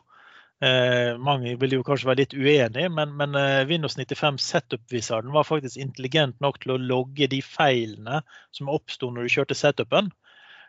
Eh, 0.62 1.18
mange 1.18 1.57
vil 1.59 1.72
jo 1.78 1.83
kanskje 1.83 2.07
være 2.07 2.20
litt 2.22 2.35
uenige, 2.38 2.90
men, 2.94 3.14
men 3.18 3.35
eh, 3.35 3.64
Windows 3.66 3.96
95 3.98 4.38
setup-wizarden 4.38 5.33
var 5.35 5.48
faktisk 5.48 5.81
intelligent 5.81 6.37
nok 6.44 6.61
til 6.62 6.76
å 6.76 6.83
logge 6.83 7.26
de 7.33 7.40
feilene 7.42 8.20
som 8.55 8.70
oppsto 8.70 9.11
når 9.11 9.26
du 9.26 9.35
kjørte 9.38 9.59
setupen. 9.59 10.12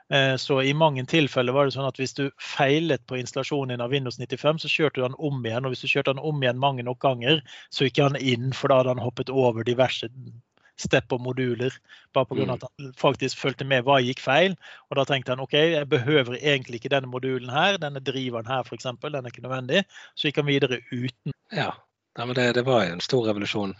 Eh, 0.10 0.36
Så 0.42 0.62
i 0.64 0.74
mange 0.74 1.06
tilfeller 1.06 1.54
var 1.54 1.68
det 1.68 1.76
sånn 1.76 1.88
at 1.88 2.00
hvis 2.02 2.16
du 2.18 2.24
feilet 2.42 3.06
på 3.08 3.20
installasjonen 3.20 3.84
av 3.84 3.94
Windows 3.94 4.18
95, 4.20 4.64
så 4.64 4.72
kjørte 4.72 5.02
du 5.02 5.06
den 5.06 5.20
om 5.20 5.46
igjen. 5.46 5.66
Og 5.66 5.76
hvis 5.76 5.86
du 5.86 5.92
kjørte 5.92 6.16
den 6.16 6.24
om 6.32 6.42
igjen 6.44 6.60
mange 6.64 6.84
nok 6.88 7.00
ganger, 7.04 7.44
så 7.70 7.86
gikk 7.88 8.02
han 8.04 8.18
inn, 8.18 8.50
for 8.54 8.72
da 8.72 8.82
hadde 8.82 8.96
han 8.96 9.04
hoppet 9.06 9.30
over 9.30 9.68
diverse 9.68 10.10
step 10.80 11.14
og 11.14 11.22
moduler. 11.22 11.76
Bare 12.14 12.30
pga. 12.30 12.46
Mm. 12.46 12.54
at 12.56 12.66
han 12.68 12.92
faktisk 12.98 13.40
fulgte 13.40 13.68
med 13.68 13.86
hva 13.88 14.00
gikk 14.04 14.22
feil. 14.24 14.58
Og 14.90 15.00
da 15.00 15.06
tenkte 15.10 15.36
han 15.36 15.44
OK, 15.44 15.54
jeg 15.54 15.90
behøver 15.90 16.38
egentlig 16.40 16.82
ikke 16.82 16.94
denne 16.94 17.12
modulen 17.12 17.52
her, 17.54 17.80
denne 17.82 18.04
driveren 18.04 18.50
her 18.50 18.66
f.eks. 18.68 18.90
Den 19.04 19.22
er 19.22 19.32
ikke 19.32 19.46
nødvendig. 19.46 19.86
Så 20.16 20.30
gikk 20.30 20.42
han 20.42 20.52
videre 20.52 20.82
uten. 20.92 21.36
Ja. 21.54 21.72
Nei, 22.18 22.28
men 22.30 22.38
det, 22.38 22.52
det 22.60 22.66
var 22.68 22.86
en 22.86 23.02
stor 23.02 23.26
revolusjon. 23.26 23.74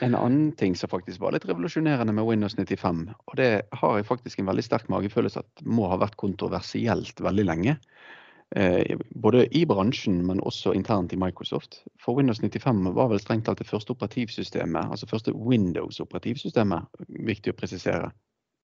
En 0.00 0.14
annen 0.14 0.52
ting 0.56 0.76
som 0.78 0.90
faktisk 0.90 1.20
var 1.20 1.34
litt 1.34 1.44
revolusjonerende 1.48 2.14
med 2.14 2.24
Windows 2.24 2.54
95, 2.54 3.00
og 3.26 3.34
det 3.40 3.48
har 3.80 3.96
jeg 3.98 4.06
faktisk 4.06 4.38
en 4.38 4.46
veldig 4.46 4.62
sterk 4.62 4.86
magefølelse 4.92 5.42
at 5.42 5.64
må 5.66 5.88
ha 5.90 5.98
vært 5.98 6.16
kontroversielt 6.20 7.18
veldig 7.24 7.44
lenge. 7.48 7.74
Eh, 8.56 8.96
både 9.14 9.44
i 9.56 9.64
bransjen, 9.68 10.22
men 10.26 10.40
også 10.40 10.72
internt 10.72 11.12
i 11.12 11.18
Microsoft. 11.20 11.82
For 12.00 12.16
Windows 12.16 12.40
95 12.40 12.94
var 12.96 13.10
vel 13.12 13.20
strengt 13.20 13.44
talt 13.44 13.60
det 13.60 13.68
første 13.68 13.92
operativsystemet, 13.92 14.88
altså 14.88 15.08
første 15.10 15.34
Windows-operativsystemet, 15.36 16.86
viktig 17.28 17.52
å 17.52 17.58
presisere, 17.58 18.08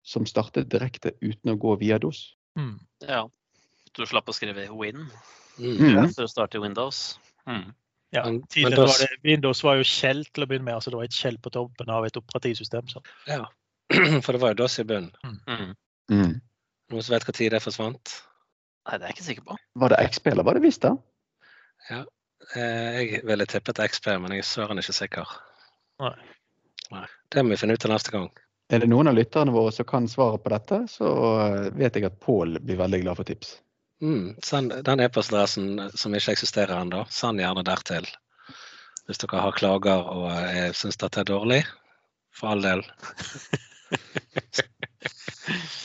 som 0.06 0.24
startet 0.26 0.70
direkte 0.72 1.12
uten 1.20 1.52
å 1.52 1.58
gå 1.60 1.74
via 1.82 1.98
DOS. 2.00 2.36
Mm. 2.56 2.78
Ja. 3.04 3.26
Du 3.96 4.06
slapp 4.06 4.28
å 4.28 4.36
skrive 4.36 4.68
Win 4.72 5.08
Mm. 5.56 5.76
Mm. 5.80 6.10
for 6.12 6.26
å 6.26 6.28
starte 6.28 6.60
Windows. 6.60 7.18
Mm. 7.48 7.72
Ja, 8.12 8.22
tidligere 8.52 8.86
var 8.86 8.98
det, 9.00 9.08
Windows 9.24 9.62
var 9.64 9.78
jo 9.80 9.86
Shell 9.88 10.24
til 10.24 10.44
å 10.44 10.46
begynne 10.46 10.68
med. 10.68 10.74
altså 10.74 10.90
Det 10.90 10.98
var 11.00 11.04
et 11.08 11.16
Shell 11.16 11.38
på 11.38 11.50
toppen 11.50 11.90
av 11.90 12.04
et 12.04 12.16
operativsystem. 12.16 12.88
Så. 12.88 13.00
Ja. 13.26 13.46
For 14.24 14.32
det 14.32 14.40
var 14.40 14.52
jo 14.52 14.60
DOS 14.62 14.78
i 14.78 14.84
bunnen. 14.84 15.12
Mm. 15.24 15.74
Mm. 16.12 16.34
Noen 16.92 17.02
som 17.02 17.16
vet 17.16 17.26
når 17.26 17.56
det 17.56 17.62
forsvant? 17.64 18.14
Nei, 18.86 18.98
det 18.98 19.02
er 19.02 19.10
jeg 19.10 19.16
ikke 19.16 19.26
sikker 19.26 19.46
på. 19.48 19.58
Var 19.82 19.92
det 19.92 20.00
XP 20.12 20.30
eller 20.30 20.46
var 20.46 20.54
det 20.58 20.62
Vista? 20.62 20.94
Ja, 21.90 22.04
Jeg 22.54 23.22
ville 23.26 23.46
tippet 23.50 23.80
XP, 23.90 24.06
men 24.22 24.34
jeg 24.36 24.44
er 24.44 24.46
søren 24.46 24.78
ikke 24.78 24.94
sikker. 24.94 25.36
Nei. 26.02 26.14
Nei. 26.92 27.06
Det 27.32 27.42
må 27.42 27.54
vi 27.54 27.58
finne 27.58 27.74
ut 27.74 27.86
av 27.88 27.96
neste 27.96 28.14
gang. 28.14 28.28
Er 28.70 28.82
det 28.82 28.88
noen 28.90 29.10
av 29.10 29.14
lytterne 29.14 29.54
våre 29.54 29.72
som 29.74 29.86
kan 29.86 30.06
svaret 30.10 30.42
på 30.42 30.50
dette, 30.50 30.80
så 30.90 31.08
eh, 31.42 31.68
vet 31.78 31.98
jeg 31.98 32.06
at 32.08 32.18
Pål 32.22 32.58
blir 32.62 32.78
veldig 32.78 33.02
glad 33.02 33.18
for 33.18 33.26
tips. 33.28 33.56
Mm. 34.02 34.36
Send 34.44 34.74
den 34.86 35.02
e-postadressen 35.02 35.90
som 35.94 36.14
ikke 36.14 36.34
eksisterer 36.34 36.74
ennå, 36.80 37.04
send 37.10 37.42
gjerne 37.42 37.64
dertil. 37.66 38.06
Hvis 39.06 39.22
dere 39.22 39.42
har 39.44 39.54
klager 39.56 40.10
og 40.12 40.26
eh, 40.34 40.72
syns 40.74 40.98
dette 41.02 41.22
er 41.22 41.30
dårlig, 41.30 41.62
for 42.34 42.54
all 42.54 42.66
del. 42.66 42.82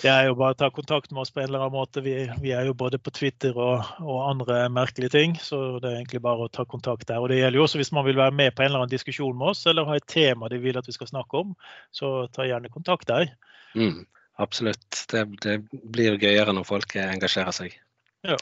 Det 0.01 0.09
er 0.09 0.27
jo 0.27 0.37
bare 0.39 0.55
å 0.55 0.57
ta 0.57 0.69
kontakt 0.73 1.11
med 1.13 1.21
oss 1.21 1.31
på 1.33 1.43
en 1.43 1.49
eller 1.49 1.61
annen 1.61 1.75
måte. 1.75 2.01
Vi, 2.01 2.15
vi 2.41 2.53
er 2.57 2.65
jo 2.65 2.73
både 2.77 2.97
på 3.01 3.13
Twitter 3.13 3.57
og, 3.57 3.85
og 4.01 4.23
andre 4.25 4.63
merkelige 4.73 5.13
ting, 5.13 5.35
så 5.37 5.77
det 5.77 5.91
er 5.91 5.99
egentlig 5.99 6.23
bare 6.25 6.47
å 6.47 6.51
ta 6.53 6.65
kontakt 6.65 7.05
der. 7.11 7.21
Og 7.21 7.29
Det 7.29 7.37
gjelder 7.37 7.59
jo 7.59 7.67
også 7.67 7.81
hvis 7.81 7.93
man 7.93 8.07
vil 8.07 8.17
være 8.17 8.33
med 8.33 8.55
på 8.55 8.65
en 8.65 8.71
eller 8.71 8.83
annen 8.83 8.93
diskusjon 8.93 9.37
med 9.37 9.53
oss, 9.53 9.61
eller 9.69 9.85
ha 9.89 9.99
et 9.99 10.09
tema 10.09 10.49
de 10.49 10.57
vil 10.63 10.79
at 10.81 10.89
vi 10.89 10.95
skal 10.97 11.11
snakke 11.11 11.43
om, 11.43 11.53
så 11.93 12.25
ta 12.33 12.47
gjerne 12.49 12.73
kontakt 12.73 13.09
der. 13.11 13.29
Mm. 13.77 14.03
Absolutt. 14.41 15.03
Det, 15.11 15.25
det 15.45 15.59
blir 15.93 16.17
gøyere 16.17 16.55
når 16.57 16.65
folk 16.65 16.97
engasjerer 16.97 17.53
seg. 17.53 17.77
Ja. 18.25 18.39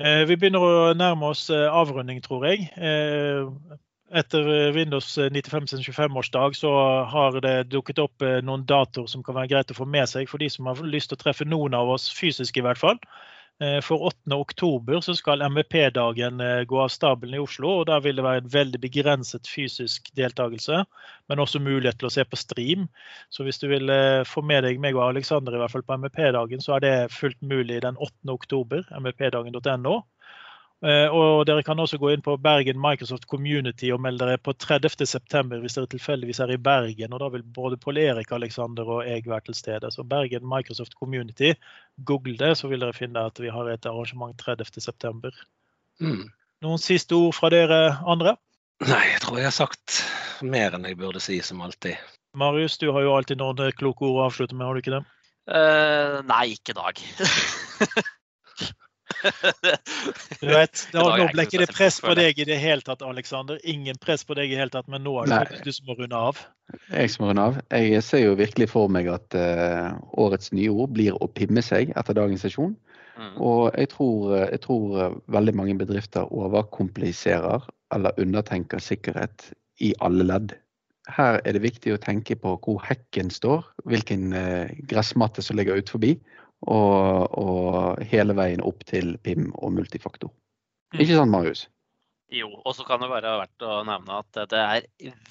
Vi 0.00 0.34
begynner 0.34 0.64
å 0.64 0.76
nærme 0.96 1.28
oss 1.34 1.44
eh, 1.52 1.68
avrunding, 1.68 2.22
tror 2.24 2.46
jeg. 2.48 2.70
Eh, 4.12 4.18
Etter 4.18 4.66
eh, 4.68 4.72
Windows 4.72 5.18
95 5.18 5.66
sin 5.66 5.78
25-årsdag 5.80 6.56
så 6.56 6.72
har 7.04 7.40
det 7.40 7.70
dukket 7.72 7.98
opp 7.98 8.22
eh, 8.22 8.40
noen 8.44 8.66
datoer 8.66 9.06
som 9.06 9.22
kan 9.22 9.34
være 9.34 9.48
greit 9.54 9.70
å 9.70 9.78
få 9.78 9.86
med 9.88 10.08
seg 10.08 10.28
for 10.28 10.38
de 10.38 10.50
som 10.50 10.66
har 10.66 10.82
lyst 10.84 11.10
til 11.10 11.18
å 11.20 11.22
treffe 11.24 11.48
noen 11.48 11.74
av 11.74 11.90
oss 11.90 12.10
fysisk, 12.12 12.56
i 12.56 12.66
hvert 12.66 12.80
fall. 12.80 13.00
Eh, 13.62 13.80
For 13.84 14.02
8. 14.08 14.34
oktober 14.34 15.00
skal 15.00 15.42
MVP-dagen 15.46 16.40
eh, 16.40 16.62
gå 16.64 16.80
av 16.82 16.88
stabelen 16.90 17.36
i 17.36 17.42
Oslo. 17.42 17.80
og 17.80 17.86
Der 17.86 18.00
vil 18.00 18.16
det 18.16 18.24
være 18.24 18.42
en 18.42 18.52
veldig 18.52 18.80
begrenset 18.80 19.48
fysisk 19.48 20.10
deltakelse, 20.18 20.84
men 21.28 21.42
også 21.42 21.60
mulighet 21.62 22.00
til 22.00 22.08
å 22.08 22.14
se 22.14 22.24
på 22.24 22.40
stream. 22.40 22.88
Så 23.30 23.46
hvis 23.46 23.60
du 23.62 23.68
vil 23.70 23.90
eh, 23.92 24.24
få 24.28 24.42
med 24.42 24.64
deg 24.66 24.80
meg 24.82 24.96
og 24.98 25.10
Aleksander 25.10 25.54
i 25.54 25.62
hvert 25.62 25.74
fall 25.74 25.86
på 25.86 25.98
MVP-dagen, 26.00 26.64
så 26.64 26.76
er 26.76 26.84
det 26.84 27.12
fullt 27.14 27.40
mulig 27.42 27.82
den 27.84 28.00
8. 28.00 28.34
oktober. 28.34 28.82
mvpdagen.no. 28.98 30.00
Eh, 30.82 31.06
Og 31.14 31.44
dere 31.46 31.62
kan 31.62 31.78
også 31.78 31.98
gå 32.02 32.10
inn 32.10 32.24
på 32.24 32.34
Bergen 32.42 32.80
Microsoft 32.82 33.28
Community 33.30 33.92
og 33.94 34.00
melde 34.02 34.26
dere 34.26 34.40
på 34.42 34.54
30. 34.58 35.06
september 35.06 35.60
hvis 35.62 35.76
dere 35.78 35.90
tilfeldigvis 35.92 36.40
er 36.42 36.54
i 36.54 36.58
Bergen. 36.58 37.12
og 37.14 37.20
Da 37.22 37.28
vil 37.36 37.44
både 37.46 37.78
Pål 37.78 38.00
Erik, 38.02 38.32
Aleksander 38.34 38.88
og 38.90 39.06
jeg 39.06 39.22
være 39.26 39.46
til 39.46 39.54
stede. 39.54 39.90
Så 39.94 40.02
Bergen 40.02 40.48
Microsoft 40.48 40.96
Community, 40.98 41.52
google 42.04 42.34
det, 42.38 42.56
så 42.58 42.68
vil 42.68 42.82
dere 42.82 42.96
finne 42.96 43.22
at 43.30 43.38
vi 43.38 43.52
har 43.54 43.70
et 43.70 43.86
arrangement 43.86 44.34
30. 44.38 44.80
september. 44.82 45.30
Mm. 46.00 46.26
Noen 46.62 46.82
siste 46.82 47.14
ord 47.14 47.34
fra 47.38 47.50
dere 47.50 47.98
andre? 48.06 48.36
Nei, 48.82 49.04
jeg 49.12 49.22
tror 49.22 49.38
jeg 49.38 49.46
har 49.46 49.54
sagt 49.54 50.02
mer 50.42 50.74
enn 50.74 50.88
jeg 50.88 50.98
burde 50.98 51.22
si, 51.22 51.38
som 51.46 51.62
alltid. 51.62 51.94
Marius, 52.34 52.78
du 52.78 52.88
har 52.90 53.04
jo 53.04 53.14
alltid 53.14 53.38
noen 53.38 53.70
kloke 53.78 54.08
ord 54.08 54.18
å 54.18 54.26
avslutte 54.26 54.56
med, 54.56 54.66
har 54.66 54.74
du 54.74 54.82
ikke 54.82 54.96
det? 54.96 55.04
Uh, 55.46 56.18
nei, 56.26 56.56
ikke 56.56 56.74
i 56.74 56.78
dag. 56.78 57.02
Du 60.42 60.48
vet, 60.48 60.82
da, 60.90 61.04
Nå 61.04 61.28
ble 61.30 61.44
ikke 61.46 61.60
det 61.62 61.68
press 61.70 62.00
på 62.02 62.14
deg 62.18 62.38
i 62.42 62.46
det 62.48 62.58
hele 62.58 62.82
tatt, 62.84 63.04
Aleksander. 63.06 63.60
Ingen 63.68 63.98
press 64.02 64.24
på 64.26 64.36
deg 64.38 64.50
i 64.50 64.56
det 64.56 64.62
hele 64.64 64.74
tatt, 64.74 64.88
men 64.90 65.04
nå 65.06 65.14
er 65.22 65.30
det 65.30 65.38
Nei. 65.38 65.60
du 65.66 65.72
som 65.74 65.90
må 65.90 65.96
runde 65.98 66.18
av. 66.18 66.40
Jeg 66.90 67.12
som 67.12 67.28
runder 67.28 67.52
av. 67.52 67.60
Jeg 67.70 68.02
ser 68.06 68.24
jo 68.24 68.38
virkelig 68.40 68.70
for 68.72 68.90
meg 68.92 69.10
at 69.12 69.36
uh, 69.38 69.92
årets 70.18 70.50
nye 70.56 70.72
ord 70.72 70.94
blir 70.96 71.18
å 71.18 71.30
pimme 71.30 71.62
seg 71.64 71.94
etter 71.94 72.18
dagens 72.18 72.42
sesjon. 72.46 72.74
Mm. 73.18 73.36
Og 73.44 73.62
jeg 73.76 73.92
tror, 73.92 74.34
jeg 74.40 74.60
tror 74.64 74.98
eh, 74.98 75.16
veldig 75.34 75.52
mange 75.58 75.74
bedrifter 75.76 76.30
overkompliserer 76.32 77.66
eller 77.92 78.20
undertenker 78.20 78.80
sikkerhet 78.80 79.50
i 79.84 79.92
alle 80.00 80.24
ledd. 80.24 80.54
Her 81.12 81.40
er 81.42 81.56
det 81.56 81.64
viktig 81.64 81.92
å 81.92 82.00
tenke 82.00 82.36
på 82.38 82.54
hvor 82.62 82.80
hekken 82.86 83.30
står, 83.34 83.66
hvilken 83.90 84.32
eh, 84.38 84.72
gressmatte 84.88 85.44
som 85.44 85.58
ligger 85.58 85.80
ut 85.80 85.92
forbi, 85.92 86.14
Og, 86.62 87.32
og 87.34 88.02
hele 88.06 88.36
veien 88.38 88.62
opp 88.62 88.84
til 88.86 89.16
PIM 89.26 89.50
og 89.58 89.74
multifaktor. 89.74 90.30
Mm. 90.92 91.00
Ikke 91.02 91.16
sant, 91.16 91.32
Marius? 91.32 91.66
Jo, 92.32 92.48
og 92.62 92.72
så 92.76 92.84
kan 92.88 93.02
det 93.02 93.10
være 93.10 93.32
verdt 93.42 93.64
å 93.68 93.82
nevne 93.84 94.20
at 94.22 94.38
det 94.48 94.60
er 94.60 94.86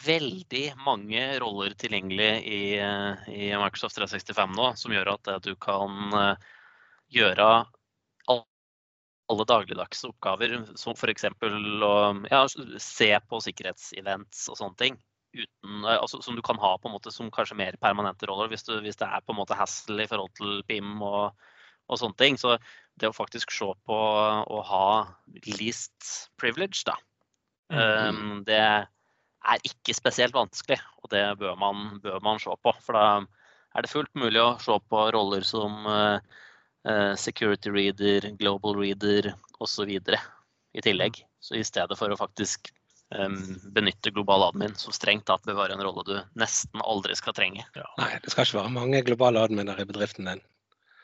veldig 0.06 0.66
mange 0.86 1.24
roller 1.42 1.74
tilgjengelig 1.82 2.32
i, 2.46 2.64
i 2.78 3.48
Microsoft 3.58 3.98
365 3.98 4.54
nå, 4.58 4.68
som 4.78 4.94
gjør 4.94 5.16
at 5.16 5.32
du 5.42 5.56
kan 5.58 6.18
eh, 6.20 6.52
gjøre 7.18 7.48
alle 9.32 9.48
dagligdagse 9.48 10.10
oppgaver, 10.12 10.58
som 10.76 10.94
f.eks. 10.94 11.26
å 11.32 11.94
ja, 12.30 12.42
se 12.84 13.10
på 13.30 13.40
sikkerhetsevents 13.48 14.44
og 14.52 14.60
sånne 14.60 14.80
ting. 14.82 15.00
Uten, 15.32 15.84
eh, 15.86 15.98
altså, 15.98 16.22
som 16.24 16.36
du 16.36 16.44
kan 16.46 16.60
ha 16.60 16.76
på 16.78 16.90
en 16.90 16.96
måte 16.96 17.14
som 17.14 17.32
kanskje 17.32 17.58
mer 17.60 17.78
permanente 17.82 18.28
roller, 18.30 18.52
hvis, 18.52 18.66
du, 18.68 18.76
hvis 18.84 19.00
det 19.00 19.08
er 19.08 19.24
på 19.24 19.36
en 19.36 19.40
måte 19.40 19.58
hassle 19.58 20.04
i 20.04 20.10
forhold 20.10 20.34
til 20.40 20.62
PIM 20.68 20.98
og, 21.00 21.38
og 21.88 22.02
sånne 22.02 22.20
ting. 22.20 22.40
Så 22.42 22.58
det 23.00 23.10
å 23.10 23.16
faktisk 23.16 23.54
se 23.56 23.70
på 23.88 23.98
å 23.98 24.64
ha 24.68 24.88
least 25.56 26.30
privilege, 26.42 26.84
da, 26.90 26.98
um, 27.72 28.42
det 28.48 28.60
er 28.62 29.66
ikke 29.68 29.96
spesielt 29.98 30.36
vanskelig. 30.36 30.80
Og 31.02 31.12
det 31.14 31.24
bør 31.40 31.56
man, 31.60 31.96
bør 32.04 32.20
man 32.24 32.42
se 32.42 32.54
på. 32.62 32.76
For 32.84 32.98
da 32.98 33.06
er 33.72 33.86
det 33.86 33.92
fullt 33.92 34.12
mulig 34.20 34.42
å 34.44 34.58
se 34.62 34.76
på 34.92 35.06
roller 35.16 35.48
som 35.48 35.88
eh, 35.88 37.14
security 37.18 37.72
reader, 37.72 38.28
global 38.38 38.78
reader 38.78 39.32
osv. 39.64 39.96
i 39.96 40.84
tillegg. 40.84 41.24
Så 41.42 41.58
i 41.58 41.66
stedet 41.66 41.98
for 41.98 42.12
å 42.12 42.20
faktisk 42.20 42.70
benytte 43.76 44.14
global 44.16 44.48
admin, 44.48 44.76
som 44.80 44.96
strengt 44.96 45.26
tatt 45.28 45.44
bør 45.48 45.58
være 45.58 45.76
en 45.76 45.84
rolle 45.84 46.06
du 46.08 46.14
nesten 46.40 46.84
aldri 46.84 47.18
skal 47.20 47.36
trenge. 47.36 47.66
Nei, 47.76 48.12
det 48.24 48.32
skal 48.32 48.48
ikke 48.48 48.62
være 48.62 48.76
mange 48.78 49.04
globale 49.08 49.44
adminer 49.44 49.82
i 49.82 49.88
bedriften 49.90 50.30
din. 50.32 50.44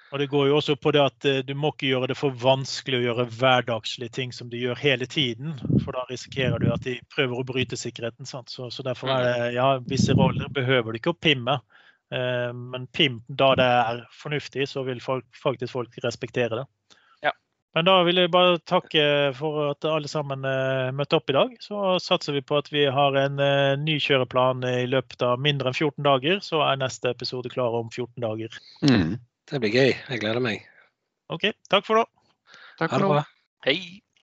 Og 0.08 0.22
det 0.22 0.30
går 0.32 0.46
jo 0.48 0.56
også 0.56 0.78
på 0.80 0.94
det 0.96 1.02
at 1.04 1.26
eh, 1.28 1.42
du 1.44 1.52
må 1.58 1.74
ikke 1.74 1.90
gjøre 1.90 2.08
det 2.12 2.16
for 2.16 2.36
vanskelig 2.40 3.02
å 3.02 3.06
gjøre 3.10 3.26
hverdagslige 3.40 4.14
ting 4.16 4.32
som 4.36 4.48
de 4.52 4.62
gjør 4.62 4.80
hele 4.80 5.08
tiden. 5.10 5.58
For 5.84 5.96
da 5.96 6.06
risikerer 6.08 6.64
du 6.64 6.70
at 6.72 6.86
de 6.88 6.96
prøver 7.12 7.36
å 7.36 7.48
bryte 7.48 7.80
sikkerheten. 7.80 8.30
Sant? 8.30 8.54
Så, 8.54 8.70
så 8.72 8.86
derfor 8.88 9.12
er 9.12 9.26
det 9.26 9.50
ja, 9.58 9.68
visse 9.84 10.16
roller 10.16 10.48
behøver 10.54 10.96
du 10.96 11.02
ikke 11.02 11.12
å 11.12 11.20
pimme. 11.20 11.58
Eh, 12.16 12.54
men 12.56 12.88
pim 12.96 13.20
da 13.28 13.52
det 13.60 13.68
er 13.82 14.02
fornuftig, 14.16 14.70
så 14.72 14.86
vil 14.88 15.04
folk, 15.04 15.28
faktisk 15.36 15.76
folk 15.76 16.00
respektere 16.06 16.62
det. 16.62 16.68
Men 17.76 17.86
da 17.86 17.98
vil 18.08 18.18
jeg 18.18 18.32
bare 18.34 18.58
takke 18.66 19.04
for 19.38 19.72
at 19.72 19.86
alle 19.86 20.10
sammen 20.10 20.46
eh, 20.48 20.90
møtte 20.96 21.20
opp 21.20 21.30
i 21.30 21.36
dag. 21.36 21.54
Så 21.62 21.98
satser 22.02 22.38
vi 22.38 22.42
på 22.46 22.58
at 22.58 22.72
vi 22.74 22.88
har 22.90 23.18
en 23.20 23.42
eh, 23.44 23.76
ny 23.82 24.00
kjøreplan 24.02 24.66
i 24.66 24.88
løpet 24.90 25.26
av 25.26 25.44
mindre 25.44 25.72
enn 25.72 25.78
14 25.78 26.08
dager. 26.08 26.42
Så 26.46 26.64
er 26.66 26.82
neste 26.82 27.14
episode 27.14 27.52
klar 27.54 27.78
om 27.78 27.92
14 27.92 28.24
dager. 28.24 28.58
Mm. 28.88 29.18
Det 29.48 29.62
blir 29.64 29.76
gøy. 29.76 29.94
Jeg 29.94 30.24
gleder 30.24 30.44
meg. 30.44 30.66
OK, 31.34 31.52
takk 31.70 31.86
for 31.88 32.02
nå. 32.02 32.08
Takk 32.80 32.96
for 32.96 33.04
det 33.04 33.16
nå. 33.20 33.24
Hei! 33.68 33.80